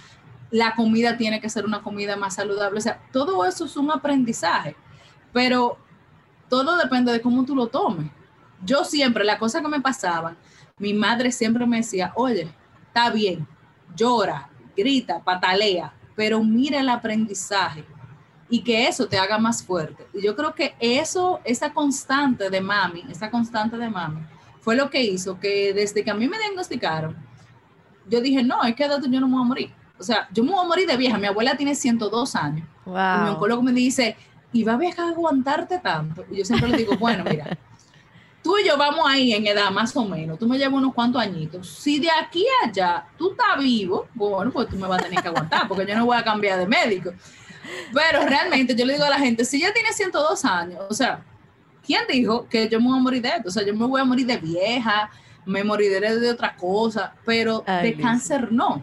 la 0.51 0.75
comida 0.77 1.17
tiene 1.17 1.41
que 1.41 1.51
ser 1.51 1.65
una 1.65 1.83
comida 1.83 2.17
más 2.17 2.37
saludable, 2.37 2.79
o 2.79 2.83
sea, 2.83 3.01
todo 3.13 3.45
eso 3.45 3.65
es 3.65 3.77
un 3.77 3.91
aprendizaje, 3.91 4.77
pero 5.33 5.79
todo 6.49 6.77
depende 6.77 7.13
de 7.13 7.21
cómo 7.21 7.45
tú 7.45 7.57
lo 7.57 7.67
tomes. 7.67 8.11
Yo 8.65 8.85
siempre, 8.85 9.25
la 9.25 9.39
cosa 9.39 9.61
que 9.61 9.69
me 9.69 9.81
pasaba, 9.81 10.37
mi 10.79 10.95
madre 10.95 11.33
siempre 11.33 11.67
me 11.67 11.79
decía, 11.79 12.13
oye, 12.15 12.49
está 12.87 13.11
bien, 13.11 13.47
llora, 13.95 14.49
grita, 14.77 15.23
patalea, 15.23 15.93
pero 16.15 16.43
mira 16.43 16.81
el 16.81 16.89
aprendizaje 16.89 17.85
y 18.49 18.63
que 18.63 18.89
eso 18.89 19.07
te 19.07 19.19
haga 19.19 19.39
más 19.39 19.63
fuerte. 19.63 20.07
Y 20.15 20.23
yo 20.23 20.35
creo 20.35 20.55
que 20.55 20.75
eso, 20.81 21.41
esa 21.45 21.73
constante 21.73 22.51
de 22.51 22.61
mami, 22.61 23.05
esa 23.11 23.31
constante 23.31 23.77
de 23.77 23.91
mami, 23.91 24.21
fue 24.61 24.77
lo 24.77 24.91
que 24.91 25.03
hizo 25.03 25.39
que 25.39 25.73
desde 25.73 26.03
que 26.03 26.11
a 26.11 26.15
mí 26.15 26.29
me 26.29 26.39
diagnosticaron, 26.39 27.17
yo 28.09 28.21
dije, 28.21 28.43
no, 28.43 28.63
es 28.65 28.75
que 28.75 28.89
yo 28.89 29.21
no 29.21 29.29
me 29.29 29.35
voy 29.35 29.43
a 29.43 29.49
morir. 29.49 29.75
O 29.99 30.03
sea, 30.03 30.29
yo 30.33 30.43
me 30.45 30.51
voy 30.51 30.65
a 30.65 30.69
morir 30.69 30.87
de 30.87 30.97
vieja. 30.97 31.19
Mi 31.19 31.27
abuela 31.27 31.57
tiene 31.57 31.75
102 31.75 32.37
años. 32.37 32.67
Y 32.87 32.91
mi 32.91 33.31
oncólogo 33.31 33.63
me 33.63 33.73
dice, 33.73 34.17
¿y 34.53 34.65
va 34.65 34.75
a 34.75 34.79
dejar 34.79 35.09
aguantarte 35.09 35.79
tanto? 35.79 36.25
Y 36.31 36.39
yo 36.39 36.45
siempre 36.45 36.69
le 36.69 36.79
digo, 36.79 36.97
bueno, 36.97 37.25
mira, 37.25 37.59
tú 38.43 38.57
y 38.59 38.67
yo 38.67 38.77
vamos 38.77 39.05
ahí 39.07 39.33
en 39.33 39.47
edad 39.47 39.71
más 39.71 39.97
o 39.97 40.05
menos, 40.05 40.39
tú 40.39 40.49
me 40.49 40.59
llevas 40.59 40.75
unos 40.75 40.95
cuantos 40.95 41.21
añitos. 41.21 41.69
Si 41.69 41.99
de 41.99 42.09
aquí 42.11 42.45
a 42.63 42.69
allá 42.69 43.07
tú 43.17 43.33
estás 43.33 43.59
vivo, 43.59 44.09
bueno, 44.15 44.51
pues 44.51 44.69
tú 44.69 44.77
me 44.77 44.87
vas 44.87 45.01
a 45.01 45.05
tener 45.05 45.23
que 45.23 45.29
aguantar, 45.29 45.69
porque 45.69 45.87
yo 45.87 45.97
no 45.97 46.07
voy 46.07 46.17
a 46.17 46.25
cambiar 46.25 46.59
de 46.59 46.67
médico. 46.67 47.13
Pero 47.93 48.25
realmente 48.27 48.75
yo 48.75 48.87
le 48.87 48.95
digo 48.95 49.05
a 49.05 49.11
la 49.11 49.19
gente, 49.19 49.45
si 49.45 49.61
ya 49.61 49.73
tiene 49.73 49.93
102 49.93 50.45
años, 50.45 50.81
o 50.89 50.95
sea, 50.95 51.23
¿quién 51.85 52.03
dijo 52.09 52.49
que 52.49 52.69
yo 52.69 52.81
me 52.81 52.89
voy 52.89 52.99
a 52.99 53.03
morir 53.03 53.23
de 53.23 53.29
esto? 53.29 53.49
O 53.49 53.53
sea, 53.53 53.65
yo 53.67 53.75
me 53.75 53.87
voy 53.87 54.01
a 54.01 54.05
morir 54.05 54.27
de 54.27 54.39
vieja, 54.39 55.11
me 55.45 55.65
moriré 55.65 56.19
de 56.19 56.31
otra 56.31 56.57
cosa, 56.57 57.15
pero 57.25 57.65
de 57.83 57.97
cáncer 57.97 58.53
no. 58.53 58.83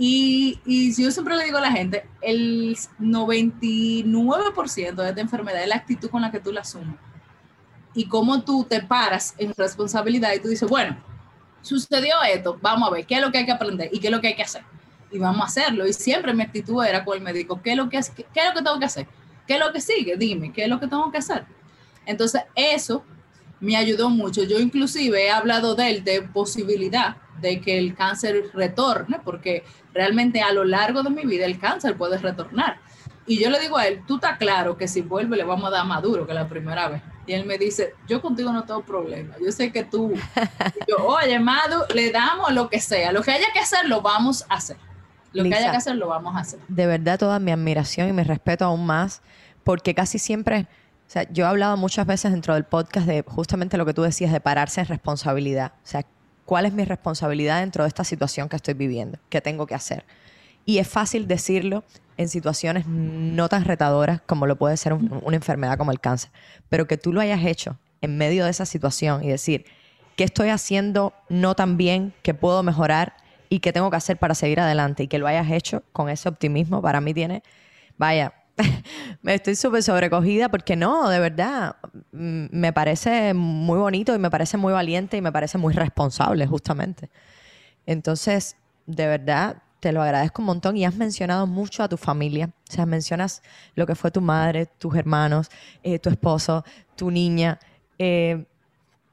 Y, 0.00 0.60
y 0.64 0.94
yo 1.00 1.10
siempre 1.10 1.36
le 1.36 1.44
digo 1.44 1.58
a 1.58 1.60
la 1.60 1.72
gente, 1.72 2.06
el 2.20 2.76
99% 3.00 4.94
de 4.94 5.08
esta 5.08 5.20
enfermedad 5.20 5.62
es 5.62 5.68
la 5.68 5.76
actitud 5.76 6.08
con 6.08 6.22
la 6.22 6.30
que 6.30 6.38
tú 6.38 6.52
la 6.52 6.60
asumes 6.60 6.94
y 7.98 8.06
cómo 8.06 8.42
tú 8.44 8.62
te 8.62 8.80
paras 8.80 9.34
en 9.38 9.52
responsabilidad 9.56 10.32
y 10.32 10.38
tú 10.38 10.46
dices, 10.46 10.68
bueno, 10.68 10.96
sucedió 11.62 12.14
esto, 12.32 12.56
vamos 12.62 12.88
a 12.88 12.92
ver 12.92 13.04
qué 13.04 13.16
es 13.16 13.20
lo 13.20 13.32
que 13.32 13.38
hay 13.38 13.44
que 13.44 13.50
aprender 13.50 13.90
y 13.92 13.98
qué 13.98 14.06
es 14.06 14.12
lo 14.12 14.20
que 14.20 14.28
hay 14.28 14.36
que 14.36 14.44
hacer. 14.44 14.62
Y 15.10 15.18
vamos 15.18 15.40
a 15.40 15.46
hacerlo. 15.46 15.84
Y 15.84 15.92
siempre 15.92 16.32
mi 16.32 16.44
actitud 16.44 16.84
era 16.84 17.04
con 17.04 17.16
el 17.16 17.24
médico, 17.24 17.60
¿qué 17.60 17.72
es 17.72 17.76
lo 17.76 17.88
que, 17.88 17.98
qué, 18.14 18.40
es 18.40 18.44
lo 18.44 18.54
que 18.54 18.62
tengo 18.62 18.78
que 18.78 18.84
hacer? 18.84 19.08
¿Qué 19.48 19.54
es 19.54 19.58
lo 19.58 19.72
que 19.72 19.80
sigue? 19.80 20.16
Dime, 20.16 20.52
¿qué 20.52 20.62
es 20.62 20.68
lo 20.68 20.78
que 20.78 20.86
tengo 20.86 21.10
que 21.10 21.18
hacer? 21.18 21.44
Entonces, 22.06 22.42
eso 22.54 23.02
me 23.58 23.76
ayudó 23.76 24.10
mucho. 24.10 24.44
Yo 24.44 24.60
inclusive 24.60 25.26
he 25.26 25.32
hablado 25.32 25.74
de 25.74 25.90
él, 25.90 26.04
de 26.04 26.22
posibilidad 26.22 27.16
de 27.40 27.60
que 27.60 27.78
el 27.78 27.96
cáncer 27.96 28.44
retorne, 28.54 29.18
porque 29.24 29.64
realmente 29.92 30.40
a 30.40 30.52
lo 30.52 30.62
largo 30.62 31.02
de 31.02 31.10
mi 31.10 31.24
vida 31.24 31.46
el 31.46 31.58
cáncer 31.58 31.96
puede 31.96 32.16
retornar. 32.18 32.78
Y 33.26 33.42
yo 33.42 33.50
le 33.50 33.58
digo 33.58 33.76
a 33.76 33.88
él, 33.88 34.04
tú 34.06 34.14
estás 34.14 34.38
claro 34.38 34.76
que 34.76 34.86
si 34.86 35.00
vuelve 35.00 35.36
le 35.36 35.42
vamos 35.42 35.66
a 35.66 35.70
dar 35.70 35.84
más 35.84 36.00
duro 36.00 36.28
que 36.28 36.32
la 36.32 36.48
primera 36.48 36.88
vez. 36.88 37.02
Y 37.28 37.34
él 37.34 37.44
me 37.44 37.58
dice, 37.58 37.94
yo 38.08 38.22
contigo 38.22 38.50
no 38.52 38.64
tengo 38.64 38.82
problema, 38.82 39.34
yo 39.44 39.52
sé 39.52 39.70
que 39.70 39.84
tú, 39.84 40.14
yo, 40.88 40.96
oye, 41.06 41.38
Madu, 41.38 41.82
le 41.94 42.10
damos 42.10 42.52
lo 42.52 42.70
que 42.70 42.80
sea, 42.80 43.12
lo 43.12 43.22
que 43.22 43.32
haya 43.32 43.48
que 43.52 43.58
hacer, 43.58 43.86
lo 43.86 44.00
vamos 44.00 44.46
a 44.48 44.54
hacer. 44.54 44.78
Lo 45.34 45.44
que 45.44 45.54
haya 45.54 45.70
que 45.70 45.76
hacer, 45.76 45.96
lo 45.96 46.08
vamos 46.08 46.34
a 46.34 46.40
hacer. 46.40 46.58
De 46.68 46.86
verdad, 46.86 47.18
toda 47.18 47.38
mi 47.38 47.52
admiración 47.52 48.08
y 48.08 48.14
mi 48.14 48.22
respeto 48.22 48.64
aún 48.64 48.86
más, 48.86 49.20
porque 49.62 49.94
casi 49.94 50.18
siempre, 50.18 50.68
o 51.06 51.10
sea, 51.10 51.30
yo 51.30 51.44
he 51.44 51.48
hablado 51.48 51.76
muchas 51.76 52.06
veces 52.06 52.32
dentro 52.32 52.54
del 52.54 52.64
podcast 52.64 53.06
de 53.06 53.22
justamente 53.26 53.76
lo 53.76 53.84
que 53.84 53.92
tú 53.92 54.00
decías, 54.00 54.32
de 54.32 54.40
pararse 54.40 54.80
en 54.80 54.86
responsabilidad. 54.86 55.72
O 55.84 55.86
sea, 55.86 56.06
¿cuál 56.46 56.64
es 56.64 56.72
mi 56.72 56.86
responsabilidad 56.86 57.60
dentro 57.60 57.84
de 57.84 57.88
esta 57.88 58.04
situación 58.04 58.48
que 58.48 58.56
estoy 58.56 58.72
viviendo? 58.72 59.18
¿Qué 59.28 59.42
tengo 59.42 59.66
que 59.66 59.74
hacer? 59.74 60.06
Y 60.68 60.80
es 60.80 60.86
fácil 60.86 61.26
decirlo 61.26 61.82
en 62.18 62.28
situaciones 62.28 62.86
no 62.86 63.48
tan 63.48 63.64
retadoras 63.64 64.20
como 64.20 64.46
lo 64.46 64.56
puede 64.56 64.76
ser 64.76 64.92
una 64.92 65.34
enfermedad 65.34 65.78
como 65.78 65.92
el 65.92 65.98
cáncer, 65.98 66.30
pero 66.68 66.86
que 66.86 66.98
tú 66.98 67.10
lo 67.10 67.22
hayas 67.22 67.42
hecho 67.42 67.78
en 68.02 68.18
medio 68.18 68.44
de 68.44 68.50
esa 68.50 68.66
situación 68.66 69.24
y 69.24 69.28
decir, 69.28 69.64
¿qué 70.14 70.24
estoy 70.24 70.50
haciendo 70.50 71.14
no 71.30 71.54
tan 71.54 71.78
bien, 71.78 72.12
que 72.22 72.34
puedo 72.34 72.62
mejorar 72.62 73.16
y 73.48 73.60
qué 73.60 73.72
tengo 73.72 73.90
que 73.90 73.96
hacer 73.96 74.18
para 74.18 74.34
seguir 74.34 74.60
adelante? 74.60 75.04
Y 75.04 75.08
que 75.08 75.18
lo 75.18 75.26
hayas 75.26 75.50
hecho 75.50 75.84
con 75.94 76.10
ese 76.10 76.28
optimismo, 76.28 76.82
para 76.82 77.00
mí 77.00 77.14
tiene, 77.14 77.42
vaya, 77.96 78.34
me 79.22 79.32
estoy 79.32 79.56
súper 79.56 79.82
sobrecogida 79.82 80.50
porque 80.50 80.76
no, 80.76 81.08
de 81.08 81.18
verdad, 81.18 81.76
mm, 82.12 82.48
me 82.50 82.74
parece 82.74 83.32
muy 83.32 83.78
bonito 83.78 84.14
y 84.14 84.18
me 84.18 84.28
parece 84.28 84.58
muy 84.58 84.74
valiente 84.74 85.16
y 85.16 85.22
me 85.22 85.32
parece 85.32 85.56
muy 85.56 85.72
responsable 85.72 86.46
justamente. 86.46 87.08
Entonces, 87.86 88.54
de 88.84 89.06
verdad, 89.06 89.62
te 89.80 89.92
lo 89.92 90.02
agradezco 90.02 90.42
un 90.42 90.46
montón 90.46 90.76
y 90.76 90.84
has 90.84 90.96
mencionado 90.96 91.46
mucho 91.46 91.82
a 91.82 91.88
tu 91.88 91.96
familia. 91.96 92.50
O 92.68 92.72
sea, 92.72 92.86
mencionas 92.86 93.42
lo 93.74 93.86
que 93.86 93.94
fue 93.94 94.10
tu 94.10 94.20
madre, 94.20 94.66
tus 94.66 94.94
hermanos, 94.96 95.50
eh, 95.82 95.98
tu 95.98 96.10
esposo, 96.10 96.64
tu 96.96 97.10
niña, 97.10 97.58
eh, 97.98 98.44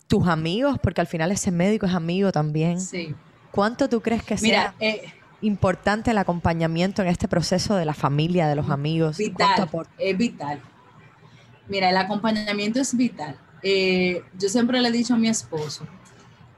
tus 0.08 0.28
amigos, 0.28 0.80
porque 0.82 1.02
al 1.02 1.08
final 1.08 1.32
ese 1.32 1.52
médico 1.52 1.86
es 1.86 1.94
amigo 1.94 2.32
también. 2.32 2.82
Sí. 2.82 3.14
¿Cuánto 3.52 3.88
tú 3.88 4.02
crees 4.02 4.24
que 4.24 4.38
sea 4.38 4.74
eh, 4.80 5.14
importante 5.42 6.12
el 6.12 6.18
acompañamiento 6.18 7.02
en 7.02 7.08
este 7.08 7.28
proceso 7.28 7.76
de 7.76 7.86
la 7.86 7.94
familia, 7.94 8.48
de 8.48 8.56
los 8.56 8.70
amigos? 8.70 9.18
Vital, 9.18 9.70
es 9.98 10.18
vital. 10.18 10.62
Mira, 11.68 11.90
el 11.90 11.98
acompañamiento 11.98 12.80
es 12.80 12.96
vital. 12.96 13.38
yo 13.64 14.50
siempre 14.50 14.82
le 14.82 14.90
he 14.90 14.92
dicho 14.92 15.14
a 15.14 15.18
mi 15.18 15.30
esposo, 15.30 15.88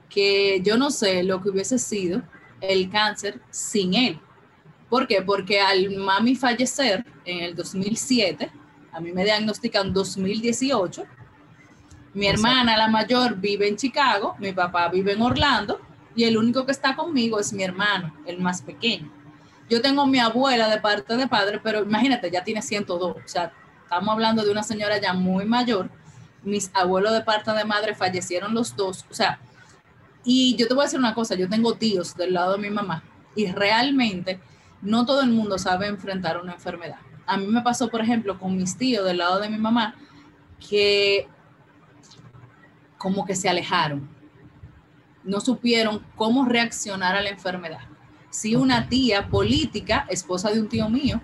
que 0.10 0.62
yo 0.62 0.78
no 0.78 0.92
sé 0.92 1.24
lo 1.24 1.42
que 1.42 1.50
hubiese 1.50 1.78
sido 1.78 2.24
el 2.62 2.90
cáncer 2.90 3.40
sin 3.50 3.94
él. 3.94 4.20
¿Por 4.90 5.08
qué? 5.08 5.22
Porque 5.22 5.60
al 5.60 5.90
mami 5.98 6.36
fallecer 6.36 7.06
en 7.26 7.44
el 7.44 7.56
2007, 7.56 8.50
a 8.92 9.00
mí 9.00 9.12
me 9.12 9.24
diagnostican 9.24 9.94
2018, 9.94 11.04
mi 12.14 12.28
hermana, 12.28 12.78
la 12.78 12.88
mayor, 12.88 13.36
vive 13.36 13.68
en 13.68 13.76
Chicago, 13.76 14.36
mi 14.40 14.52
papá 14.52 14.88
vive 14.88 15.14
en 15.14 15.22
Orlando 15.22 15.80
y 16.16 16.24
el 16.24 16.38
único 16.38 16.66
que 16.66 16.72
está 16.72 16.96
conmigo 16.96 17.40
es 17.40 17.54
mi 17.54 17.64
hermano, 17.64 18.12
el 18.26 18.40
más 18.40 18.62
pequeño. 18.62 19.12
Yo 19.70 19.82
tengo 19.82 20.08
mi 20.08 20.18
abuela 20.18 20.70
de 20.70 20.80
parte 20.80 21.16
de 21.16 21.28
padre, 21.28 21.60
pero 21.62 21.84
imagínate, 21.84 22.32
ya 22.32 22.44
tiene 22.44 22.62
102, 22.62 23.18
o 23.18 23.28
sea, 23.28 23.52
estamos 23.84 24.10
hablando 24.14 24.44
de 24.44 24.52
una 24.52 24.64
señora 24.64 25.00
ya 25.00 25.14
muy 25.14 25.46
mayor. 25.46 25.90
Mis 26.42 26.72
abuelos 26.74 27.14
de 27.14 27.22
parte 27.22 27.52
de 27.52 27.66
madre 27.66 27.94
fallecieron 27.94 28.54
los 28.56 28.76
dos, 28.76 29.06
o 29.12 29.14
sea, 29.14 29.40
y 30.30 30.58
yo 30.58 30.68
te 30.68 30.74
voy 30.74 30.82
a 30.82 30.88
decir 30.88 31.00
una 31.00 31.14
cosa, 31.14 31.36
yo 31.36 31.48
tengo 31.48 31.76
tíos 31.76 32.14
del 32.18 32.34
lado 32.34 32.58
de 32.58 32.58
mi 32.58 32.70
mamá 32.70 33.02
y 33.34 33.48
realmente 33.48 34.42
no 34.82 35.06
todo 35.06 35.22
el 35.22 35.30
mundo 35.30 35.58
sabe 35.58 35.88
enfrentar 35.88 36.38
una 36.38 36.52
enfermedad. 36.52 36.98
A 37.26 37.38
mí 37.38 37.48
me 37.48 37.62
pasó, 37.62 37.88
por 37.88 38.02
ejemplo, 38.02 38.38
con 38.38 38.58
mis 38.58 38.78
tíos 38.78 39.06
del 39.06 39.20
lado 39.20 39.40
de 39.40 39.48
mi 39.48 39.58
mamá, 39.58 39.96
que 40.70 41.30
como 42.98 43.26
que 43.26 43.36
se 43.36 43.48
alejaron, 43.48 44.10
no 45.24 45.40
supieron 45.40 46.04
cómo 46.18 46.44
reaccionar 46.44 47.16
a 47.16 47.22
la 47.22 47.30
enfermedad. 47.30 47.88
Si 48.30 48.54
una 48.54 48.90
tía 48.90 49.30
política, 49.30 50.06
esposa 50.10 50.52
de 50.52 50.60
un 50.60 50.68
tío 50.68 50.90
mío, 50.90 51.22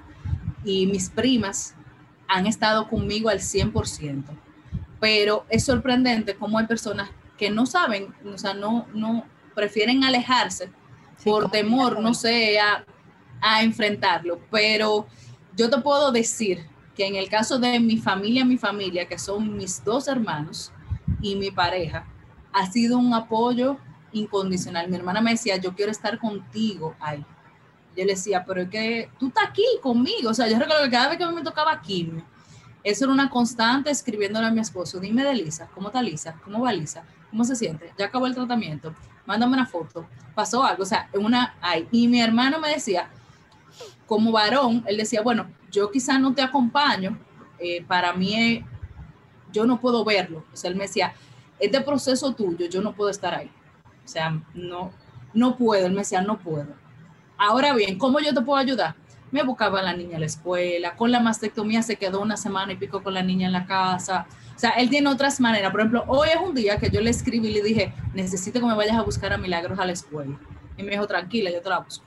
y 0.64 0.88
mis 0.88 1.10
primas 1.10 1.76
han 2.30 2.47
estado 2.47 2.88
conmigo 2.88 3.28
al 3.28 3.39
100%, 3.39 4.24
pero 5.01 5.45
es 5.49 5.66
sorprendente 5.66 6.36
cómo 6.36 6.58
hay 6.58 6.68
personas 6.68 7.10
que 7.44 7.50
no 7.50 7.66
saben, 7.66 8.14
o 8.26 8.38
sea, 8.38 8.54
no, 8.54 8.88
no 8.94 9.26
prefieren 9.54 10.06
alejarse 10.06 10.72
por 11.26 11.52
temor, 11.52 12.00
no 12.00 12.14
sé, 12.14 12.58
a, 12.58 12.86
a 13.41 13.64
enfrentarlo. 13.64 14.39
Pero 14.50 15.08
yo 15.54 15.70
te 15.70 15.78
puedo 15.80 16.14
decir 16.14 16.66
que 16.96 17.06
en 17.06 17.16
el 17.18 17.28
caso 17.28 17.60
de 17.60 17.82
mi 17.82 17.98
familia, 17.98 18.46
mi 18.46 18.58
familia, 18.58 19.10
que 19.10 19.20
son 19.20 19.58
mis 19.58 19.84
dos 19.84 20.08
hermanos 20.08 20.72
y 21.22 21.36
mi 21.36 21.52
pareja, 21.52 22.08
ha 22.54 22.72
sido 22.72 22.98
un 22.98 23.14
apoyo 23.14 23.78
incondicional. 24.14 24.88
Mi 24.88 24.96
hermana 24.96 25.20
me 25.20 25.32
decía, 25.32 25.58
yo 25.58 25.76
quiero 25.76 25.91
estar 25.91 26.18
contigo 26.20 26.96
ahí. 27.02 27.26
Yo 27.98 28.06
le 28.06 28.14
decía, 28.14 28.46
pero 28.46 28.62
es 28.62 28.70
que 28.70 29.10
tú 29.20 29.28
estás 29.28 29.50
aquí 29.50 29.66
conmigo. 29.82 30.30
O 30.30 30.34
sea, 30.34 30.48
yo 30.48 30.58
recuerdo 30.58 30.86
que 30.86 30.91
cada 30.91 31.10
vez 31.10 31.18
que 31.18 31.26
a 31.26 31.28
mí 31.28 31.36
me 31.36 31.44
tocaba 31.44 31.82
quimio, 31.82 32.24
eso 32.86 33.04
era 33.04 33.14
una 33.14 33.30
constante 33.30 33.91
escribiéndole 33.91 34.48
a 34.48 34.52
mi 34.52 34.62
esposo, 34.62 35.02
dime 35.02 35.26
de 35.26 35.34
Lisa, 35.36 35.68
¿cómo 35.74 35.89
está 35.89 36.02
Lisa? 36.02 36.39
¿Cómo 36.41 36.62
va 36.62 36.72
Lisa? 36.72 37.04
¿Cómo 37.34 37.45
se 37.45 37.55
siente? 37.55 37.91
¿Ya 37.97 38.05
acabó 38.05 38.27
el 38.27 38.36
tratamiento? 38.36 38.93
Mándame 39.25 39.53
una 39.53 39.65
foto. 39.65 40.05
¿Pasó 40.36 40.63
algo? 40.63 40.84
O 40.84 40.86
sea, 40.86 41.09
una 41.15 41.55
ay. 41.61 41.88
Y 41.91 42.07
mi 42.07 42.21
hermano 42.21 42.59
me 42.59 42.69
decía, 42.69 43.09
como 44.05 44.31
varón, 44.31 44.84
él 44.86 44.97
decía, 44.97 45.23
bueno, 45.23 45.47
yo 45.71 45.89
quizás 45.89 46.19
no 46.19 46.36
te 46.36 46.43
acompaño, 46.43 47.17
eh, 47.57 47.84
para 47.88 48.13
mí 48.13 48.36
eh, 48.36 48.65
yo 49.51 49.65
no 49.65 49.79
puedo 49.79 50.05
verlo. 50.05 50.45
O 50.53 50.55
sea, 50.55 50.69
él 50.69 50.75
me 50.75 50.84
decía, 50.84 51.15
este 51.57 51.81
proceso 51.81 52.36
tuyo, 52.36 52.67
yo 52.67 52.84
no 52.84 52.93
puedo 52.93 53.09
estar 53.09 53.34
ahí. 53.34 53.49
O 54.05 54.07
sea, 54.07 54.39
no, 54.53 54.91
no 55.34 55.57
puedo. 55.57 55.88
Él 55.88 55.93
me 55.93 56.01
decía, 56.01 56.21
no 56.21 56.38
puedo. 56.38 56.67
Ahora 57.36 57.73
bien, 57.73 57.97
¿cómo 57.97 58.19
yo 58.19 58.31
te 58.31 58.41
puedo 58.41 58.59
ayudar? 58.59 58.93
Me 59.34 59.43
buscaba 59.43 59.81
a 59.81 59.84
la 59.84 59.93
niña 59.93 60.15
a 60.15 60.19
la 60.19 60.27
escuela, 60.27 60.95
con 60.95 61.11
la 61.11 61.19
mastectomía 61.19 61.81
se 61.84 61.97
quedó 61.97 62.21
una 62.21 62.38
semana 62.38 62.71
y 62.71 62.77
pico 62.77 63.03
con 63.03 63.13
la 63.13 63.21
niña 63.21 63.47
en 63.47 63.51
la 63.51 63.65
casa. 63.65 64.27
O 64.55 64.59
sea, 64.59 64.69
él 64.71 64.89
tiene 64.89 65.09
otras 65.09 65.41
maneras. 65.41 65.71
Por 65.71 65.81
ejemplo, 65.81 66.05
hoy 66.07 66.29
es 66.29 66.39
un 66.39 66.55
día 66.55 66.77
que 66.77 66.89
yo 66.89 67.01
le 67.01 67.09
escribí 67.09 67.49
y 67.49 67.53
le 67.53 67.61
dije, 67.61 67.93
necesito 68.13 68.61
que 68.61 68.65
me 68.65 68.75
vayas 68.75 68.95
a 68.95 69.01
buscar 69.01 69.34
a 69.34 69.38
Milagros 69.38 69.77
a 69.77 69.86
la 69.86 69.91
escuela. 69.91 70.39
Y 70.77 70.84
me 70.84 70.91
dijo, 70.91 71.05
tranquila, 71.05 71.51
yo 71.51 71.61
te 71.61 71.69
la 71.69 71.79
busco 71.79 72.05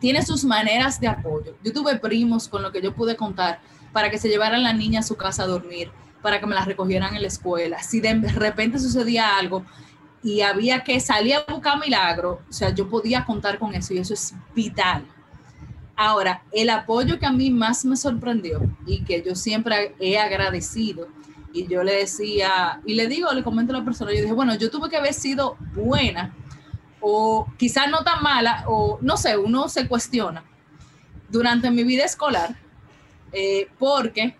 tiene 0.00 0.24
sus 0.24 0.44
maneras 0.44 1.00
de 1.00 1.08
apoyo. 1.08 1.56
Yo 1.62 1.72
tuve 1.72 1.98
primos 1.98 2.48
con 2.48 2.62
lo 2.62 2.72
que 2.72 2.80
yo 2.80 2.94
pude 2.94 3.16
contar 3.16 3.60
para 3.92 4.10
que 4.10 4.18
se 4.18 4.28
llevaran 4.28 4.62
la 4.62 4.72
niña 4.72 5.00
a 5.00 5.02
su 5.02 5.16
casa 5.16 5.44
a 5.44 5.46
dormir, 5.46 5.90
para 6.22 6.40
que 6.40 6.46
me 6.46 6.54
la 6.54 6.64
recogieran 6.64 7.14
en 7.14 7.22
la 7.22 7.28
escuela. 7.28 7.82
Si 7.82 8.00
de 8.00 8.14
repente 8.14 8.78
sucedía 8.78 9.36
algo 9.36 9.64
y 10.22 10.42
había 10.42 10.84
que 10.84 11.00
salir 11.00 11.34
a 11.34 11.44
buscar 11.52 11.78
milagro, 11.78 12.42
o 12.48 12.52
sea, 12.52 12.70
yo 12.70 12.88
podía 12.88 13.24
contar 13.24 13.58
con 13.58 13.74
eso 13.74 13.94
y 13.94 13.98
eso 13.98 14.14
es 14.14 14.34
vital. 14.54 15.06
Ahora, 16.00 16.44
el 16.52 16.70
apoyo 16.70 17.18
que 17.18 17.26
a 17.26 17.32
mí 17.32 17.50
más 17.50 17.84
me 17.84 17.96
sorprendió 17.96 18.60
y 18.86 19.02
que 19.02 19.20
yo 19.20 19.34
siempre 19.34 19.96
he 19.98 20.16
agradecido, 20.16 21.08
y 21.52 21.66
yo 21.66 21.82
le 21.82 21.92
decía, 21.92 22.80
y 22.86 22.94
le 22.94 23.08
digo, 23.08 23.32
le 23.32 23.42
comento 23.42 23.74
a 23.74 23.80
la 23.80 23.84
persona, 23.84 24.12
yo 24.12 24.20
dije, 24.20 24.32
bueno, 24.32 24.54
yo 24.54 24.70
tuve 24.70 24.88
que 24.88 24.96
haber 24.96 25.12
sido 25.12 25.56
buena 25.74 26.32
o 27.00 27.48
quizás 27.56 27.90
no 27.90 28.04
tan 28.04 28.22
mala, 28.22 28.62
o 28.68 29.00
no 29.00 29.16
sé, 29.16 29.36
uno 29.36 29.68
se 29.68 29.88
cuestiona 29.88 30.44
durante 31.28 31.68
mi 31.68 31.82
vida 31.82 32.04
escolar, 32.04 32.56
eh, 33.32 33.66
porque 33.76 34.36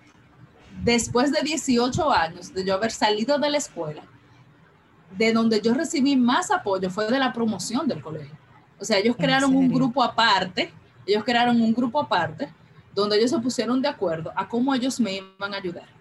después 0.84 1.32
de 1.32 1.40
18 1.42 2.12
años 2.12 2.54
de 2.54 2.64
yo 2.64 2.74
haber 2.74 2.92
salido 2.92 3.36
de 3.40 3.50
la 3.50 3.58
escuela, 3.58 4.04
de 5.16 5.32
donde 5.32 5.60
yo 5.60 5.74
recibí 5.74 6.14
más 6.14 6.52
apoyo 6.52 6.88
fue 6.88 7.10
de 7.10 7.18
la 7.18 7.32
promoción 7.32 7.88
del 7.88 8.00
colegio. 8.00 8.38
O 8.78 8.84
sea, 8.84 8.98
ellos 8.98 9.16
crearon 9.16 9.56
un 9.56 9.72
grupo 9.72 10.04
aparte, 10.04 10.72
ellos 11.08 11.24
crearon 11.24 11.60
un 11.60 11.74
grupo 11.74 12.00
aparte, 12.00 12.52
donde 12.94 13.16
ellos 13.16 13.30
se 13.30 13.38
pusieron 13.38 13.82
de 13.82 13.88
acuerdo 13.88 14.32
a 14.36 14.48
cómo 14.48 14.74
ellos 14.74 15.00
me 15.00 15.16
iban 15.16 15.54
a 15.54 15.56
ayudar 15.56 15.98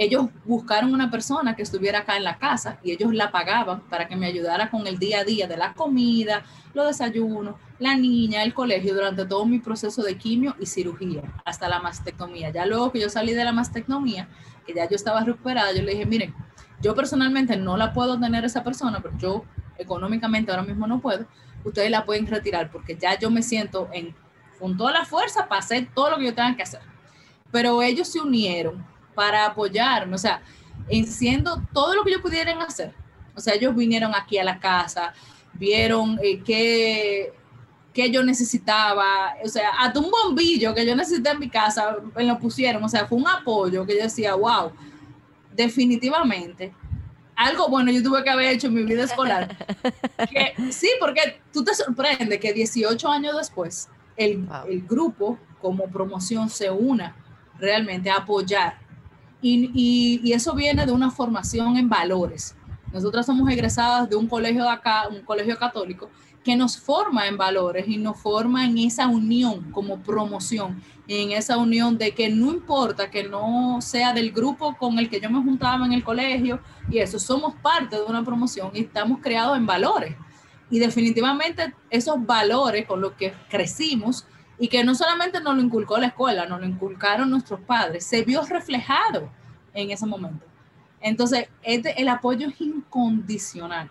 ellos 0.00 0.28
buscaron 0.46 0.94
una 0.94 1.10
persona 1.10 1.54
que 1.54 1.62
estuviera 1.62 1.98
acá 1.98 2.16
en 2.16 2.24
la 2.24 2.38
casa 2.38 2.78
y 2.82 2.92
ellos 2.92 3.12
la 3.12 3.30
pagaban 3.30 3.80
para 3.90 4.08
que 4.08 4.16
me 4.16 4.26
ayudara 4.26 4.70
con 4.70 4.86
el 4.86 4.98
día 4.98 5.20
a 5.20 5.24
día 5.24 5.46
de 5.46 5.58
la 5.58 5.74
comida, 5.74 6.42
los 6.72 6.86
desayunos, 6.86 7.56
la 7.78 7.94
niña, 7.98 8.42
el 8.42 8.54
colegio, 8.54 8.94
durante 8.94 9.26
todo 9.26 9.44
mi 9.44 9.58
proceso 9.58 10.02
de 10.02 10.16
quimio 10.16 10.56
y 10.58 10.64
cirugía, 10.64 11.22
hasta 11.44 11.68
la 11.68 11.80
mastectomía. 11.80 12.48
Ya 12.48 12.64
luego 12.64 12.90
que 12.90 12.98
yo 12.98 13.10
salí 13.10 13.34
de 13.34 13.44
la 13.44 13.52
mastectomía, 13.52 14.26
que 14.66 14.72
ya 14.72 14.88
yo 14.88 14.96
estaba 14.96 15.22
recuperada, 15.22 15.70
yo 15.72 15.82
le 15.82 15.92
dije, 15.92 16.06
miren, 16.06 16.34
yo 16.80 16.94
personalmente 16.94 17.58
no 17.58 17.76
la 17.76 17.92
puedo 17.92 18.18
tener 18.18 18.42
esa 18.46 18.64
persona, 18.64 19.00
pero 19.02 19.18
yo 19.18 19.44
económicamente 19.76 20.50
ahora 20.50 20.62
mismo 20.62 20.86
no 20.86 21.00
puedo, 21.00 21.26
ustedes 21.64 21.90
la 21.90 22.04
pueden 22.04 22.26
retirar 22.26 22.70
porque 22.70 22.96
ya 22.96 23.18
yo 23.18 23.30
me 23.30 23.42
siento 23.42 23.88
en, 23.92 24.14
con 24.58 24.76
toda 24.76 24.92
la 24.92 25.04
fuerza 25.04 25.48
para 25.48 25.60
hacer 25.60 25.88
todo 25.94 26.10
lo 26.10 26.18
que 26.18 26.24
yo 26.24 26.34
tenga 26.34 26.56
que 26.56 26.62
hacer. 26.62 26.80
Pero 27.50 27.82
ellos 27.82 28.08
se 28.08 28.20
unieron 28.20 28.84
para 29.14 29.46
apoyarme, 29.46 30.14
o 30.14 30.18
sea, 30.18 30.42
enciendo 30.88 31.62
todo 31.72 31.94
lo 31.94 32.04
que 32.04 32.10
ellos 32.10 32.22
pudieran 32.22 32.60
hacer. 32.62 32.94
O 33.34 33.40
sea, 33.40 33.54
ellos 33.54 33.74
vinieron 33.74 34.14
aquí 34.14 34.38
a 34.38 34.44
la 34.44 34.58
casa, 34.58 35.12
vieron 35.54 36.18
eh, 36.22 36.40
qué, 36.44 37.32
yo 38.10 38.22
necesitaba, 38.22 39.34
o 39.44 39.48
sea, 39.48 39.70
hasta 39.78 40.00
un 40.00 40.10
bombillo 40.10 40.74
que 40.74 40.86
yo 40.86 40.96
necesité 40.96 41.30
en 41.30 41.38
mi 41.38 41.50
casa, 41.50 41.96
me 42.14 42.24
lo 42.24 42.38
pusieron, 42.38 42.82
o 42.82 42.88
sea, 42.88 43.06
fue 43.06 43.18
un 43.18 43.28
apoyo 43.28 43.84
que 43.84 43.96
yo 43.96 44.02
decía, 44.02 44.34
wow, 44.34 44.72
definitivamente. 45.54 46.72
Algo 47.40 47.68
bueno 47.68 47.90
yo 47.90 48.02
tuve 48.02 48.22
que 48.22 48.28
haber 48.28 48.54
hecho 48.54 48.66
en 48.66 48.74
mi 48.74 48.82
vida 48.82 49.04
escolar. 49.04 49.56
sí, 50.70 50.90
porque 51.00 51.40
tú 51.52 51.64
te 51.64 51.74
sorprendes 51.74 52.38
que 52.38 52.52
18 52.52 53.08
años 53.08 53.36
después 53.36 53.88
el, 54.16 54.46
el 54.68 54.82
grupo 54.82 55.38
como 55.62 55.88
promoción 55.88 56.50
se 56.50 56.70
una 56.70 57.16
realmente 57.58 58.10
a 58.10 58.16
apoyar 58.16 58.78
y, 59.42 60.32
eso 60.32 60.54
viene 60.54 60.84
de 60.84 60.92
una 60.92 61.10
formación 61.10 61.76
en 61.76 61.88
valores. 61.88 62.54
Nosotras 62.92 63.26
somos 63.26 63.50
egresadas 63.50 64.10
de 64.10 64.16
un 64.16 64.26
colegio 64.26 64.64
de 64.64 64.70
acá, 64.70 65.08
un 65.08 65.22
colegio 65.22 65.56
católico, 65.58 66.10
que 66.44 66.56
nos 66.56 66.78
forma 66.78 67.26
en 67.26 67.36
valores 67.36 67.86
y 67.86 67.98
nos 67.98 68.18
forma 68.18 68.64
en 68.64 68.78
esa 68.78 69.08
unión 69.08 69.70
como 69.72 69.98
promoción, 70.00 70.82
en 71.06 71.32
esa 71.32 71.58
unión 71.58 71.98
de 71.98 72.12
que 72.12 72.30
no 72.30 72.50
importa 72.50 73.10
que 73.10 73.24
no 73.24 73.80
sea 73.82 74.12
del 74.12 74.32
grupo 74.32 74.76
con 74.76 74.98
el 74.98 75.10
que 75.10 75.20
yo 75.20 75.30
me 75.30 75.42
juntaba 75.42 75.84
en 75.84 75.92
el 75.92 76.04
colegio 76.04 76.60
y 76.90 76.98
eso, 76.98 77.18
somos 77.18 77.54
parte 77.56 77.96
de 77.96 78.04
una 78.04 78.24
promoción 78.24 78.70
y 78.74 78.80
estamos 78.80 79.20
creados 79.20 79.58
en 79.58 79.66
valores. 79.66 80.16
Y 80.70 80.78
definitivamente 80.78 81.74
esos 81.90 82.24
valores 82.24 82.86
con 82.86 83.00
los 83.00 83.12
que 83.12 83.34
crecimos 83.50 84.26
y 84.58 84.68
que 84.68 84.84
no 84.84 84.94
solamente 84.94 85.40
nos 85.40 85.56
lo 85.56 85.62
inculcó 85.62 85.98
la 85.98 86.08
escuela, 86.08 86.46
nos 86.46 86.60
lo 86.60 86.66
inculcaron 86.66 87.30
nuestros 87.30 87.60
padres, 87.60 88.04
se 88.04 88.22
vio 88.22 88.42
reflejado 88.44 89.30
en 89.74 89.90
ese 89.90 90.06
momento. 90.06 90.46
Entonces, 91.00 91.48
este, 91.62 92.00
el 92.00 92.08
apoyo 92.08 92.48
es 92.48 92.60
incondicional. 92.60 93.90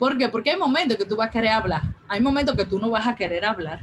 ¿Por 0.00 0.16
qué? 0.16 0.30
Porque 0.30 0.50
hay 0.50 0.56
momentos 0.56 0.96
que 0.96 1.04
tú 1.04 1.14
vas 1.14 1.28
a 1.28 1.30
querer 1.30 1.50
hablar, 1.50 1.82
hay 2.08 2.22
momentos 2.22 2.56
que 2.56 2.64
tú 2.64 2.78
no 2.78 2.88
vas 2.88 3.06
a 3.06 3.14
querer 3.14 3.44
hablar, 3.44 3.80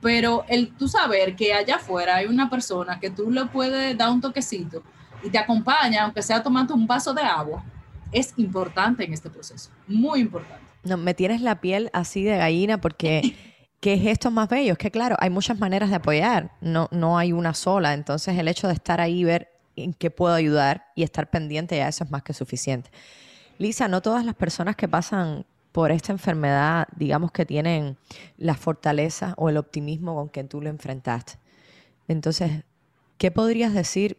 pero 0.00 0.44
el 0.48 0.72
tú 0.76 0.86
saber 0.86 1.34
que 1.34 1.52
allá 1.52 1.74
afuera 1.74 2.14
hay 2.14 2.26
una 2.26 2.48
persona 2.48 3.00
que 3.00 3.10
tú 3.10 3.32
le 3.32 3.44
puedes 3.46 3.98
dar 3.98 4.10
un 4.10 4.20
toquecito 4.20 4.84
y 5.24 5.30
te 5.30 5.36
acompaña, 5.36 6.04
aunque 6.04 6.22
sea 6.22 6.40
tomando 6.40 6.72
un 6.72 6.86
vaso 6.86 7.12
de 7.12 7.22
agua, 7.22 7.64
es 8.12 8.32
importante 8.36 9.04
en 9.04 9.12
este 9.12 9.28
proceso, 9.28 9.70
muy 9.88 10.20
importante. 10.20 10.62
No, 10.84 10.96
me 10.96 11.14
tienes 11.14 11.40
la 11.40 11.60
piel 11.60 11.90
así 11.92 12.22
de 12.22 12.38
gallina 12.38 12.80
porque 12.80 13.34
¿Qué 13.84 13.92
es 13.92 14.06
esto 14.06 14.30
más 14.30 14.48
bello? 14.48 14.72
Es 14.72 14.78
que, 14.78 14.90
claro, 14.90 15.14
hay 15.18 15.28
muchas 15.28 15.58
maneras 15.58 15.90
de 15.90 15.96
apoyar, 15.96 16.52
no, 16.62 16.88
no 16.90 17.18
hay 17.18 17.32
una 17.32 17.52
sola. 17.52 17.92
Entonces, 17.92 18.38
el 18.38 18.48
hecho 18.48 18.66
de 18.66 18.72
estar 18.72 18.98
ahí, 18.98 19.24
ver 19.24 19.50
en 19.76 19.92
qué 19.92 20.10
puedo 20.10 20.32
ayudar 20.32 20.86
y 20.94 21.02
estar 21.02 21.28
pendiente, 21.28 21.76
ya 21.76 21.88
eso 21.88 22.04
es 22.04 22.10
más 22.10 22.22
que 22.22 22.32
suficiente. 22.32 22.88
Lisa, 23.58 23.88
no 23.88 24.02
todas 24.02 24.24
las 24.24 24.34
personas 24.34 24.76
que 24.76 24.88
pasan 24.88 25.44
por 25.72 25.90
esta 25.90 26.12
enfermedad, 26.12 26.86
digamos 26.96 27.32
que 27.32 27.44
tienen 27.44 27.96
la 28.36 28.54
fortaleza 28.54 29.34
o 29.36 29.48
el 29.48 29.56
optimismo 29.56 30.14
con 30.14 30.28
que 30.28 30.44
tú 30.44 30.60
lo 30.60 30.68
enfrentaste. 30.68 31.34
Entonces, 32.06 32.62
¿qué 33.18 33.30
podrías 33.30 33.74
decir 33.74 34.16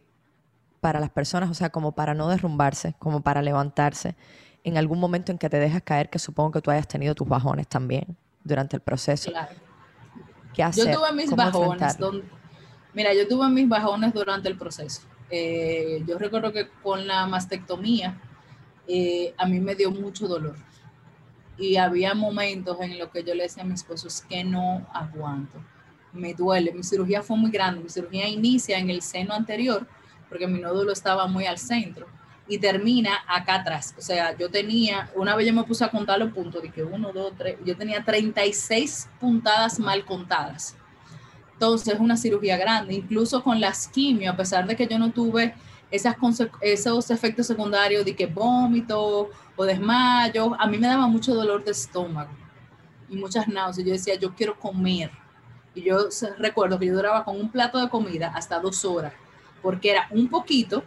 para 0.80 1.00
las 1.00 1.10
personas, 1.10 1.50
o 1.50 1.54
sea, 1.54 1.70
como 1.70 1.92
para 1.92 2.14
no 2.14 2.28
derrumbarse, 2.28 2.94
como 2.98 3.22
para 3.22 3.42
levantarse 3.42 4.16
en 4.64 4.76
algún 4.76 5.00
momento 5.00 5.32
en 5.32 5.38
que 5.38 5.48
te 5.48 5.58
dejas 5.58 5.82
caer, 5.82 6.10
que 6.10 6.18
supongo 6.18 6.52
que 6.52 6.60
tú 6.60 6.70
hayas 6.70 6.88
tenido 6.88 7.14
tus 7.14 7.26
bajones 7.26 7.66
también 7.66 8.04
durante 8.44 8.76
el 8.76 8.82
proceso? 8.82 9.30
Claro. 9.30 9.54
¿Qué 10.52 10.62
hacer? 10.62 10.92
Yo 10.92 10.98
tuve 10.98 11.12
mis 11.12 11.30
bajones. 11.34 11.96
mira, 12.92 13.14
yo 13.14 13.26
tuve 13.28 13.48
mis 13.48 13.68
bajones 13.68 14.12
durante 14.12 14.48
el 14.48 14.58
proceso. 14.58 15.02
Eh, 15.30 16.04
yo 16.06 16.18
recuerdo 16.18 16.52
que 16.52 16.68
con 16.82 17.06
la 17.06 17.26
mastectomía 17.26 18.20
eh, 18.88 19.34
a 19.36 19.46
mí 19.46 19.60
me 19.60 19.74
dio 19.74 19.90
mucho 19.90 20.28
dolor. 20.28 20.56
Y 21.58 21.76
había 21.76 22.14
momentos 22.14 22.76
en 22.80 22.98
los 22.98 23.08
que 23.10 23.24
yo 23.24 23.34
le 23.34 23.44
decía 23.44 23.62
a 23.62 23.66
mi 23.66 23.74
esposo, 23.74 24.08
es 24.08 24.20
que 24.20 24.44
no 24.44 24.86
aguanto, 24.92 25.58
me 26.12 26.34
duele. 26.34 26.72
Mi 26.72 26.82
cirugía 26.82 27.22
fue 27.22 27.36
muy 27.36 27.50
grande, 27.50 27.82
mi 27.82 27.88
cirugía 27.88 28.28
inicia 28.28 28.78
en 28.78 28.90
el 28.90 29.02
seno 29.02 29.34
anterior, 29.34 29.86
porque 30.28 30.46
mi 30.46 30.60
nódulo 30.60 30.92
estaba 30.92 31.26
muy 31.26 31.46
al 31.46 31.58
centro, 31.58 32.06
y 32.48 32.58
termina 32.58 33.12
acá 33.26 33.56
atrás. 33.56 33.94
O 33.98 34.02
sea, 34.02 34.36
yo 34.36 34.50
tenía, 34.50 35.10
una 35.14 35.34
vez 35.34 35.46
yo 35.46 35.54
me 35.54 35.64
puse 35.64 35.84
a 35.84 35.90
contar 35.90 36.18
los 36.18 36.32
puntos, 36.32 36.62
dije 36.62 36.82
uno, 36.82 37.12
dos, 37.12 37.32
tres, 37.36 37.56
yo 37.64 37.76
tenía 37.76 38.04
36 38.04 39.08
puntadas 39.18 39.78
mal 39.78 40.04
contadas. 40.04 40.76
Entonces, 41.54 41.94
es 41.94 42.00
una 42.00 42.18
cirugía 42.18 42.58
grande, 42.58 42.94
incluso 42.94 43.42
con 43.42 43.60
las 43.60 43.88
quimio, 43.88 44.30
a 44.30 44.36
pesar 44.36 44.66
de 44.66 44.76
que 44.76 44.86
yo 44.86 44.98
no 44.98 45.10
tuve 45.10 45.54
esas 45.90 46.16
esos 46.60 47.10
efectos 47.10 47.46
secundarios 47.46 48.04
de 48.04 48.14
que 48.14 48.26
vómito 48.26 49.30
o 49.54 49.64
desmayo, 49.64 50.54
a 50.58 50.66
mí 50.66 50.78
me 50.78 50.86
daba 50.86 51.06
mucho 51.06 51.34
dolor 51.34 51.64
de 51.64 51.70
estómago 51.70 52.30
y 53.08 53.16
muchas 53.16 53.48
náuseas. 53.48 53.86
Yo 53.86 53.92
decía, 53.92 54.14
yo 54.16 54.34
quiero 54.34 54.58
comer. 54.58 55.10
Y 55.74 55.82
yo 55.82 56.08
recuerdo 56.38 56.78
que 56.78 56.86
yo 56.86 56.94
duraba 56.94 57.24
con 57.24 57.38
un 57.38 57.50
plato 57.50 57.78
de 57.78 57.88
comida 57.88 58.32
hasta 58.34 58.58
dos 58.58 58.84
horas, 58.84 59.12
porque 59.62 59.90
era 59.90 60.08
un 60.10 60.28
poquito, 60.28 60.82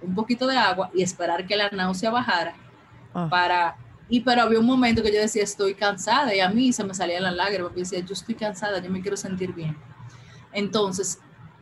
un 0.00 0.14
poquito 0.14 0.46
de 0.46 0.56
agua 0.56 0.90
y 0.94 1.02
esperar 1.02 1.46
que 1.46 1.56
la 1.56 1.68
náusea 1.70 2.10
bajara 2.10 2.54
ah. 3.14 3.28
para... 3.30 3.76
Y 4.08 4.20
pero 4.20 4.42
había 4.42 4.58
un 4.58 4.66
momento 4.66 5.02
que 5.02 5.12
yo 5.12 5.20
decía, 5.20 5.44
estoy 5.44 5.74
cansada 5.74 6.34
y 6.34 6.40
a 6.40 6.48
mí 6.48 6.72
se 6.72 6.82
me 6.82 6.94
salían 6.94 7.22
las 7.22 7.34
lágrimas. 7.34 7.70
Yo 7.72 7.78
decía, 7.78 8.00
yo 8.00 8.12
estoy 8.12 8.34
cansada, 8.34 8.80
yo 8.80 8.90
me 8.90 9.02
quiero 9.02 9.16
sentir 9.16 9.52
bien. 9.52 9.76
Entonces, 10.52 11.20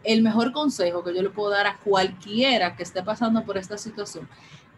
el 0.09 0.23
mejor 0.23 0.53
consejo 0.53 1.05
que 1.05 1.15
yo 1.15 1.23
le 1.23 1.29
puedo 1.29 1.51
dar 1.51 1.67
a 1.67 1.77
cualquiera 1.77 2.75
que 2.75 2.83
esté 2.83 3.03
pasando 3.03 3.45
por 3.45 3.59
esta 3.59 3.77
situación, 3.77 4.27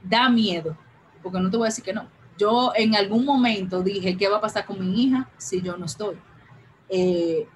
da 0.02 0.28
miedo, 0.28 0.76
porque 1.22 1.38
no 1.38 1.48
te 1.48 1.56
voy 1.56 1.66
a 1.66 1.70
decir 1.70 1.84
que 1.84 1.92
no. 1.92 2.08
Yo 2.36 2.72
en 2.74 2.96
algún 2.96 3.24
momento 3.24 3.80
dije, 3.80 4.16
¿qué 4.16 4.28
va 4.28 4.38
a 4.38 4.40
pasar 4.40 4.66
con 4.66 4.80
mi 4.80 5.04
hija 5.04 5.28
si 5.38 5.62
yo 5.62 5.76
no 5.76 5.86
estoy? 5.86 6.16
Eh, 6.88 7.46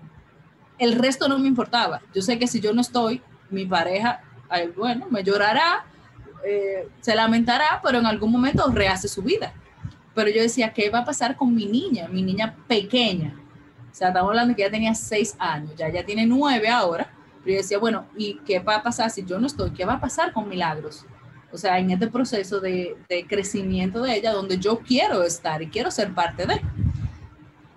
el 0.79 0.95
resto 0.95 1.27
no 1.27 1.37
me 1.37 1.49
importaba. 1.49 2.01
Yo 2.15 2.23
sé 2.23 2.39
que 2.39 2.47
si 2.47 2.61
yo 2.61 2.73
no 2.73 2.81
estoy, 2.81 3.21
mi 3.51 3.67
pareja, 3.67 4.23
bueno, 4.77 5.07
me 5.11 5.25
llorará, 5.25 5.85
eh, 6.47 6.89
se 7.01 7.17
lamentará, 7.17 7.81
pero 7.83 7.99
en 7.99 8.07
algún 8.07 8.31
momento 8.31 8.71
rehace 8.71 9.09
su 9.09 9.23
vida. 9.23 9.53
Pero 10.15 10.31
yo 10.31 10.43
decía, 10.43 10.73
¿qué 10.73 10.91
va 10.91 11.01
a 11.01 11.05
pasar 11.05 11.35
con 11.35 11.53
mi 11.53 11.67
niña, 11.67 12.07
mi 12.07 12.23
niña 12.23 12.55
pequeña? 12.69 13.35
O 13.91 13.95
sea, 13.95 14.09
estamos 14.09 14.29
hablando 14.29 14.55
que 14.55 14.63
ya 14.63 14.71
tenía 14.71 14.95
seis 14.95 15.35
años, 15.41 15.75
ya 15.77 15.89
ya 15.89 16.05
tiene 16.05 16.25
nueve 16.25 16.69
ahora. 16.69 17.11
Pero 17.45 17.57
yo 17.57 17.63
decía, 17.63 17.79
bueno, 17.79 18.07
¿y 18.17 18.39
qué 18.47 18.59
va 18.59 18.77
a 18.77 18.83
pasar 18.83 19.11
si 19.11 19.23
yo 19.25 19.39
no 19.39 19.47
estoy? 19.47 19.71
¿Qué 19.73 19.85
va 19.85 19.95
a 19.95 20.01
pasar 20.01 20.33
con 20.33 20.49
Milagros? 20.49 21.05
O 21.53 21.59
sea, 21.59 21.79
en 21.79 21.91
este 21.91 22.09
proceso 22.09 22.59
de, 22.59 22.97
crecimiento 23.29 24.03
de 24.03 24.17
ella, 24.17 24.33
donde 24.33 24.59
yo 24.59 24.79
quiero 24.79 25.23
estar 25.23 25.63
y 25.63 25.69
quiero 25.69 25.91
ser 25.91 26.15
parte 26.15 26.47
de. 26.47 26.61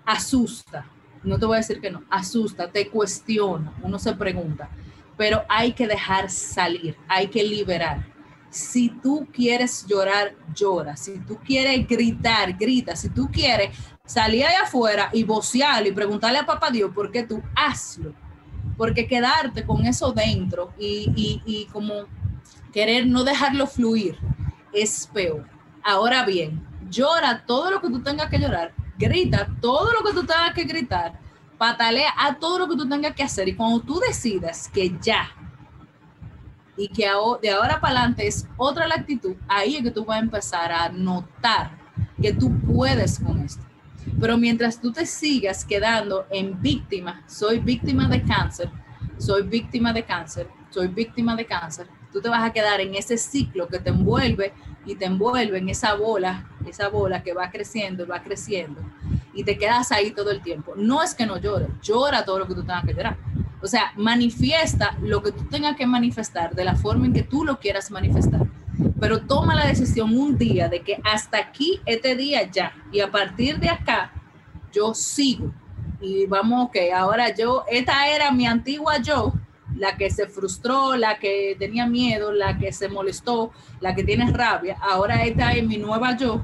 Asusta, 0.06 0.86
no 1.22 1.38
te 1.38 1.46
voy 1.46 1.56
a 1.56 1.58
decir 1.58 1.82
que 1.82 1.92
no, 1.92 2.04
asusta, 2.10 2.72
te 2.72 2.88
cuestiona, 2.88 3.74
uno 3.84 4.00
se 4.00 4.16
pregunta, 4.16 4.70
pero 5.18 5.44
hay 5.50 5.74
que 5.74 5.86
dejar 5.86 6.30
salir, 6.30 6.96
hay 7.10 7.28
que 7.28 7.44
liberar. 7.44 8.06
Si 8.50 8.88
tú 8.88 9.28
quieres 9.34 9.86
llorar, 9.86 10.34
llora. 10.56 10.96
Si 10.96 11.20
tú 11.20 11.38
quieres 11.46 11.86
gritar, 11.86 12.54
grita. 12.58 12.96
Si 12.96 13.10
tú 13.10 13.30
quieres 13.30 13.78
salir 14.06 14.46
allá 14.46 14.62
afuera 14.64 15.10
y 15.12 15.26
vocear 15.26 15.86
y 15.86 15.92
preguntarle 15.92 16.40
a 16.40 16.46
papá 16.46 16.72
Dios 16.72 16.92
por 16.96 17.12
qué 17.12 17.24
tú 17.24 17.44
hazlo 17.54 18.14
porque 18.78 19.08
quedarte 19.08 19.66
con 19.66 19.86
eso 19.86 20.12
dentro 20.12 20.72
y, 20.78 21.68
como 21.74 22.06
querer 22.72 23.08
no 23.08 23.24
dejarlo 23.24 23.66
fluir 23.66 24.18
es 24.72 25.10
peor. 25.12 25.48
Ahora 25.84 26.24
bien, 26.24 26.64
llora 26.90 27.44
todo 27.46 27.72
lo 27.72 27.82
que 27.82 27.90
tú 27.90 28.02
tengas 28.02 28.30
que 28.30 28.38
llorar, 28.38 28.74
grita 28.98 29.48
todo 29.62 29.92
lo 29.92 30.08
que 30.08 30.14
tú 30.14 30.26
tengas 30.26 30.54
que 30.54 30.64
gritar, 30.64 31.20
patalea 31.58 32.14
a 32.18 32.36
todo 32.36 32.60
lo 32.60 32.68
que 32.68 32.76
tú 32.76 32.88
tengas 32.88 33.16
que 33.16 33.24
hacer 33.24 33.48
y 33.48 33.56
cuando 33.56 33.80
tú 33.80 34.00
decidas 34.00 34.70
que 34.70 34.96
ya 35.02 35.32
y 36.76 36.88
que 36.90 37.08
de 37.42 37.50
ahora 37.50 37.82
para 37.82 38.00
adelante 38.00 38.28
es 38.28 38.48
otra 38.56 38.88
la 38.88 38.96
actitud, 38.96 39.36
ahí 39.48 39.78
es 39.78 39.84
que 39.84 39.92
tú 39.92 40.06
vas 40.06 40.18
a 40.18 40.22
empezar 40.22 40.72
a 40.72 40.90
notar 40.90 41.72
que 42.22 42.32
tú 42.32 42.52
puedes 42.60 43.20
con 43.20 43.40
esto. 43.40 43.67
Pero 44.20 44.38
mientras 44.38 44.80
tú 44.82 44.92
te 44.92 45.06
sigas 45.06 45.66
quedando 45.66 46.26
en 46.30 46.62
víctima, 46.62 47.24
soy 47.28 47.60
víctima 47.60 48.08
de 48.08 48.24
cáncer, 48.24 48.70
soy 49.18 49.44
víctima 49.44 49.94
de 49.94 50.04
cáncer, 50.04 50.48
soy 50.70 50.88
víctima 50.88 51.36
de 51.36 51.46
cáncer, 51.46 51.88
tú 52.12 52.22
te 52.22 52.30
vas 52.30 52.44
a 52.44 52.54
quedar 52.54 52.82
en 52.82 52.96
ese 52.96 53.18
ciclo 53.18 53.68
que 53.68 53.80
te 53.80 53.90
envuelve 53.90 54.54
y 54.86 54.96
te 54.96 55.06
envuelve 55.06 55.58
en 55.58 55.70
esa 55.70 55.96
bola, 55.96 56.50
esa 56.68 56.90
bola 56.90 57.24
que 57.24 57.34
va 57.34 57.52
creciendo 57.52 58.04
y 58.04 58.08
va 58.08 58.24
creciendo 58.24 58.82
y 59.38 59.44
te 59.44 59.56
quedas 59.56 59.92
ahí 59.92 60.12
todo 60.12 60.32
el 60.32 60.42
tiempo. 60.42 60.74
No 60.76 61.04
es 61.04 61.14
que 61.14 61.28
no 61.28 61.38
llores, 61.38 61.70
llora 61.84 62.26
todo 62.26 62.40
lo 62.40 62.48
que 62.48 62.56
tú 62.56 62.62
tengas 62.62 62.84
que 62.86 62.94
llorar. 62.94 63.18
O 63.62 63.68
sea, 63.68 63.94
manifiesta 63.96 64.98
lo 65.02 65.22
que 65.22 65.32
tú 65.32 65.44
tengas 65.46 65.76
que 65.76 65.86
manifestar 65.86 66.56
de 66.56 66.66
la 66.66 66.76
forma 66.76 67.06
en 67.06 67.14
que 67.14 67.22
tú 67.24 67.46
lo 67.46 67.60
quieras 67.60 67.92
manifestar 67.92 68.48
pero 69.00 69.22
toma 69.22 69.56
la 69.56 69.68
decisión 69.68 70.18
un 70.18 70.38
día 70.38 70.70
de 70.70 70.82
que 70.82 71.00
hasta 71.04 71.38
aquí, 71.38 71.82
este 71.86 72.16
día 72.16 72.50
ya, 72.50 72.74
y 72.92 73.00
a 73.00 73.12
partir 73.12 73.60
de 73.60 73.70
acá, 73.70 74.12
yo 74.72 74.94
sigo. 74.94 75.54
Y 76.00 76.26
vamos, 76.28 76.68
ok, 76.68 76.78
ahora 76.96 77.34
yo, 77.34 77.64
esta 77.70 78.08
era 78.08 78.32
mi 78.32 78.46
antigua 78.46 78.98
yo, 79.00 79.34
la 79.76 79.98
que 79.98 80.10
se 80.10 80.28
frustró, 80.28 80.96
la 80.96 81.18
que 81.20 81.56
tenía 81.58 81.88
miedo, 81.88 82.32
la 82.32 82.58
que 82.58 82.72
se 82.72 82.88
molestó, 82.88 83.52
la 83.80 83.96
que 83.96 84.04
tiene 84.04 84.32
rabia, 84.32 84.78
ahora 84.82 85.24
esta 85.26 85.52
es 85.54 85.66
mi 85.66 85.78
nueva 85.78 86.16
yo, 86.18 86.44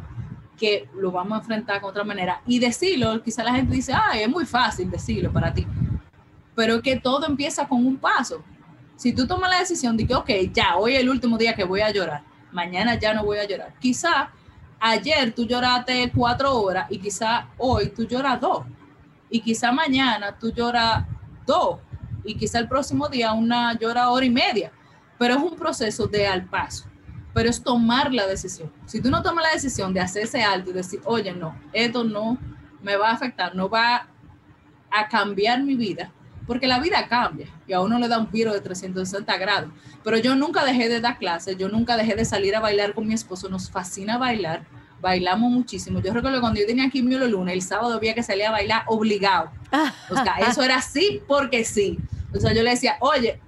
que 0.58 0.88
lo 0.96 1.12
vamos 1.12 1.38
a 1.38 1.42
enfrentar 1.42 1.82
con 1.82 1.90
otra 1.92 2.04
manera. 2.04 2.42
Y 2.46 2.60
decirlo, 2.60 3.22
quizá 3.24 3.44
la 3.44 3.56
gente 3.56 3.76
dice, 3.76 3.94
ay, 3.94 4.24
es 4.24 4.30
muy 4.30 4.46
fácil 4.46 4.90
decirlo 4.90 5.32
para 5.32 5.54
ti, 5.54 5.66
pero 6.56 6.82
que 6.82 7.00
todo 7.00 7.26
empieza 7.26 7.68
con 7.68 7.86
un 7.86 7.98
paso. 7.98 8.44
Si 8.96 9.14
tú 9.14 9.28
tomas 9.28 9.50
la 9.50 9.60
decisión 9.60 9.98
de 9.98 10.08
que, 10.08 10.16
ok, 10.16 10.30
ya, 10.54 10.78
hoy 10.78 10.96
es 10.96 11.02
el 11.02 11.10
último 11.10 11.38
día 11.38 11.56
que 11.56 11.64
voy 11.64 11.82
a 11.82 11.92
llorar, 11.92 12.24
mañana 12.52 12.96
ya 12.96 13.14
no 13.14 13.24
voy 13.24 13.38
a 13.38 13.48
llorar. 13.48 13.74
Quizá 13.80 14.32
ayer 14.80 15.34
tú 15.34 15.46
lloraste 15.46 16.12
cuatro 16.16 16.56
horas 16.56 16.88
y 16.90 17.00
quizá 17.00 17.48
hoy 17.58 17.90
tú 17.90 18.06
lloras 18.06 18.40
dos. 18.40 18.66
Y 19.30 19.42
quizá 19.42 19.72
mañana 19.72 20.38
tú 20.38 20.52
lloras 20.52 21.06
dos. 21.46 21.80
Y 22.24 22.36
quizá 22.36 22.60
el 22.60 22.68
próximo 22.68 23.10
día 23.10 23.34
una 23.34 23.78
llora 23.78 24.10
hora 24.10 24.26
y 24.26 24.30
media. 24.30 24.72
Pero 25.18 25.36
es 25.36 25.42
un 25.42 25.58
proceso 25.58 26.08
de 26.08 26.28
al 26.28 26.46
paso. 26.46 26.86
Pero 27.34 27.50
es 27.50 27.62
tomar 27.62 28.14
la 28.14 28.28
decisión. 28.28 28.72
Si 28.86 29.02
tú 29.02 29.10
no 29.10 29.24
tomas 29.24 29.46
la 29.46 29.54
decisión 29.54 29.94
de 29.94 30.00
hacerse 30.00 30.44
alto 30.44 30.70
y 30.70 30.74
decir, 30.74 31.02
oye, 31.06 31.34
no, 31.34 31.58
esto 31.74 32.04
no 32.04 32.38
me 32.82 32.96
va 32.96 33.10
a 33.10 33.14
afectar, 33.14 33.56
no 33.56 33.70
va 33.70 34.08
a 34.92 35.08
cambiar 35.08 35.64
mi 35.64 35.76
vida, 35.76 36.12
porque 36.46 36.68
la 36.68 36.80
vida 36.80 37.08
cambia 37.08 37.48
y 37.68 37.74
a 37.74 37.82
uno 37.82 38.00
le 38.00 38.08
da 38.08 38.20
un 38.20 38.30
giro 38.32 38.54
de 38.54 38.62
360 38.62 39.38
grados. 39.38 39.72
Pero 40.04 40.18
yo 40.18 40.36
nunca 40.36 40.66
dejé 40.66 40.90
de 40.90 41.00
dar 41.00 41.18
clases, 41.18 41.58
yo 41.58 41.70
nunca 41.70 41.98
dejé 41.98 42.16
de 42.16 42.26
salir 42.26 42.56
a 42.56 42.60
bailar 42.60 42.94
con 42.94 43.08
mi 43.08 43.14
esposo, 43.14 43.50
nos 43.50 43.70
fascina 43.70 44.18
bailar, 44.18 44.66
bailamos 45.02 45.52
muchísimo. 45.52 46.00
Yo 46.02 46.14
recuerdo 46.14 46.42
cuando 46.42 46.60
yo 46.60 46.66
tenía 46.66 46.90
quimio 46.90 47.20
los 47.20 47.30
lunes, 47.30 47.54
el 47.54 47.62
sábado 47.62 47.94
había 47.94 48.14
que 48.14 48.24
salir 48.24 48.46
a 48.46 48.52
bailar 48.52 48.84
obligado. 48.88 49.52
O 50.10 50.16
sea, 50.16 50.36
eso 50.48 50.64
era 50.64 50.78
así 50.78 51.22
porque 51.28 51.64
sí. 51.64 51.98
O 52.36 52.40
sea, 52.40 52.54
yo 52.54 52.64
le 52.64 52.72
decía, 52.72 52.98
oye, 53.00 53.40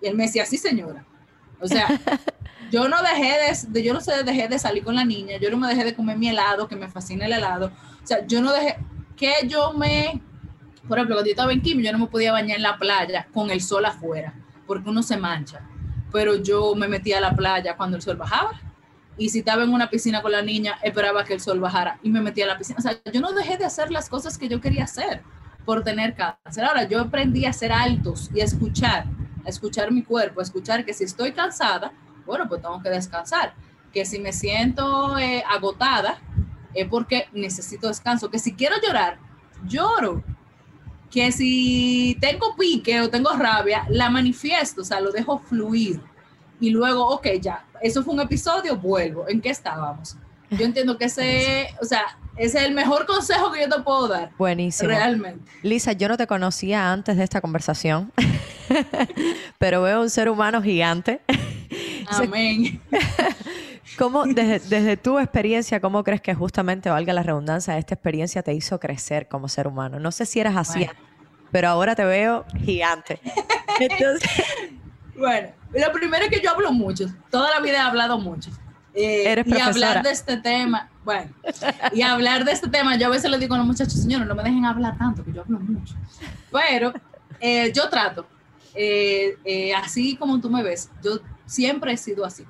y 0.00 0.06
él 0.06 0.14
me 0.14 0.24
decía, 0.24 0.46
sí 0.46 0.56
señora. 0.56 1.04
O 1.60 1.66
sea, 1.66 1.88
yo 2.70 2.88
no 2.88 2.96
dejé 3.02 3.36
de, 3.68 3.82
yo 3.82 3.94
no 3.94 4.00
sé, 4.00 4.22
dejé 4.22 4.48
de 4.48 4.58
salir 4.58 4.84
con 4.84 4.94
la 4.94 5.04
niña, 5.04 5.38
yo 5.38 5.50
no 5.50 5.56
me 5.56 5.68
dejé 5.68 5.84
de 5.84 5.94
comer 5.94 6.18
mi 6.18 6.28
helado, 6.28 6.68
que 6.68 6.76
me 6.76 6.88
fascina 6.88 7.26
el 7.26 7.32
helado. 7.32 7.72
O 8.02 8.06
sea, 8.06 8.26
yo 8.26 8.40
no 8.40 8.52
dejé, 8.52 8.76
que 9.16 9.32
yo 9.46 9.72
me 9.72 10.20
por 10.88 10.98
ejemplo, 10.98 11.16
cuando 11.16 11.26
yo 11.26 11.32
estaba 11.32 11.52
en 11.52 11.60
Kim, 11.60 11.80
yo 11.80 11.92
no 11.92 11.98
me 11.98 12.06
podía 12.06 12.32
bañar 12.32 12.56
en 12.56 12.62
la 12.62 12.78
playa 12.78 13.28
con 13.32 13.50
el 13.50 13.60
sol 13.60 13.84
afuera, 13.84 14.34
porque 14.66 14.88
uno 14.88 15.02
se 15.02 15.16
mancha. 15.16 15.60
Pero 16.10 16.36
yo 16.36 16.74
me 16.74 16.88
metía 16.88 17.18
a 17.18 17.20
la 17.20 17.36
playa 17.36 17.76
cuando 17.76 17.96
el 17.96 18.02
sol 18.02 18.16
bajaba. 18.16 18.52
Y 19.18 19.28
si 19.28 19.40
estaba 19.40 19.64
en 19.64 19.72
una 19.72 19.90
piscina 19.90 20.22
con 20.22 20.32
la 20.32 20.42
niña, 20.42 20.78
esperaba 20.82 21.24
que 21.24 21.34
el 21.34 21.40
sol 21.40 21.60
bajara 21.60 21.98
y 22.02 22.10
me 22.10 22.20
metía 22.20 22.44
a 22.44 22.48
la 22.48 22.58
piscina. 22.58 22.78
O 22.78 22.82
sea, 22.82 22.98
yo 23.12 23.20
no 23.20 23.32
dejé 23.32 23.58
de 23.58 23.64
hacer 23.64 23.90
las 23.90 24.08
cosas 24.08 24.38
que 24.38 24.48
yo 24.48 24.60
quería 24.60 24.84
hacer 24.84 25.22
por 25.64 25.84
tener 25.84 26.14
cáncer. 26.14 26.64
Ahora, 26.64 26.84
yo 26.84 27.00
aprendí 27.00 27.44
a 27.44 27.52
ser 27.52 27.72
altos 27.72 28.30
y 28.32 28.40
a 28.40 28.44
escuchar, 28.44 29.04
a 29.44 29.48
escuchar 29.48 29.92
mi 29.92 30.02
cuerpo, 30.02 30.40
a 30.40 30.44
escuchar 30.44 30.84
que 30.84 30.94
si 30.94 31.04
estoy 31.04 31.32
cansada, 31.32 31.92
bueno, 32.24 32.48
pues 32.48 32.62
tengo 32.62 32.80
que 32.80 32.90
descansar. 32.90 33.54
que 33.92 34.04
si 34.04 34.18
me 34.18 34.32
siento 34.32 35.18
eh, 35.18 35.42
agotada 35.48 36.18
es 36.74 36.86
porque 36.88 37.26
necesito 37.32 37.88
descanso, 37.88 38.30
que 38.30 38.38
si 38.38 38.54
quiero 38.54 38.76
llorar, 38.86 39.18
lloro, 39.66 40.22
que 41.10 41.32
si 41.32 42.16
tengo 42.20 42.54
pique 42.56 43.00
o 43.00 43.08
tengo 43.08 43.30
rabia, 43.32 43.86
la 43.88 44.10
manifiesto, 44.10 44.82
o 44.82 44.84
sea, 44.84 45.00
lo 45.00 45.10
dejo 45.10 45.38
fluir. 45.38 46.00
Y 46.60 46.70
luego, 46.70 47.06
ok, 47.08 47.26
ya, 47.40 47.64
eso 47.80 48.02
fue 48.02 48.14
un 48.14 48.20
episodio, 48.20 48.76
vuelvo. 48.76 49.28
¿En 49.28 49.40
qué 49.40 49.50
estábamos? 49.50 50.16
Yo 50.50 50.64
entiendo 50.64 50.96
que 50.96 51.06
ese, 51.06 51.68
o 51.80 51.84
sea, 51.84 52.18
ese 52.36 52.58
es 52.58 52.64
el 52.64 52.74
mejor 52.74 53.04
consejo 53.04 53.52
que 53.52 53.60
yo 53.60 53.68
te 53.68 53.82
puedo 53.82 54.08
dar. 54.08 54.30
Buenísimo. 54.38 54.88
Realmente. 54.88 55.50
Lisa, 55.62 55.92
yo 55.92 56.08
no 56.08 56.16
te 56.16 56.26
conocía 56.26 56.90
antes 56.90 57.16
de 57.16 57.24
esta 57.24 57.40
conversación, 57.40 58.12
pero 59.58 59.82
veo 59.82 60.00
un 60.00 60.10
ser 60.10 60.28
humano 60.28 60.62
gigante. 60.62 61.20
Amén. 62.08 62.80
¿Cómo, 63.96 64.24
desde, 64.26 64.58
desde, 64.60 64.96
tu 64.96 65.18
experiencia, 65.18 65.80
cómo 65.80 66.04
crees 66.04 66.20
que 66.20 66.34
justamente, 66.34 66.90
valga 66.90 67.12
la 67.12 67.22
redundancia, 67.22 67.78
esta 67.78 67.94
experiencia 67.94 68.42
te 68.42 68.52
hizo 68.54 68.78
crecer 68.78 69.28
como 69.28 69.48
ser 69.48 69.66
humano? 69.66 69.98
No 69.98 70.12
sé 70.12 70.26
si 70.26 70.40
eras 70.40 70.56
así, 70.56 70.80
Bueno. 70.80 70.92
pero 71.50 71.68
ahora 71.68 71.94
te 71.94 72.04
veo 72.04 72.44
gigante. 72.64 73.20
Entonces, 73.80 74.30
Bueno, 75.16 75.48
lo 75.72 75.92
primero 75.92 76.24
es 76.24 76.30
que 76.30 76.40
yo 76.40 76.50
hablo 76.50 76.72
mucho. 76.72 77.06
Toda 77.30 77.50
la 77.50 77.60
vida 77.60 77.76
he 77.76 77.80
hablado 77.80 78.18
mucho. 78.18 78.50
Eh, 78.94 79.30
Eres 79.30 79.46
y 79.46 79.60
hablar 79.60 80.02
de 80.02 80.10
este 80.10 80.36
tema, 80.38 80.88
bueno, 81.04 81.30
y 81.92 82.02
hablar 82.02 82.44
de 82.44 82.52
este 82.52 82.68
tema, 82.68 82.96
yo 82.96 83.06
a 83.06 83.10
veces 83.10 83.30
le 83.30 83.38
digo 83.38 83.54
a 83.54 83.58
los 83.58 83.66
muchachos, 83.66 83.94
señores, 83.94 84.26
no 84.26 84.34
me 84.34 84.42
dejen 84.42 84.64
hablar 84.64 84.98
tanto, 84.98 85.24
que 85.24 85.32
yo 85.32 85.42
hablo 85.42 85.60
mucho. 85.60 85.94
Pero 86.50 86.92
eh, 87.40 87.72
yo 87.72 87.88
trato, 87.88 88.26
eh, 88.74 89.36
eh, 89.44 89.74
así 89.74 90.16
como 90.16 90.40
tú 90.40 90.50
me 90.50 90.62
ves, 90.62 90.90
yo 91.02 91.20
siempre 91.46 91.92
he 91.92 91.96
sido 91.96 92.24
así. 92.24 92.44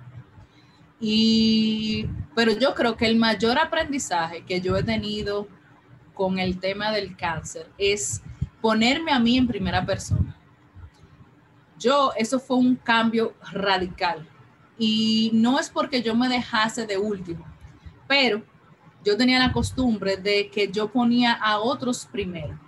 Y, 1.00 2.06
pero 2.34 2.52
yo 2.52 2.74
creo 2.74 2.96
que 2.96 3.06
el 3.06 3.16
mayor 3.16 3.58
aprendizaje 3.58 4.44
que 4.44 4.60
yo 4.60 4.76
he 4.76 4.82
tenido 4.82 5.46
con 6.14 6.38
el 6.38 6.58
tema 6.58 6.90
del 6.90 7.16
cáncer 7.16 7.70
es 7.78 8.22
ponerme 8.60 9.12
a 9.12 9.20
mí 9.20 9.38
en 9.38 9.46
primera 9.46 9.84
persona. 9.86 10.36
Yo, 11.78 12.12
eso 12.16 12.40
fue 12.40 12.56
un 12.56 12.74
cambio 12.74 13.34
radical. 13.52 14.26
Y 14.76 15.30
no 15.32 15.58
es 15.58 15.70
porque 15.70 16.02
yo 16.02 16.14
me 16.14 16.28
dejase 16.28 16.86
de 16.86 16.98
último, 16.98 17.44
pero 18.06 18.42
yo 19.04 19.16
tenía 19.16 19.38
la 19.38 19.52
costumbre 19.52 20.16
de 20.16 20.50
que 20.50 20.70
yo 20.70 20.90
ponía 20.90 21.32
a 21.32 21.58
otros 21.58 22.06
primero. 22.06 22.58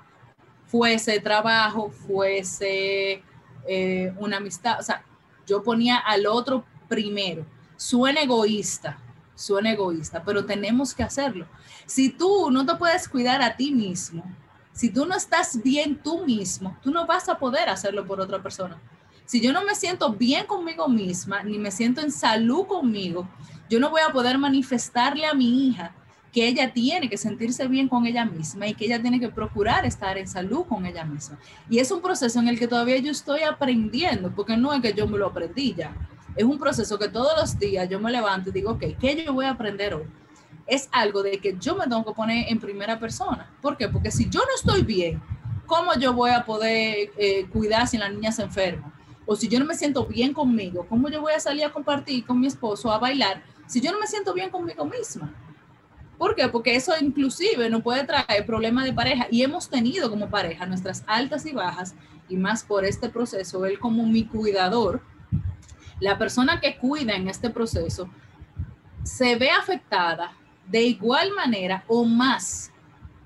Fuese 0.66 1.20
trabajo, 1.20 1.90
fuese 1.90 3.22
eh, 3.66 4.12
una 4.18 4.38
amistad, 4.38 4.78
o 4.78 4.82
sea, 4.82 5.04
yo 5.46 5.62
ponía 5.62 5.98
al 5.98 6.26
otro 6.26 6.64
primero. 6.88 7.44
Suena 7.80 8.20
egoísta, 8.20 8.98
suena 9.34 9.72
egoísta, 9.72 10.22
pero 10.22 10.44
tenemos 10.44 10.94
que 10.94 11.02
hacerlo. 11.02 11.46
Si 11.86 12.10
tú 12.10 12.50
no 12.50 12.66
te 12.66 12.74
puedes 12.74 13.08
cuidar 13.08 13.40
a 13.40 13.56
ti 13.56 13.72
mismo, 13.72 14.22
si 14.74 14.90
tú 14.90 15.06
no 15.06 15.16
estás 15.16 15.62
bien 15.62 15.96
tú 15.96 16.26
mismo, 16.26 16.76
tú 16.82 16.90
no 16.90 17.06
vas 17.06 17.30
a 17.30 17.38
poder 17.38 17.70
hacerlo 17.70 18.06
por 18.06 18.20
otra 18.20 18.42
persona. 18.42 18.78
Si 19.24 19.40
yo 19.40 19.54
no 19.54 19.64
me 19.64 19.74
siento 19.74 20.12
bien 20.12 20.44
conmigo 20.44 20.88
misma, 20.88 21.42
ni 21.42 21.58
me 21.58 21.70
siento 21.70 22.02
en 22.02 22.12
salud 22.12 22.66
conmigo, 22.66 23.26
yo 23.70 23.80
no 23.80 23.88
voy 23.88 24.02
a 24.06 24.12
poder 24.12 24.36
manifestarle 24.36 25.24
a 25.24 25.32
mi 25.32 25.66
hija 25.66 25.94
que 26.34 26.46
ella 26.46 26.74
tiene 26.74 27.08
que 27.08 27.16
sentirse 27.16 27.66
bien 27.66 27.88
con 27.88 28.04
ella 28.04 28.26
misma 28.26 28.66
y 28.66 28.74
que 28.74 28.84
ella 28.84 29.00
tiene 29.00 29.18
que 29.18 29.30
procurar 29.30 29.86
estar 29.86 30.18
en 30.18 30.28
salud 30.28 30.66
con 30.66 30.84
ella 30.84 31.06
misma. 31.06 31.38
Y 31.70 31.78
es 31.78 31.90
un 31.90 32.02
proceso 32.02 32.40
en 32.40 32.48
el 32.48 32.58
que 32.58 32.68
todavía 32.68 32.98
yo 32.98 33.10
estoy 33.10 33.40
aprendiendo, 33.40 34.30
porque 34.34 34.58
no 34.58 34.70
es 34.74 34.82
que 34.82 34.92
yo 34.92 35.06
me 35.06 35.16
lo 35.16 35.28
aprendí 35.28 35.72
ya. 35.72 35.96
Es 36.36 36.44
un 36.44 36.58
proceso 36.58 36.98
que 36.98 37.08
todos 37.08 37.32
los 37.38 37.58
días 37.58 37.88
yo 37.88 38.00
me 38.00 38.10
levanto 38.10 38.50
y 38.50 38.52
digo, 38.52 38.72
ok, 38.72 38.84
¿qué 39.00 39.24
yo 39.24 39.32
voy 39.32 39.46
a 39.46 39.50
aprender 39.50 39.94
hoy? 39.94 40.04
Es 40.66 40.88
algo 40.92 41.22
de 41.22 41.38
que 41.38 41.56
yo 41.58 41.74
me 41.74 41.84
tengo 41.84 42.04
que 42.04 42.12
poner 42.12 42.46
en 42.48 42.60
primera 42.60 42.98
persona. 42.98 43.50
¿Por 43.60 43.76
qué? 43.76 43.88
Porque 43.88 44.10
si 44.10 44.28
yo 44.28 44.40
no 44.40 44.54
estoy 44.54 44.82
bien, 44.82 45.20
¿cómo 45.66 45.94
yo 45.94 46.12
voy 46.12 46.30
a 46.30 46.44
poder 46.44 47.10
eh, 47.16 47.46
cuidar 47.52 47.88
si 47.88 47.98
la 47.98 48.08
niña 48.08 48.32
se 48.32 48.42
enferma? 48.42 48.92
O 49.26 49.36
si 49.36 49.48
yo 49.48 49.58
no 49.58 49.64
me 49.64 49.74
siento 49.74 50.06
bien 50.06 50.32
conmigo, 50.32 50.86
¿cómo 50.88 51.08
yo 51.08 51.20
voy 51.20 51.32
a 51.32 51.40
salir 51.40 51.64
a 51.64 51.72
compartir 51.72 52.24
con 52.24 52.40
mi 52.40 52.46
esposo 52.46 52.90
a 52.90 52.98
bailar 52.98 53.42
si 53.66 53.80
yo 53.80 53.92
no 53.92 53.98
me 53.98 54.06
siento 54.06 54.32
bien 54.32 54.50
conmigo 54.50 54.84
misma? 54.84 55.34
¿Por 56.20 56.34
qué? 56.34 56.48
Porque 56.48 56.76
eso 56.76 56.92
inclusive 57.00 57.70
nos 57.70 57.82
puede 57.82 58.04
traer 58.04 58.44
problemas 58.44 58.84
de 58.84 58.92
pareja 58.92 59.26
y 59.30 59.42
hemos 59.42 59.70
tenido 59.70 60.10
como 60.10 60.28
pareja 60.28 60.66
nuestras 60.66 61.02
altas 61.06 61.46
y 61.46 61.52
bajas 61.52 61.94
y 62.28 62.36
más 62.36 62.62
por 62.62 62.84
este 62.84 63.08
proceso, 63.08 63.64
él 63.64 63.78
como 63.78 64.04
mi 64.04 64.24
cuidador, 64.24 65.00
la 66.00 66.18
persona 66.18 66.60
que 66.60 66.76
cuida 66.76 67.14
en 67.14 67.28
este 67.28 67.50
proceso 67.50 68.08
se 69.02 69.36
ve 69.36 69.50
afectada 69.50 70.32
de 70.66 70.82
igual 70.82 71.32
manera 71.32 71.84
o 71.88 72.04
más 72.04 72.72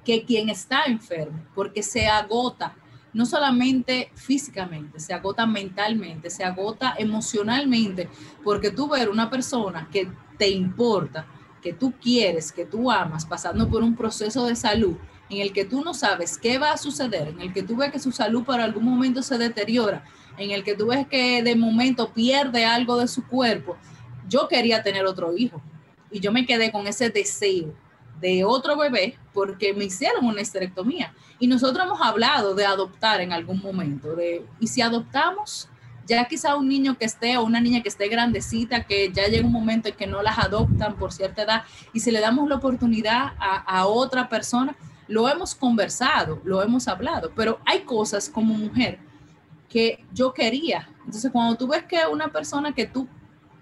que 0.05 0.25
quien 0.25 0.49
está 0.49 0.85
enfermo, 0.85 1.41
porque 1.55 1.83
se 1.83 2.07
agota 2.07 2.75
no 3.12 3.25
solamente 3.25 4.11
físicamente, 4.14 4.99
se 4.99 5.14
agota 5.14 5.47
mentalmente, 5.47 6.31
se 6.31 6.45
agota 6.45 6.95
emocionalmente, 6.99 8.09
porque 8.43 8.70
tú 8.70 8.89
ver 8.89 9.09
una 9.09 9.31
persona 9.31 9.89
que 9.91 10.11
te 10.37 10.51
importa, 10.51 11.25
que 11.62 11.72
tú 11.72 11.95
quieres, 12.03 12.53
que 12.53 12.66
tú 12.66 12.91
amas, 12.91 13.25
pasando 13.25 13.68
por 13.68 13.83
un 13.83 13.95
proceso 13.95 14.47
de 14.47 14.57
salud 14.57 14.97
en 15.31 15.39
el 15.39 15.53
que 15.53 15.64
tú 15.64 15.83
no 15.83 15.95
sabes 15.95 16.37
qué 16.37 16.59
va 16.59 16.72
a 16.72 16.77
suceder, 16.77 17.29
en 17.29 17.41
el 17.41 17.53
que 17.53 17.62
tú 17.62 17.77
ves 17.77 17.93
que 17.93 17.99
su 17.99 18.12
salud 18.12 18.45
para 18.45 18.64
algún 18.64 18.85
momento 18.85 19.22
se 19.22 19.39
deteriora, 19.39 20.05
en 20.37 20.51
el 20.51 20.64
que 20.64 20.74
tú 20.74 20.87
ves 20.87 21.07
que 21.07 21.43
de 21.43 21.57
momento 21.57 22.12
pierde 22.12 22.64
algo 22.64 22.99
de 22.99 23.09
su 23.09 23.26
cuerpo. 23.26 23.76
Yo 24.28 24.49
quería 24.49 24.82
tener 24.82 25.07
otro 25.07 25.37
hijo 25.37 25.61
y 26.11 26.20
yo 26.20 26.32
me 26.32 26.47
quedé 26.47 26.70
con 26.72 26.87
ese 26.87 27.11
deseo 27.11 27.74
de 28.20 28.45
otro 28.45 28.76
bebé 28.76 29.18
porque 29.32 29.74
me 29.74 29.85
hicieron 29.85 30.24
una 30.24 30.41
esterectomía. 30.41 31.12
Y 31.39 31.47
nosotros 31.47 31.85
hemos 31.85 32.01
hablado 32.01 32.55
de 32.55 32.64
adoptar 32.64 33.20
en 33.20 33.32
algún 33.32 33.61
momento, 33.61 34.14
de, 34.14 34.47
y 34.61 34.68
si 34.68 34.80
adoptamos, 34.80 35.68
ya 36.07 36.24
quizá 36.26 36.57
un 36.57 36.68
niño 36.68 36.97
que 36.97 37.05
esté 37.05 37.37
o 37.37 37.45
una 37.45 37.61
niña 37.61 37.82
que 37.82 37.89
esté 37.89 38.09
grandecita, 38.09 38.85
que 38.85 39.11
ya 39.12 39.26
llega 39.26 39.47
un 39.47 39.53
momento 39.53 39.89
en 39.89 39.97
que 39.97 40.07
no 40.07 40.22
las 40.22 40.39
adoptan 40.39 40.97
por 40.97 41.12
cierta 41.12 41.43
edad, 41.43 41.62
y 41.93 42.01
si 42.01 42.11
le 42.11 42.20
damos 42.20 42.49
la 42.49 42.57
oportunidad 42.57 43.32
a, 43.39 43.57
a 43.57 43.87
otra 43.87 44.28
persona, 44.28 44.76
lo 45.09 45.28
hemos 45.28 45.55
conversado, 45.55 46.41
lo 46.45 46.62
hemos 46.62 46.89
hablado, 46.89 47.32
pero 47.35 47.59
hay 47.66 47.80
cosas 47.80 48.30
como 48.30 48.55
mujer 48.55 48.99
que 49.75 50.05
yo 50.12 50.33
quería. 50.33 50.89
Entonces, 51.05 51.33
cuando 51.33 51.57
tú 51.57 51.66
ves 51.66 51.83
que 51.83 51.99
una 52.09 52.29
persona 52.29 52.72
que 52.72 52.87
tú 52.87 53.09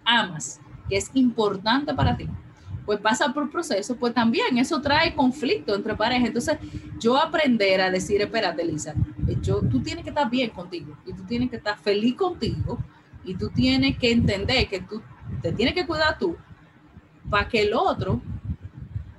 amas, 0.05 0.61
que 0.87 0.99
es 0.99 1.11
importante 1.15 1.95
para 1.95 2.15
ti, 2.15 2.29
pues 2.85 3.01
pasa 3.01 3.33
por 3.33 3.51
proceso, 3.51 3.97
pues 3.97 4.13
también 4.13 4.59
eso 4.59 4.79
trae 4.83 5.15
conflicto 5.15 5.75
entre 5.75 5.95
parejas. 5.95 6.27
Entonces, 6.29 6.59
yo 7.01 7.17
aprender 7.17 7.81
a 7.81 7.91
decir, 7.91 8.21
espérate, 8.21 8.63
Lisa, 8.63 8.93
yo, 9.41 9.63
tú 9.63 9.81
tienes 9.83 10.05
que 10.05 10.11
estar 10.11 10.29
bien 10.29 10.51
contigo 10.51 10.95
y 11.07 11.15
tú 11.15 11.23
tienes 11.25 11.49
que 11.49 11.57
estar 11.57 11.79
feliz 11.79 12.15
contigo 12.15 12.79
y 13.25 13.35
tú 13.35 13.49
tienes 13.49 13.97
que 13.97 14.13
entender 14.13 14.69
que 14.69 14.81
tú 14.83 15.01
te 15.41 15.51
tienes 15.53 15.73
que 15.75 15.87
cuidar 15.87 16.19
tú 16.19 16.37
para 17.31 17.49
que 17.49 17.63
el 17.63 17.73
otro, 17.73 18.21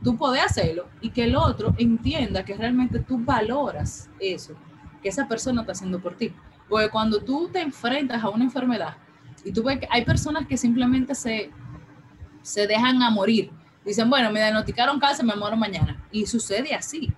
tú 0.03 0.15
puedas 0.15 0.45
hacerlo 0.45 0.89
y 1.01 1.09
que 1.09 1.23
el 1.23 1.35
otro 1.35 1.73
entienda 1.79 2.45
que 2.45 2.53
realmente 2.53 2.99
tú 2.99 3.17
valoras 3.17 4.11
eso 4.19 4.53
que 5.01 5.09
esa 5.09 5.27
persona 5.27 5.61
está 5.61 5.73
haciendo 5.73 5.99
por 5.99 6.15
ti. 6.15 6.31
Porque 6.69 6.89
cuando 6.89 7.21
tú 7.21 7.49
te 7.51 7.61
enfrentas 7.61 8.23
a 8.23 8.29
una 8.29 8.43
enfermedad 8.43 8.95
y 9.43 9.51
tú 9.51 9.63
ves 9.63 9.79
que 9.79 9.87
hay 9.89 10.05
personas 10.05 10.47
que 10.47 10.57
simplemente 10.57 11.15
se, 11.15 11.51
se 12.41 12.67
dejan 12.67 13.01
a 13.01 13.09
morir. 13.09 13.51
Dicen, 13.83 14.09
bueno, 14.09 14.31
me 14.31 14.39
diagnosticaron 14.39 14.99
cáncer, 14.99 15.25
me 15.25 15.35
muero 15.35 15.57
mañana. 15.57 16.01
Y 16.11 16.25
sucede 16.25 16.73
así. 16.73 17.11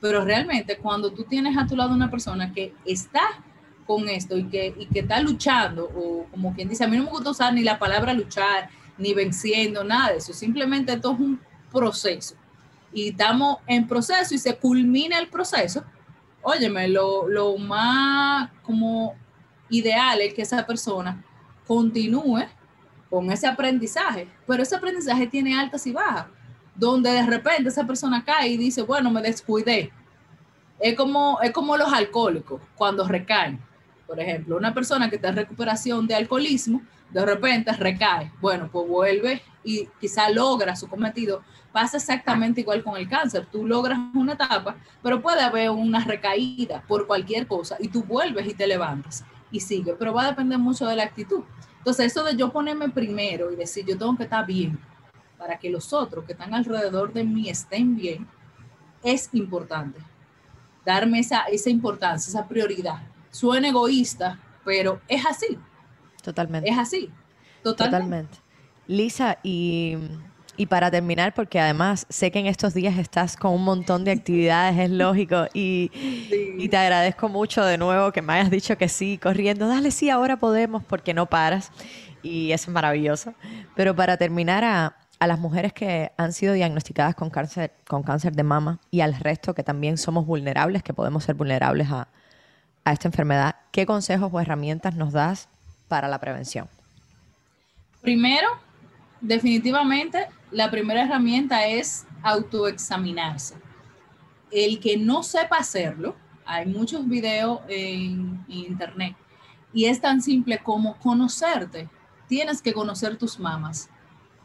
Pero 0.00 0.24
realmente 0.24 0.76
cuando 0.76 1.12
tú 1.12 1.24
tienes 1.24 1.56
a 1.56 1.66
tu 1.66 1.76
lado 1.76 1.94
una 1.94 2.10
persona 2.10 2.52
que 2.52 2.74
está 2.84 3.22
con 3.86 4.08
esto 4.08 4.36
y 4.36 4.44
que, 4.44 4.74
y 4.78 4.86
que 4.86 5.00
está 5.00 5.20
luchando, 5.20 5.84
o 5.84 6.26
como 6.30 6.54
quien 6.54 6.68
dice, 6.68 6.84
a 6.84 6.88
mí 6.88 6.96
no 6.96 7.04
me 7.04 7.10
gusta 7.10 7.30
usar 7.30 7.52
ni 7.52 7.62
la 7.62 7.78
palabra 7.78 8.12
luchar, 8.12 8.70
ni 8.96 9.14
venciendo, 9.14 9.82
nada 9.82 10.12
de 10.12 10.18
eso. 10.18 10.32
Simplemente 10.32 10.92
esto 10.92 11.12
es 11.12 11.18
un 11.18 11.40
proceso. 11.72 12.34
Y 12.92 13.08
estamos 13.08 13.58
en 13.66 13.86
proceso 13.86 14.34
y 14.34 14.38
se 14.38 14.56
culmina 14.56 15.18
el 15.18 15.28
proceso. 15.28 15.84
Óyeme, 16.42 16.88
lo, 16.88 17.28
lo 17.28 17.56
más 17.58 18.50
como 18.62 19.14
ideal 19.68 20.20
es 20.20 20.34
que 20.34 20.42
esa 20.42 20.66
persona 20.66 21.22
continúe 21.66 22.44
con 23.08 23.30
ese 23.30 23.46
aprendizaje, 23.46 24.28
pero 24.46 24.62
ese 24.62 24.76
aprendizaje 24.76 25.26
tiene 25.26 25.58
altas 25.58 25.86
y 25.86 25.92
bajas, 25.92 26.26
donde 26.74 27.10
de 27.10 27.26
repente 27.26 27.68
esa 27.68 27.86
persona 27.86 28.24
cae 28.24 28.48
y 28.48 28.56
dice, 28.56 28.82
bueno, 28.82 29.10
me 29.10 29.20
descuidé. 29.20 29.92
Es 30.78 30.96
como, 30.96 31.38
es 31.42 31.52
como 31.52 31.76
los 31.76 31.92
alcohólicos 31.92 32.60
cuando 32.76 33.06
recaen. 33.06 33.60
Por 34.06 34.18
ejemplo, 34.18 34.56
una 34.56 34.72
persona 34.72 35.10
que 35.10 35.16
está 35.16 35.28
en 35.28 35.36
recuperación 35.36 36.06
de 36.06 36.14
alcoholismo, 36.14 36.82
de 37.10 37.26
repente 37.26 37.72
recae. 37.72 38.32
Bueno, 38.40 38.68
pues 38.72 38.88
vuelve 38.88 39.42
y 39.62 39.88
quizá 40.00 40.30
logra 40.30 40.74
su 40.74 40.88
cometido. 40.88 41.42
Pasa 41.72 41.98
exactamente 41.98 42.62
igual 42.62 42.82
con 42.82 42.96
el 42.96 43.08
cáncer. 43.08 43.46
Tú 43.50 43.66
logras 43.66 43.98
una 44.14 44.32
etapa, 44.32 44.76
pero 45.02 45.22
puede 45.22 45.40
haber 45.40 45.70
una 45.70 46.04
recaída 46.04 46.82
por 46.88 47.06
cualquier 47.06 47.46
cosa 47.46 47.76
y 47.78 47.88
tú 47.88 48.02
vuelves 48.02 48.46
y 48.46 48.54
te 48.54 48.66
levantas. 48.66 49.24
y 49.52 49.58
sigue, 49.58 49.94
pero 49.98 50.14
va 50.14 50.26
a 50.26 50.28
depender 50.28 50.58
mucho 50.58 50.86
de 50.86 50.94
la 50.94 51.02
actitud. 51.02 51.42
Entonces, 51.78 52.06
eso 52.06 52.22
de 52.22 52.36
yo 52.36 52.52
ponerme 52.52 52.88
primero 52.88 53.50
y 53.50 53.56
decir, 53.56 53.84
yo 53.84 53.98
tengo 53.98 54.16
que 54.16 54.22
estar 54.22 54.46
bien 54.46 54.78
para 55.36 55.58
que 55.58 55.70
los 55.70 55.92
otros 55.92 56.24
que 56.24 56.32
están 56.32 56.54
alrededor 56.54 57.12
de 57.12 57.24
mí 57.24 57.48
estén 57.48 57.96
bien, 57.96 58.28
es 59.02 59.30
importante. 59.32 59.98
Darme 60.84 61.18
esa, 61.18 61.44
esa 61.44 61.70
importancia, 61.70 62.28
esa 62.28 62.46
prioridad. 62.46 63.02
Suena 63.30 63.68
egoísta, 63.68 64.38
pero 64.64 65.00
es 65.08 65.24
así. 65.24 65.58
Totalmente. 66.22 66.68
Es 66.68 66.78
así. 66.78 67.10
Totalmente. 67.62 68.38
Lisa, 68.86 69.38
y, 69.42 69.96
para 70.66 70.90
terminar, 70.90 71.34
porque 71.34 71.60
además 71.60 72.06
sé 72.08 72.30
que 72.30 72.38
en 72.38 72.46
estos 72.46 72.74
días 72.74 72.98
estás 72.98 73.36
con 73.36 73.52
un 73.52 73.64
montón 73.64 74.04
de 74.04 74.12
actividades, 74.12 74.78
es 74.78 74.90
lógico, 74.90 75.46
y, 75.54 75.90
y, 76.58 76.68
te 76.68 76.76
agradezco 76.76 77.28
mucho 77.28 77.64
de 77.64 77.78
nuevo 77.78 78.12
que 78.12 78.22
me 78.22 78.34
hayas 78.34 78.50
dicho 78.50 78.76
que 78.76 78.88
sí, 78.88 79.18
corriendo, 79.18 79.68
dale, 79.68 79.90
sí, 79.90 80.10
ahora 80.10 80.36
podemos, 80.36 80.84
porque 80.84 81.14
no 81.14 81.26
paras, 81.26 81.70
y 82.22 82.52
eso 82.52 82.70
es 82.70 82.74
maravilloso. 82.74 83.34
Pero 83.74 83.94
para 83.96 84.16
terminar, 84.16 84.64
a, 84.64 84.96
a 85.20 85.26
las 85.26 85.38
mujeres 85.38 85.72
que 85.72 86.10
han 86.16 86.32
sido 86.32 86.54
diagnosticadas 86.54 87.14
con 87.14 87.30
cáncer, 87.30 87.72
con 87.86 88.02
cáncer 88.02 88.32
de 88.34 88.42
mama 88.42 88.78
y 88.90 89.02
al 89.02 89.14
resto 89.14 89.54
que 89.54 89.62
también 89.62 89.98
somos 89.98 90.26
vulnerables, 90.26 90.82
que 90.82 90.94
podemos 90.94 91.24
ser 91.24 91.34
vulnerables 91.34 91.90
a, 91.90 92.08
a 92.84 92.92
esta 92.92 93.06
enfermedad, 93.06 93.56
¿qué 93.70 93.84
consejos 93.84 94.30
o 94.32 94.40
herramientas 94.40 94.94
nos 94.96 95.12
das 95.12 95.48
para 95.88 96.08
la 96.08 96.18
prevención? 96.18 96.68
Primero, 98.00 98.48
definitivamente, 99.20 100.26
la 100.50 100.70
primera 100.70 101.04
herramienta 101.04 101.66
es 101.66 102.06
autoexaminarse. 102.22 103.56
El 104.50 104.80
que 104.80 104.96
no 104.96 105.22
sepa 105.22 105.58
hacerlo, 105.58 106.16
hay 106.44 106.66
muchos 106.66 107.08
videos 107.08 107.60
en, 107.68 108.44
internet 108.48 109.14
y 109.72 109.84
es 109.84 110.00
tan 110.00 110.20
simple 110.20 110.58
como 110.58 110.96
conocerte. 110.98 111.88
Tienes 112.26 112.60
que 112.60 112.72
conocer 112.72 113.16
tus 113.16 113.38
mamas. 113.38 113.88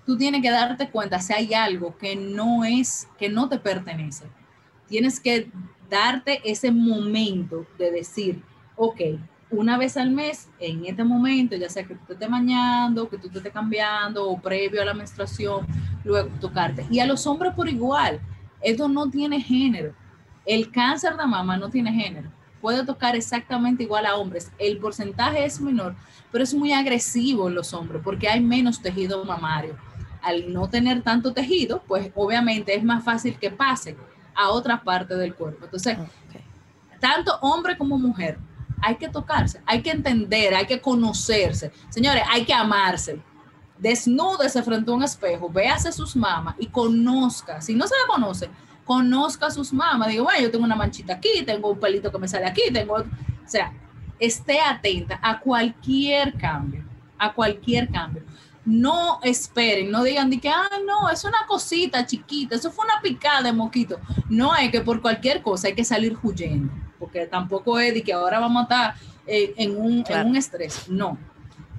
Tú 0.06 0.16
tienes 0.16 0.44
que 0.44 0.52
darte 0.52 0.90
cuenta 0.92 1.20
si 1.20 1.34
hay 1.34 1.54
algo 1.56 1.98
que 1.98 2.16
no 2.16 2.64
es, 2.64 3.08
que 3.18 3.30
no 3.30 3.50
te 3.50 3.58
pertenece. 3.58 4.26
Tienes 4.88 5.20
que 5.20 5.50
darte 5.90 6.42
ese 6.46 6.72
momento 6.72 7.66
de 7.80 7.90
decir, 7.90 8.44
ok, 8.76 9.02
una 9.50 9.78
vez 9.78 9.96
al 9.98 10.12
mes, 10.12 10.50
en 10.60 10.86
este 10.86 11.04
momento, 11.04 11.56
ya 11.56 11.70
sea 11.70 11.84
que 11.84 11.96
tú 11.96 12.06
te 12.08 12.14
estés 12.14 12.30
bañando, 12.30 13.08
que 13.10 13.18
tú 13.18 13.30
te 13.30 13.38
estés 13.38 13.54
cambiando 13.54 14.28
o 14.28 14.40
previo 14.40 14.82
a 14.82 14.86
la 14.86 14.94
menstruación, 14.94 15.68
luego 16.04 16.30
tocarte. 16.42 16.86
Y 16.90 17.00
a 17.00 17.06
los 17.06 17.26
hombres 17.28 17.54
por 17.54 17.70
igual, 17.70 18.20
esto 18.62 18.88
no 18.88 19.10
tiene 19.10 19.40
género. 19.40 19.94
El 20.46 20.72
cáncer 20.72 21.16
de 21.16 21.26
mama 21.26 21.58
no 21.58 21.70
tiene 21.70 21.94
género. 21.94 22.32
Puede 22.60 22.84
tocar 22.84 23.16
exactamente 23.16 23.84
igual 23.84 24.06
a 24.08 24.16
hombres. 24.16 24.52
El 24.58 24.80
porcentaje 24.80 25.46
es 25.46 25.62
menor, 25.62 25.96
pero 26.32 26.44
es 26.44 26.54
muy 26.54 26.74
agresivo 26.74 27.48
en 27.48 27.56
los 27.56 27.74
hombres 27.74 28.02
porque 28.04 28.28
hay 28.28 28.42
menos 28.42 28.82
tejido 28.82 29.24
mamario. 29.24 29.78
Al 30.24 30.52
no 30.52 30.68
tener 30.68 31.04
tanto 31.04 31.34
tejido, 31.34 31.84
pues 31.88 32.12
obviamente 32.16 32.76
es 32.76 32.84
más 32.84 33.04
fácil 33.04 33.38
que 33.38 33.52
pase 33.52 33.96
a 34.34 34.50
otra 34.50 34.82
parte 34.84 35.16
del 35.16 35.36
cuerpo. 35.36 35.66
Entonces, 35.66 35.98
tanto 37.00 37.38
hombre 37.42 37.78
como 37.78 38.00
mujer, 38.00 38.40
hay 38.86 38.98
que 38.98 39.10
tocarse, 39.10 39.62
hay 39.66 39.82
que 39.82 39.90
entender, 39.90 40.54
hay 40.54 40.68
que 40.68 40.80
conocerse. 40.80 41.72
Señores, 41.90 42.24
hay 42.30 42.46
que 42.46 42.54
amarse. 42.54 43.20
Desnúdese 43.80 44.62
frente 44.62 44.92
a 44.92 44.94
un 44.94 45.02
espejo, 45.02 45.50
véase 45.50 45.92
sus 45.92 46.16
mamas 46.16 46.56
y 46.60 46.68
conozca. 46.68 47.62
Si 47.62 47.74
no 47.74 47.88
se 47.88 47.96
la 47.96 48.14
conoce, 48.14 48.50
conozca 48.86 49.50
sus 49.50 49.74
mamas. 49.74 50.10
Digo, 50.10 50.26
bueno, 50.26 50.40
yo 50.40 50.52
tengo 50.52 50.64
una 50.64 50.76
manchita 50.76 51.14
aquí, 51.14 51.44
tengo 51.44 51.72
un 51.72 51.80
pelito 51.80 52.12
que 52.12 52.20
me 52.20 52.28
sale 52.28 52.46
aquí, 52.46 52.62
tengo. 52.72 52.94
O 52.94 53.04
sea, 53.48 53.74
esté 54.20 54.62
atenta 54.62 55.20
a 55.22 55.40
cualquier 55.40 56.38
cambio, 56.38 56.84
a 57.18 57.34
cualquier 57.34 57.90
cambio 57.90 58.24
no 58.66 59.20
esperen, 59.22 59.92
no 59.92 60.04
digan 60.04 60.30
de 60.32 60.40
que, 60.40 60.50
ah, 60.50 60.68
no, 60.86 61.08
es 61.10 61.24
una 61.24 61.46
cosita 61.48 62.06
chiquita, 62.06 62.56
eso 62.56 62.72
fue 62.72 62.86
una 62.86 63.00
picada 63.00 63.44
de 63.44 63.54
moquito. 63.54 64.00
No 64.28 64.56
es 64.56 64.72
que 64.72 64.82
por 64.82 65.02
cualquier 65.02 65.44
cosa 65.44 65.68
hay 65.68 65.76
que 65.76 65.84
salir 65.84 66.18
huyendo, 66.22 66.74
porque 67.00 67.26
tampoco 67.28 67.80
es 67.80 67.94
de 67.94 68.04
que 68.04 68.14
ahora 68.14 68.40
vamos 68.40 68.62
a 68.62 68.64
estar 68.64 68.96
eh, 69.28 69.54
en, 69.58 69.78
un, 69.78 70.04
en 70.08 70.28
un 70.28 70.36
estrés, 70.36 70.88
no. 70.90 71.18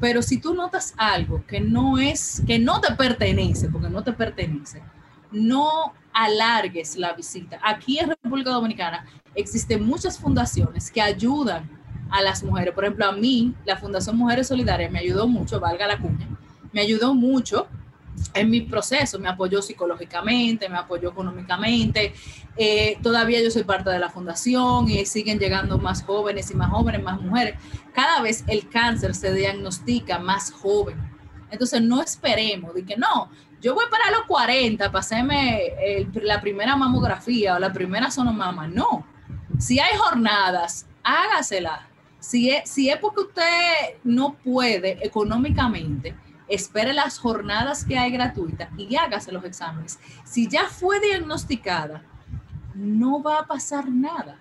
Pero 0.01 0.23
si 0.23 0.39
tú 0.39 0.55
notas 0.55 0.95
algo 0.97 1.45
que 1.47 1.61
no 1.61 1.99
es, 1.99 2.43
que 2.47 2.59
no 2.59 2.81
te 2.81 2.95
pertenece, 2.95 3.69
porque 3.69 3.89
no 3.89 4.03
te 4.03 4.12
pertenece, 4.12 4.83
no 5.31 5.95
alargues 6.12 6.97
la 6.97 7.12
visita. 7.12 7.59
Aquí 7.62 7.99
en 7.99 8.11
República 8.11 8.51
Dominicana 8.51 9.07
existen 9.35 9.85
muchas 9.85 10.19
fundaciones 10.19 10.91
que 10.91 11.01
ayudan 11.01 11.69
a 12.11 12.23
las 12.23 12.43
mujeres. 12.43 12.75
Por 12.75 12.85
ejemplo, 12.85 13.07
a 13.07 13.12
mí, 13.12 13.55
la 13.64 13.77
Fundación 13.77 14.17
Mujeres 14.17 14.49
Solidarias 14.49 14.91
me 14.91 14.99
ayudó 14.99 15.27
mucho, 15.27 15.61
valga 15.61 15.87
la 15.87 15.99
cuña, 15.99 16.29
me 16.73 16.81
ayudó 16.81 17.14
mucho 17.14 17.67
en 18.35 18.51
mi 18.51 18.62
proceso, 18.62 19.19
me 19.19 19.29
apoyó 19.29 19.62
psicológicamente, 19.62 20.69
me 20.69 20.79
apoyó 20.79 21.11
económicamente. 21.11 22.14
Eh, 22.57 22.99
todavía 23.03 23.43
yo 23.43 23.51
soy 23.51 23.64
parte 23.64 23.91
de 23.91 23.99
la 23.99 24.11
fundación 24.11 24.91
y 24.91 25.05
siguen 25.07 25.39
llegando 25.39 25.79
más 25.79 26.03
jóvenes 26.03 26.51
y 26.51 26.55
más 26.55 26.71
jóvenes, 26.71 27.03
más 27.03 27.21
mujeres. 27.21 27.55
Cada 27.95 28.21
vez 28.21 28.45
el 28.47 28.69
cáncer 28.69 29.14
se 29.14 29.33
diagnostica 29.33 30.19
más 30.19 30.53
joven. 30.53 30.97
Entonces 31.51 31.81
no 31.81 32.03
esperemos 32.03 32.75
de 32.75 32.85
que 32.85 32.97
no, 32.97 33.31
yo 33.61 33.75
voy 33.75 33.85
para 33.91 34.11
los 34.11 34.27
40 34.27 34.87
para 34.87 35.01
hacerme 35.01 36.07
la 36.14 36.41
primera 36.41 36.77
mamografía 36.77 37.57
o 37.57 37.59
la 37.59 37.73
primera 37.73 38.11
sonomama. 38.11 38.67
No, 38.67 39.07
si 39.59 39.79
hay 39.79 39.97
jornadas, 39.97 40.87
hágasela. 41.03 41.89
Si 42.19 42.51
es, 42.51 42.69
si 42.69 42.91
es 42.91 42.99
porque 42.99 43.21
usted 43.21 43.99
no 44.03 44.35
puede 44.35 44.99
económicamente, 45.07 46.14
espere 46.49 46.92
las 46.92 47.18
jornadas 47.18 47.84
que 47.84 47.99
hay 47.99 48.11
gratuitas 48.11 48.68
y 48.76 48.97
hágase 48.97 49.32
los 49.32 49.44
exámenes. 49.44 49.99
Si 50.24 50.49
ya 50.49 50.64
fue 50.64 51.01
diagnosticada, 51.01 52.03
no 52.74 53.22
va 53.22 53.40
a 53.40 53.47
pasar 53.47 53.88
nada. 53.88 54.38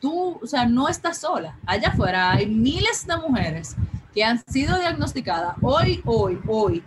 Tú, 0.00 0.38
o 0.42 0.46
sea, 0.46 0.66
no 0.66 0.88
estás 0.88 1.18
sola. 1.18 1.56
Allá 1.64 1.88
afuera 1.88 2.32
hay 2.32 2.46
miles 2.46 3.06
de 3.06 3.16
mujeres 3.16 3.76
que 4.12 4.24
han 4.24 4.42
sido 4.46 4.78
diagnosticadas. 4.78 5.56
Hoy, 5.62 6.02
hoy, 6.04 6.40
hoy, 6.48 6.82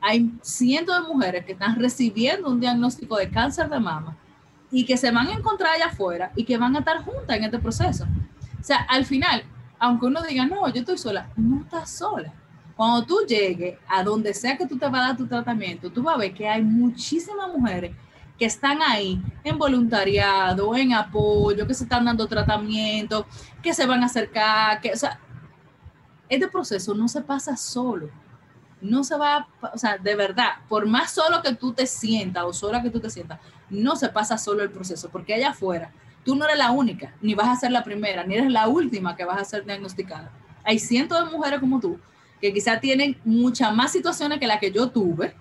hay 0.00 0.32
cientos 0.42 1.00
de 1.00 1.12
mujeres 1.12 1.44
que 1.44 1.52
están 1.52 1.78
recibiendo 1.78 2.48
un 2.48 2.60
diagnóstico 2.60 3.16
de 3.16 3.30
cáncer 3.30 3.68
de 3.68 3.80
mama 3.80 4.16
y 4.70 4.86
que 4.86 4.96
se 4.96 5.10
van 5.10 5.26
a 5.26 5.32
encontrar 5.32 5.74
allá 5.74 5.86
afuera 5.86 6.32
y 6.34 6.44
que 6.44 6.56
van 6.56 6.74
a 6.76 6.78
estar 6.78 7.04
juntas 7.04 7.36
en 7.36 7.44
este 7.44 7.58
proceso. 7.58 8.06
O 8.58 8.64
sea, 8.64 8.78
al 8.88 9.04
final, 9.04 9.44
aunque 9.78 10.06
uno 10.06 10.22
diga, 10.22 10.46
no, 10.46 10.66
yo 10.68 10.80
estoy 10.80 10.98
sola, 10.98 11.28
no 11.36 11.62
estás 11.62 11.90
sola 11.90 12.32
cuando 12.76 13.04
tú 13.04 13.20
llegues 13.26 13.78
a 13.88 14.02
donde 14.02 14.34
sea 14.34 14.56
que 14.56 14.66
tú 14.66 14.78
te 14.78 14.88
vas 14.88 15.02
a 15.02 15.08
dar 15.08 15.16
tu 15.16 15.26
tratamiento, 15.26 15.90
tú 15.90 16.02
vas 16.02 16.14
a 16.14 16.18
ver 16.18 16.34
que 16.34 16.48
hay 16.48 16.62
muchísimas 16.62 17.48
mujeres 17.48 17.94
que 18.38 18.46
están 18.46 18.80
ahí 18.82 19.22
en 19.44 19.58
voluntariado, 19.58 20.74
en 20.74 20.94
apoyo, 20.94 21.66
que 21.66 21.74
se 21.74 21.84
están 21.84 22.04
dando 22.04 22.26
tratamiento, 22.26 23.26
que 23.62 23.74
se 23.74 23.86
van 23.86 24.02
a 24.02 24.06
acercar, 24.06 24.80
que, 24.80 24.92
o 24.92 24.96
sea, 24.96 25.20
este 26.28 26.48
proceso 26.48 26.94
no 26.94 27.08
se 27.08 27.20
pasa 27.20 27.56
solo. 27.56 28.08
No 28.80 29.04
se 29.04 29.16
va, 29.16 29.46
o 29.72 29.78
sea, 29.78 29.96
de 29.96 30.16
verdad, 30.16 30.54
por 30.68 30.86
más 30.86 31.12
solo 31.12 31.40
que 31.40 31.54
tú 31.54 31.72
te 31.72 31.86
sientas 31.86 32.42
o 32.42 32.52
sola 32.52 32.82
que 32.82 32.90
tú 32.90 32.98
te 32.98 33.10
sientas, 33.10 33.38
no 33.70 33.94
se 33.94 34.08
pasa 34.08 34.36
solo 34.36 34.64
el 34.64 34.72
proceso, 34.72 35.08
porque 35.08 35.34
allá 35.34 35.50
afuera 35.50 35.92
tú 36.24 36.34
no 36.34 36.44
eres 36.44 36.58
la 36.58 36.72
única, 36.72 37.14
ni 37.20 37.34
vas 37.34 37.48
a 37.48 37.60
ser 37.60 37.70
la 37.70 37.84
primera, 37.84 38.24
ni 38.24 38.34
eres 38.34 38.50
la 38.50 38.66
última 38.66 39.14
que 39.14 39.24
vas 39.24 39.40
a 39.40 39.44
ser 39.44 39.64
diagnosticada. 39.64 40.32
Hay 40.64 40.80
cientos 40.80 41.24
de 41.24 41.30
mujeres 41.30 41.60
como 41.60 41.78
tú 41.78 41.96
que 42.42 42.52
quizá 42.52 42.80
tienen 42.80 43.16
muchas 43.24 43.72
más 43.72 43.92
situaciones 43.92 44.40
que 44.40 44.48
las 44.48 44.58
que 44.58 44.72
yo 44.72 44.90
tuve 44.90 45.32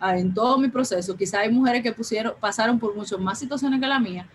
ah, 0.00 0.16
en 0.16 0.32
todo 0.32 0.56
mi 0.56 0.68
proceso. 0.68 1.14
Quizá 1.14 1.40
hay 1.40 1.52
mujeres 1.52 1.82
que 1.82 1.92
pusieron, 1.92 2.32
pasaron 2.40 2.78
por 2.78 2.96
muchas 2.96 3.20
más 3.20 3.38
situaciones 3.38 3.78
que 3.78 3.86
la 3.86 4.00
mía. 4.00 4.26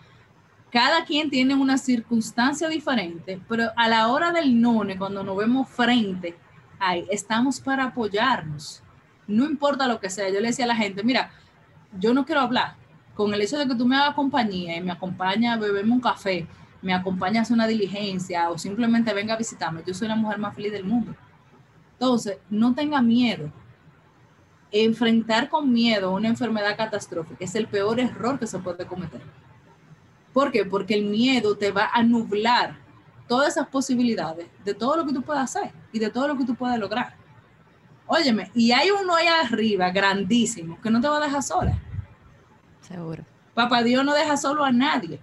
Cada 0.72 1.04
quien 1.04 1.32
tiene 1.32 1.56
una 1.56 1.80
circunstancia 1.80 2.70
diferente, 2.70 3.42
pero 3.50 3.72
a 3.76 3.90
la 3.90 4.08
hora 4.10 4.32
del 4.32 4.62
none, 4.62 5.00
cuando 5.00 5.24
nos 5.24 5.36
vemos 5.36 5.68
frente, 5.68 6.38
ahí 6.80 7.08
estamos 7.10 7.60
para 7.60 7.86
apoyarnos. 7.86 8.84
No 9.28 9.46
importa 9.46 9.88
lo 9.88 10.00
que 10.00 10.12
sea. 10.12 10.30
Yo 10.30 10.40
le 10.42 10.50
decía 10.50 10.66
a 10.66 10.68
la 10.68 10.76
gente, 10.76 11.04
mira, 11.04 11.32
yo 12.00 12.14
no 12.14 12.24
quiero 12.24 12.42
hablar. 12.42 12.76
Con 13.16 13.34
el 13.34 13.42
hecho 13.42 13.58
de 13.58 13.68
que 13.68 13.74
tú 13.74 13.88
me 13.88 13.96
hagas 13.96 14.14
compañía 14.14 14.78
y 14.78 14.82
me 14.82 14.92
acompañas 14.92 15.58
a 15.58 15.60
beberme 15.60 15.92
un 15.92 16.02
café, 16.02 16.48
me 16.84 16.94
acompañas 16.94 17.50
a 17.50 17.54
una 17.56 17.66
diligencia 17.66 18.52
o 18.52 18.60
simplemente 18.60 19.12
venga 19.12 19.34
a 19.34 19.38
visitarme, 19.38 19.82
yo 19.86 19.94
soy 19.96 20.08
la 20.08 20.16
mujer 20.16 20.38
más 20.38 20.56
feliz 20.56 20.72
del 20.72 20.84
mundo. 20.84 21.16
Entonces, 22.02 22.40
no 22.50 22.74
tenga 22.74 23.00
miedo. 23.00 23.52
Enfrentar 24.72 25.50
con 25.50 25.72
miedo 25.72 26.12
una 26.12 26.30
enfermedad 26.30 26.76
catastrófica 26.76 27.46
es 27.46 27.54
el 27.54 27.68
peor 27.68 28.00
error 28.00 28.40
que 28.40 28.48
se 28.48 28.58
puede 28.58 28.88
cometer. 28.88 29.22
¿Por 30.34 30.52
qué? 30.52 30.66
Porque 30.66 30.96
el 30.96 31.06
miedo 31.06 31.56
te 31.56 31.72
va 31.72 31.92
a 31.94 32.02
nublar 32.02 32.76
todas 33.28 33.50
esas 33.50 33.68
posibilidades 33.68 34.48
de 34.66 34.74
todo 34.74 34.98
lo 34.98 35.06
que 35.06 35.14
tú 35.14 35.22
puedas 35.22 35.56
hacer 35.56 35.72
y 35.94 36.00
de 36.00 36.10
todo 36.10 36.28
lo 36.28 36.36
que 36.40 36.44
tú 36.44 36.56
puedas 36.56 36.80
lograr. 36.80 37.14
Óyeme, 38.08 38.50
y 38.56 38.72
hay 38.72 38.90
uno 38.90 39.14
allá 39.14 39.42
arriba 39.42 39.92
grandísimo 39.92 40.82
que 40.82 40.90
no 40.90 41.00
te 41.00 41.08
va 41.08 41.18
a 41.18 41.26
dejar 41.26 41.44
sola. 41.44 41.78
Seguro. 42.82 43.24
Papá 43.54 43.84
Dios 43.84 44.04
no 44.04 44.16
deja 44.16 44.38
solo 44.38 44.66
a 44.66 44.72
nadie. 44.72 45.20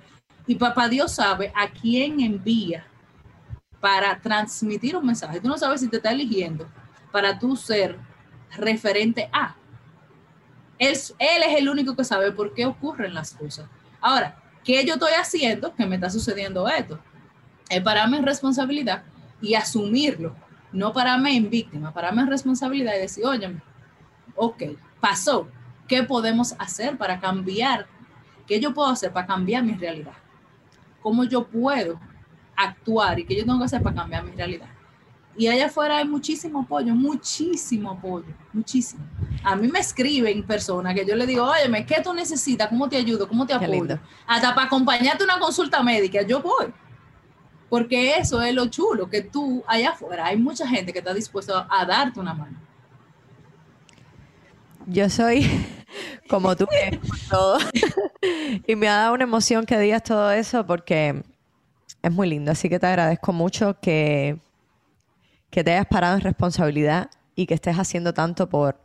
Y 0.47 0.55
papá 0.55 0.89
Dios 0.89 1.11
sabe 1.11 1.53
a 1.57 1.68
quién 1.70 2.20
envía 2.20 2.88
para 3.81 4.18
transmitir 4.20 4.97
un 4.97 5.07
mensaje. 5.07 5.41
Tú 5.41 5.49
no 5.49 5.59
sabes 5.59 5.81
si 5.81 5.89
te 5.89 5.97
está 5.97 6.11
eligiendo 6.11 6.66
para 7.12 7.39
tú 7.39 7.57
ser 7.57 7.99
referente 8.57 9.29
a. 9.33 9.55
Él, 10.79 10.97
él 11.18 11.43
es 11.47 11.59
el 11.59 11.68
único 11.68 11.97
que 11.97 12.05
sabe 12.05 12.33
por 12.33 12.55
qué 12.55 12.66
ocurren 12.66 13.14
las 13.14 13.33
cosas. 13.33 13.68
Ahora, 14.01 14.37
¿qué 14.64 14.85
yo 14.85 14.95
estoy 14.95 15.12
haciendo 15.12 15.74
que 15.74 15.87
me 15.87 15.97
está 15.97 16.11
sucediendo 16.11 16.68
esto? 16.68 16.99
Es 17.68 17.83
pararme 17.83 18.18
en 18.18 18.26
responsabilidad 18.26 19.03
y 19.41 19.55
asumirlo, 19.55 20.35
no 20.72 20.93
pararme 20.93 21.37
en 21.37 21.51
víctima, 21.51 21.93
pararme 21.93 22.22
en 22.22 22.29
responsabilidad 22.29 22.95
y 22.97 23.01
decir, 23.01 23.24
oye, 23.24 23.57
ok, 24.35 24.62
pasó, 25.01 25.49
¿qué 25.87 26.03
podemos 26.03 26.55
hacer 26.59 26.97
para 26.97 27.20
cambiar? 27.20 27.87
¿Qué 28.47 28.61
yo 28.61 28.72
puedo 28.72 28.89
hacer 28.89 29.12
para 29.12 29.26
cambiar 29.26 29.62
mi 29.62 29.74
realidad? 29.74 30.14
¿Cómo 31.03 31.24
yo 31.24 31.47
puedo 31.47 32.01
actuar 32.59 33.18
y 33.18 33.24
qué 33.24 33.36
yo 33.36 33.44
tengo 33.44 33.59
que 33.59 33.64
hacer 33.64 33.82
para 33.82 33.96
cambiar 33.96 34.24
mi 34.24 34.32
realidad? 34.32 34.68
Y 35.36 35.46
allá 35.46 35.66
afuera 35.66 35.98
hay 35.98 36.04
muchísimo 36.04 36.62
apoyo, 36.62 36.92
muchísimo 36.94 37.92
apoyo, 37.92 38.26
muchísimo. 38.52 39.04
A 39.44 39.54
mí 39.54 39.68
me 39.68 39.78
escriben 39.78 40.42
personas 40.42 40.94
que 40.94 41.06
yo 41.06 41.14
le 41.14 41.26
digo, 41.26 41.44
oye, 41.44 41.86
¿qué 41.86 42.00
tú 42.02 42.12
necesitas? 42.12 42.68
¿Cómo 42.68 42.88
te 42.88 42.96
ayudo? 42.96 43.28
¿Cómo 43.28 43.46
te 43.46 43.54
apoyo? 43.54 44.00
Hasta 44.26 44.52
para 44.52 44.66
acompañarte 44.66 45.22
a 45.22 45.26
una 45.26 45.38
consulta 45.38 45.80
médica, 45.82 46.22
yo 46.22 46.42
voy. 46.42 46.74
Porque 47.68 48.16
eso 48.16 48.42
es 48.42 48.52
lo 48.52 48.66
chulo, 48.66 49.09
que 49.09 49.22
tú 49.22 49.62
allá 49.68 49.90
afuera 49.90 50.26
hay 50.26 50.38
mucha 50.38 50.66
gente 50.66 50.92
que 50.92 50.98
está 50.98 51.14
dispuesta 51.14 51.68
a 51.70 51.84
darte 51.84 52.18
una 52.18 52.34
mano. 52.34 52.59
Yo 54.86 55.09
soy 55.09 55.48
como 56.28 56.56
tú, 56.56 56.66
todo. 57.30 57.59
y 58.66 58.76
me 58.76 58.88
ha 58.88 58.96
dado 58.96 59.14
una 59.14 59.24
emoción 59.24 59.66
que 59.66 59.78
digas 59.78 60.02
todo 60.02 60.30
eso 60.32 60.66
porque 60.66 61.22
es 62.03 62.12
muy 62.12 62.28
lindo. 62.28 62.53
Así 62.53 62.68
que 62.68 62.78
te 62.78 62.86
agradezco 62.86 63.32
mucho 63.32 63.78
que 63.80 64.38
que 65.51 65.64
te 65.64 65.72
hayas 65.72 65.86
parado 65.86 66.16
en 66.16 66.20
responsabilidad 66.20 67.11
y 67.34 67.46
que 67.46 67.55
estés 67.55 67.76
haciendo 67.76 68.12
tanto 68.12 68.49
por, 68.49 68.80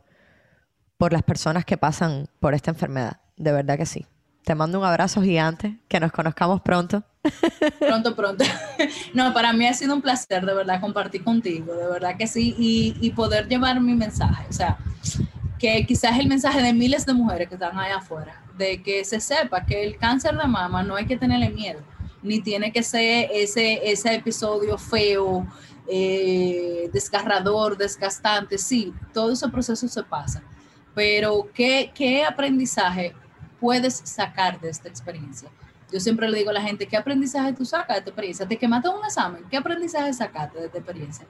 por 0.96 1.12
las 1.12 1.22
personas 1.22 1.64
que 1.64 1.76
pasan 1.76 2.28
por 2.40 2.54
esta 2.54 2.70
enfermedad. 2.70 3.20
De 3.36 3.52
verdad 3.52 3.76
que 3.76 3.86
sí. 3.86 4.06
Te 4.44 4.54
mando 4.54 4.78
un 4.78 4.84
abrazo 4.84 5.22
gigante, 5.22 5.78
que 5.88 5.98
nos 6.00 6.12
conozcamos 6.12 6.60
pronto. 6.60 7.02
Pronto, 7.78 8.14
pronto. 8.14 8.44
No, 9.14 9.32
para 9.32 9.54
mí 9.54 9.66
ha 9.66 9.72
sido 9.72 9.94
un 9.94 10.02
placer, 10.02 10.44
de 10.44 10.52
verdad, 10.52 10.78
compartir 10.82 11.24
contigo, 11.24 11.74
de 11.74 11.86
verdad 11.86 12.18
que 12.18 12.26
sí, 12.26 12.54
y, 12.58 12.94
y 13.00 13.10
poder 13.12 13.48
llevar 13.48 13.80
mi 13.80 13.94
mensaje. 13.94 14.44
O 14.50 14.52
sea, 14.52 14.76
que 15.58 15.86
quizás 15.86 16.18
el 16.18 16.28
mensaje 16.28 16.60
de 16.60 16.74
miles 16.74 17.06
de 17.06 17.14
mujeres 17.14 17.48
que 17.48 17.54
están 17.54 17.78
allá 17.78 17.96
afuera, 17.96 18.42
de 18.58 18.82
que 18.82 19.02
se 19.06 19.20
sepa 19.20 19.64
que 19.64 19.84
el 19.84 19.96
cáncer 19.96 20.36
de 20.36 20.46
mama 20.46 20.82
no 20.82 20.96
hay 20.96 21.06
que 21.06 21.16
tenerle 21.16 21.48
miedo, 21.48 21.80
ni 22.24 22.40
tiene 22.40 22.72
que 22.72 22.82
ser 22.82 23.30
ese, 23.32 23.80
ese 23.88 24.14
episodio 24.14 24.76
feo, 24.78 25.46
eh, 25.86 26.90
desgarrador, 26.92 27.76
desgastante, 27.76 28.58
sí, 28.58 28.92
todo 29.12 29.32
ese 29.32 29.48
proceso 29.48 29.86
se 29.86 30.02
pasa, 30.02 30.42
pero 30.94 31.48
¿qué, 31.54 31.92
¿qué 31.94 32.24
aprendizaje 32.24 33.14
puedes 33.60 33.94
sacar 34.04 34.58
de 34.60 34.70
esta 34.70 34.88
experiencia? 34.88 35.50
Yo 35.92 36.00
siempre 36.00 36.28
le 36.28 36.38
digo 36.38 36.50
a 36.50 36.54
la 36.54 36.62
gente, 36.62 36.86
¿qué 36.86 36.96
aprendizaje 36.96 37.52
tú 37.52 37.64
sacas 37.64 37.88
de 37.88 37.98
esta 37.98 38.10
experiencia? 38.10 38.48
Te 38.48 38.56
quemaste 38.56 38.88
un 38.88 39.04
examen, 39.04 39.44
¿qué 39.50 39.58
aprendizaje 39.58 40.12
sacaste 40.14 40.58
de 40.58 40.66
esta 40.66 40.78
experiencia? 40.78 41.26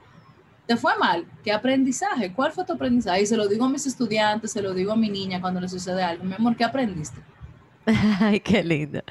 ¿Te 0.65 0.77
fue 0.77 0.97
mal? 0.97 1.27
¿Qué 1.43 1.51
aprendizaje? 1.51 2.33
¿Cuál 2.33 2.51
fue 2.51 2.65
tu 2.65 2.73
aprendizaje? 2.73 3.21
Y 3.21 3.25
se 3.27 3.37
lo 3.37 3.47
digo 3.47 3.65
a 3.65 3.69
mis 3.69 3.85
estudiantes, 3.85 4.51
se 4.51 4.61
lo 4.61 4.73
digo 4.73 4.93
a 4.93 4.95
mi 4.95 5.09
niña 5.09 5.39
cuando 5.39 5.59
le 5.59 5.69
sucede 5.69 6.01
algo. 6.01 6.23
Mi 6.23 6.33
amor, 6.33 6.55
¿qué 6.55 6.63
aprendiste? 6.63 7.21
Ay, 8.19 8.39
qué 8.39 8.63
lindo. 8.63 9.01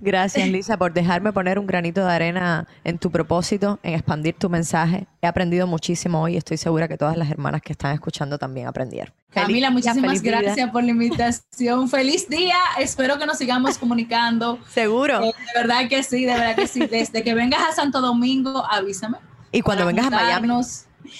Gracias, 0.00 0.48
Lisa, 0.48 0.76
por 0.76 0.92
dejarme 0.92 1.32
poner 1.32 1.58
un 1.58 1.66
granito 1.66 2.04
de 2.04 2.12
arena 2.12 2.66
en 2.84 2.98
tu 2.98 3.10
propósito, 3.10 3.78
en 3.82 3.94
expandir 3.94 4.34
tu 4.34 4.50
mensaje. 4.50 5.06
He 5.22 5.26
aprendido 5.26 5.66
muchísimo 5.66 6.22
hoy 6.22 6.34
y 6.34 6.36
estoy 6.36 6.56
segura 6.56 6.88
que 6.88 6.98
todas 6.98 7.16
las 7.16 7.30
hermanas 7.30 7.62
que 7.62 7.72
están 7.72 7.94
escuchando 7.94 8.38
también 8.38 8.66
aprendieron. 8.66 9.14
Camila, 9.30 9.70
muchísimas 9.70 10.20
gracias 10.20 10.70
por 10.70 10.84
la 10.84 10.90
invitación. 10.90 11.88
Feliz 11.90 12.28
día. 12.28 12.56
Espero 12.78 13.18
que 13.18 13.26
nos 13.26 13.38
sigamos 13.38 13.78
comunicando. 13.78 14.58
Seguro. 14.68 15.22
Eh, 15.22 15.32
de 15.54 15.60
verdad 15.60 15.88
que 15.88 16.02
sí, 16.02 16.24
de 16.24 16.32
verdad 16.32 16.56
que 16.56 16.66
sí. 16.66 16.86
Desde 16.86 17.22
que 17.22 17.34
vengas 17.34 17.62
a 17.62 17.72
Santo 17.72 18.00
Domingo, 18.00 18.64
avísame. 18.70 19.18
Y 19.52 19.62
cuando 19.62 19.86
vengas 19.86 20.06
a 20.06 20.10
Miami. 20.10 20.48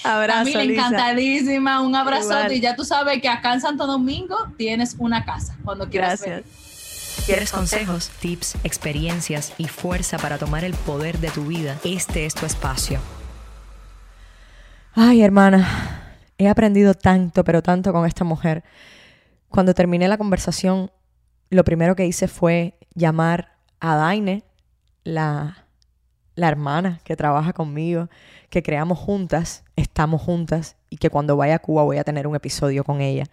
Abrazo, 0.04 0.52
Camila, 0.52 0.62
encantadísima. 0.62 1.80
Un 1.80 1.94
abrazo. 1.94 2.34
Y 2.50 2.60
ya 2.60 2.76
tú 2.76 2.84
sabes 2.84 3.20
que 3.20 3.28
acá 3.28 3.54
en 3.54 3.60
Santo 3.60 3.86
Domingo 3.86 4.36
tienes 4.56 4.96
una 4.98 5.24
casa 5.24 5.56
cuando 5.64 5.88
quieras. 5.88 6.20
Gracias. 6.20 6.61
¿Quieres 7.24 7.52
consejos, 7.52 8.10
tips, 8.18 8.56
experiencias 8.64 9.54
y 9.56 9.68
fuerza 9.68 10.18
para 10.18 10.38
tomar 10.38 10.64
el 10.64 10.74
poder 10.74 11.18
de 11.18 11.30
tu 11.30 11.46
vida? 11.46 11.78
Este 11.84 12.26
es 12.26 12.34
tu 12.34 12.46
espacio. 12.46 12.98
Ay, 14.92 15.22
hermana, 15.22 16.16
he 16.36 16.48
aprendido 16.48 16.94
tanto, 16.94 17.44
pero 17.44 17.62
tanto 17.62 17.92
con 17.92 18.06
esta 18.06 18.24
mujer. 18.24 18.64
Cuando 19.48 19.72
terminé 19.72 20.08
la 20.08 20.18
conversación, 20.18 20.90
lo 21.48 21.62
primero 21.62 21.94
que 21.94 22.06
hice 22.06 22.26
fue 22.26 22.76
llamar 22.92 23.52
a 23.78 23.94
Daine, 23.94 24.42
la, 25.04 25.68
la 26.34 26.48
hermana 26.48 27.00
que 27.04 27.14
trabaja 27.14 27.52
conmigo, 27.52 28.08
que 28.50 28.64
creamos 28.64 28.98
juntas, 28.98 29.62
estamos 29.76 30.20
juntas 30.22 30.74
y 30.90 30.96
que 30.96 31.08
cuando 31.08 31.36
vaya 31.36 31.54
a 31.54 31.60
Cuba 31.60 31.84
voy 31.84 31.98
a 31.98 32.04
tener 32.04 32.26
un 32.26 32.34
episodio 32.34 32.82
con 32.82 33.00
ella. 33.00 33.26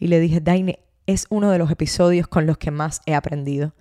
Y 0.00 0.08
le 0.08 0.18
dije, 0.18 0.40
Daine, 0.40 0.80
es 1.12 1.26
uno 1.28 1.50
de 1.50 1.58
los 1.58 1.70
episodios 1.70 2.28
con 2.28 2.46
los 2.46 2.58
que 2.58 2.70
más 2.70 3.00
he 3.06 3.14
aprendido. 3.14 3.74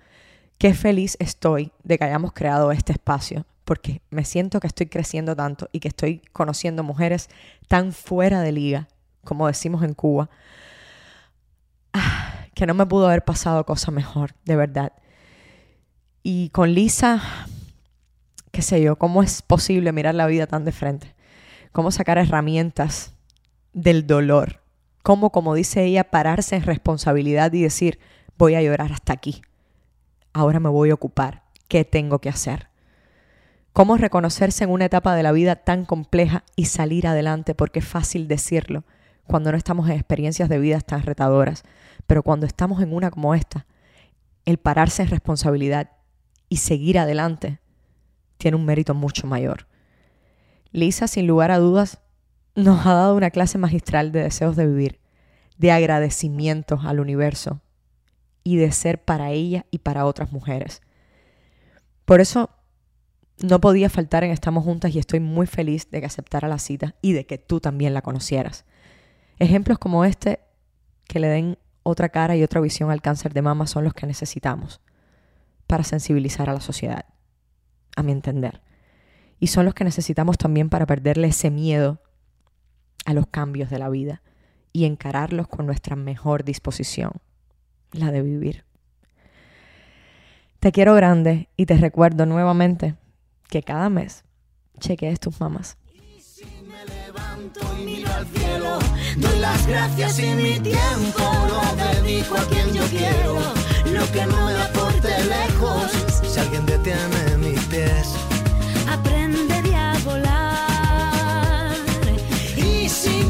Qué 0.57 0.73
feliz 0.73 1.15
estoy 1.19 1.71
de 1.83 1.97
que 1.97 2.03
hayamos 2.03 2.33
creado 2.33 2.71
este 2.71 2.91
espacio, 2.91 3.45
porque 3.65 4.01
me 4.09 4.25
siento 4.25 4.59
que 4.59 4.67
estoy 4.67 4.87
creciendo 4.87 5.35
tanto 5.35 5.69
y 5.71 5.79
que 5.79 5.87
estoy 5.87 6.21
conociendo 6.33 6.83
mujeres 6.83 7.29
tan 7.67 7.93
fuera 7.93 8.41
de 8.41 8.51
liga, 8.51 8.87
como 9.23 9.47
decimos 9.47 9.83
en 9.83 9.93
Cuba, 9.93 10.29
ah, 11.93 12.45
que 12.53 12.65
no 12.65 12.73
me 12.73 12.85
pudo 12.85 13.07
haber 13.07 13.23
pasado 13.23 13.65
cosa 13.65 13.91
mejor, 13.91 14.33
de 14.45 14.55
verdad. 14.55 14.93
Y 16.23 16.49
con 16.49 16.73
Lisa, 16.73 17.21
qué 18.51 18.61
sé 18.61 18.81
yo, 18.81 18.97
¿cómo 18.97 19.23
es 19.23 19.41
posible 19.41 19.91
mirar 19.91 20.15
la 20.15 20.27
vida 20.27 20.47
tan 20.47 20.65
de 20.65 20.71
frente? 20.71 21.15
¿Cómo 21.71 21.91
sacar 21.91 22.17
herramientas 22.17 23.13
del 23.73 24.07
dolor 24.07 24.59
cómo, 25.03 25.31
como 25.31 25.53
dice 25.53 25.83
ella, 25.83 26.05
pararse 26.05 26.55
en 26.55 26.63
responsabilidad 26.63 27.51
y 27.53 27.61
decir, 27.61 27.99
voy 28.37 28.55
a 28.55 28.61
llorar 28.61 28.91
hasta 28.91 29.13
aquí. 29.13 29.41
Ahora 30.33 30.59
me 30.59 30.69
voy 30.69 30.91
a 30.91 30.93
ocupar. 30.93 31.43
¿Qué 31.67 31.85
tengo 31.85 32.19
que 32.19 32.29
hacer? 32.29 32.69
Cómo 33.73 33.97
reconocerse 33.97 34.63
en 34.63 34.71
una 34.71 34.85
etapa 34.85 35.15
de 35.15 35.23
la 35.23 35.31
vida 35.31 35.55
tan 35.55 35.85
compleja 35.85 36.43
y 36.55 36.65
salir 36.65 37.07
adelante, 37.07 37.53
porque 37.55 37.79
es 37.79 37.85
fácil 37.85 38.27
decirlo 38.27 38.83
cuando 39.25 39.51
no 39.51 39.57
estamos 39.57 39.87
en 39.87 39.95
experiencias 39.95 40.49
de 40.49 40.57
vida 40.57 40.79
tan 40.81 41.03
retadoras, 41.03 41.63
pero 42.07 42.23
cuando 42.23 42.47
estamos 42.47 42.81
en 42.81 42.93
una 42.93 43.11
como 43.11 43.35
esta, 43.35 43.67
el 44.45 44.57
pararse 44.57 45.03
en 45.03 45.09
responsabilidad 45.09 45.91
y 46.49 46.57
seguir 46.57 46.97
adelante 46.97 47.59
tiene 48.39 48.57
un 48.57 48.65
mérito 48.65 48.95
mucho 48.95 49.27
mayor. 49.27 49.67
Lisa, 50.71 51.07
sin 51.07 51.27
lugar 51.27 51.51
a 51.51 51.59
dudas, 51.59 51.99
nos 52.63 52.85
ha 52.85 52.93
dado 52.93 53.15
una 53.15 53.31
clase 53.31 53.57
magistral 53.57 54.11
de 54.11 54.23
deseos 54.23 54.55
de 54.55 54.67
vivir, 54.67 54.99
de 55.57 55.71
agradecimiento 55.71 56.79
al 56.83 56.99
universo 56.99 57.61
y 58.43 58.57
de 58.57 58.71
ser 58.71 59.03
para 59.03 59.31
ella 59.31 59.65
y 59.71 59.79
para 59.79 60.05
otras 60.05 60.31
mujeres. 60.31 60.81
Por 62.05 62.21
eso 62.21 62.49
no 63.41 63.61
podía 63.61 63.89
faltar 63.89 64.23
en 64.23 64.31
Estamos 64.31 64.63
Juntas 64.63 64.93
y 64.93 64.99
estoy 64.99 65.19
muy 65.19 65.47
feliz 65.47 65.89
de 65.91 65.99
que 65.99 66.05
aceptara 66.05 66.47
la 66.47 66.59
cita 66.59 66.95
y 67.01 67.13
de 67.13 67.25
que 67.25 67.37
tú 67.37 67.59
también 67.59 67.93
la 67.93 68.01
conocieras. 68.01 68.65
Ejemplos 69.37 69.79
como 69.79 70.03
este 70.03 70.39
que 71.05 71.19
le 71.19 71.27
den 71.27 71.57
otra 71.83 72.09
cara 72.09 72.35
y 72.35 72.43
otra 72.43 72.61
visión 72.61 72.91
al 72.91 73.01
cáncer 73.01 73.33
de 73.33 73.41
mama 73.41 73.67
son 73.67 73.83
los 73.83 73.93
que 73.93 74.07
necesitamos 74.07 74.81
para 75.67 75.83
sensibilizar 75.83 76.49
a 76.49 76.53
la 76.53 76.61
sociedad, 76.61 77.05
a 77.95 78.03
mi 78.03 78.11
entender. 78.11 78.61
Y 79.39 79.47
son 79.47 79.65
los 79.65 79.73
que 79.73 79.85
necesitamos 79.85 80.37
también 80.37 80.69
para 80.69 80.85
perderle 80.85 81.27
ese 81.27 81.49
miedo 81.49 82.01
a 83.09 83.13
los 83.13 83.25
cambios 83.25 83.71
de 83.71 83.79
la 83.79 83.89
vida 83.89 84.21
y 84.71 84.85
encararlos 84.85 85.47
con 85.47 85.65
nuestra 85.65 85.95
mejor 85.95 86.43
disposición, 86.43 87.13
la 87.91 88.11
de 88.11 88.21
vivir. 88.21 88.65
Te 90.59 90.71
quiero 90.71 90.93
grande 90.93 91.49
y 91.57 91.65
te 91.65 91.75
recuerdo 91.77 92.27
nuevamente 92.27 92.93
que 93.47 93.63
cada 93.63 93.89
mes 93.89 94.23
chequees 94.79 95.19
tus 95.19 95.39
mamás. 95.39 95.75
Y 95.91 96.21
si 96.21 96.45
me 96.67 96.85
levanto 96.85 97.61
y 97.79 97.83
miro 97.83 98.13
al 98.13 98.27
cielo, 98.27 98.77
doy 99.17 99.39
las 99.39 99.65
gracias 99.65 100.19
y 100.19 100.29
mi 100.35 100.59
tiempo 100.59 101.23
lo 101.47 101.75
dedico 101.77 102.35
a 102.35 102.45
quien 102.45 102.71
yo 102.71 102.83
quiero. 102.91 103.39
Lo 103.91 104.11
que 104.11 104.23
no 104.27 104.45
me 104.45 104.53
aporte 104.61 105.09
lejos, 105.25 105.91
si 106.31 106.39
alguien 106.39 106.63
detiene 106.67 107.37
mis 107.39 107.59
pies 107.65 108.13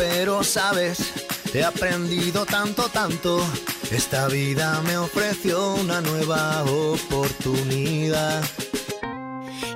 pero 0.00 0.42
sabes, 0.42 1.12
he 1.52 1.62
aprendido 1.62 2.46
tanto, 2.46 2.88
tanto. 2.88 3.38
Esta 3.90 4.28
vida 4.28 4.80
me 4.80 4.96
ofreció 4.96 5.74
una 5.74 6.00
nueva 6.00 6.64
oportunidad. 6.64 8.42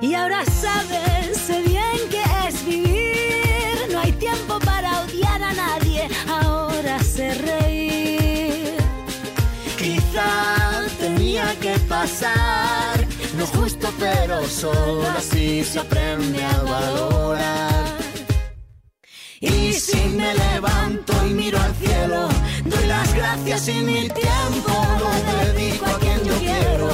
Y 0.01 0.15
ahora 0.15 0.43
sabes, 0.45 1.37
sé 1.37 1.61
bien 1.61 2.09
que 2.09 2.23
es 2.47 2.65
vivir. 2.65 3.87
No 3.91 3.99
hay 3.99 4.13
tiempo 4.13 4.57
para 4.65 5.01
odiar 5.01 5.43
a 5.43 5.53
nadie. 5.53 6.09
Ahora 6.27 6.97
sé 7.03 7.35
reír. 7.35 8.77
Quizá 9.77 10.87
tenía 10.99 11.53
que 11.59 11.77
pasar. 11.87 13.05
No 13.37 13.45
justo, 13.45 13.93
pero 13.99 14.43
solo 14.47 15.07
así 15.07 15.63
se 15.63 15.81
aprende 15.81 16.43
a 16.43 16.57
valorar. 16.63 17.94
Y 19.41 19.73
si 19.73 19.97
me 20.09 20.33
levanto 20.33 21.13
y 21.27 21.33
miro 21.33 21.59
al 21.59 21.75
cielo, 21.75 22.29
doy 22.63 22.85
las 22.87 23.13
gracias 23.13 23.67
y 23.67 23.73
mi 23.73 24.07
tiempo 24.09 24.73
lo 24.99 25.45
dedico 25.45 25.85
a 25.85 25.99
quien 25.99 26.23
yo 26.23 26.33
quiero. 26.39 26.87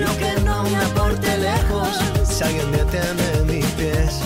Lo 0.00 0.16
que 0.16 0.40
no 0.42 0.62
me 0.64 0.76
aporte 0.76 1.38
lejos, 1.38 1.88
si 2.24 2.44
alguien 2.44 2.70
me 2.70 2.78
detiene 2.78 3.52
mis 3.52 3.66
pies. 3.72 4.20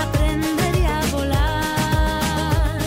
Aprenderé 0.00 0.86
a 0.86 1.00
volar. 1.10 2.78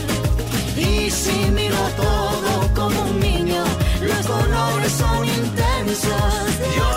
Y 0.78 1.12
si 1.12 1.52
miro 1.52 1.78
todo 1.98 2.74
como 2.76 3.02
un 3.10 3.20
niño, 3.20 3.64
los 4.02 4.26
colores 4.26 4.92
son 4.94 5.28
intensos. 5.28 6.14
Yo 6.78 6.97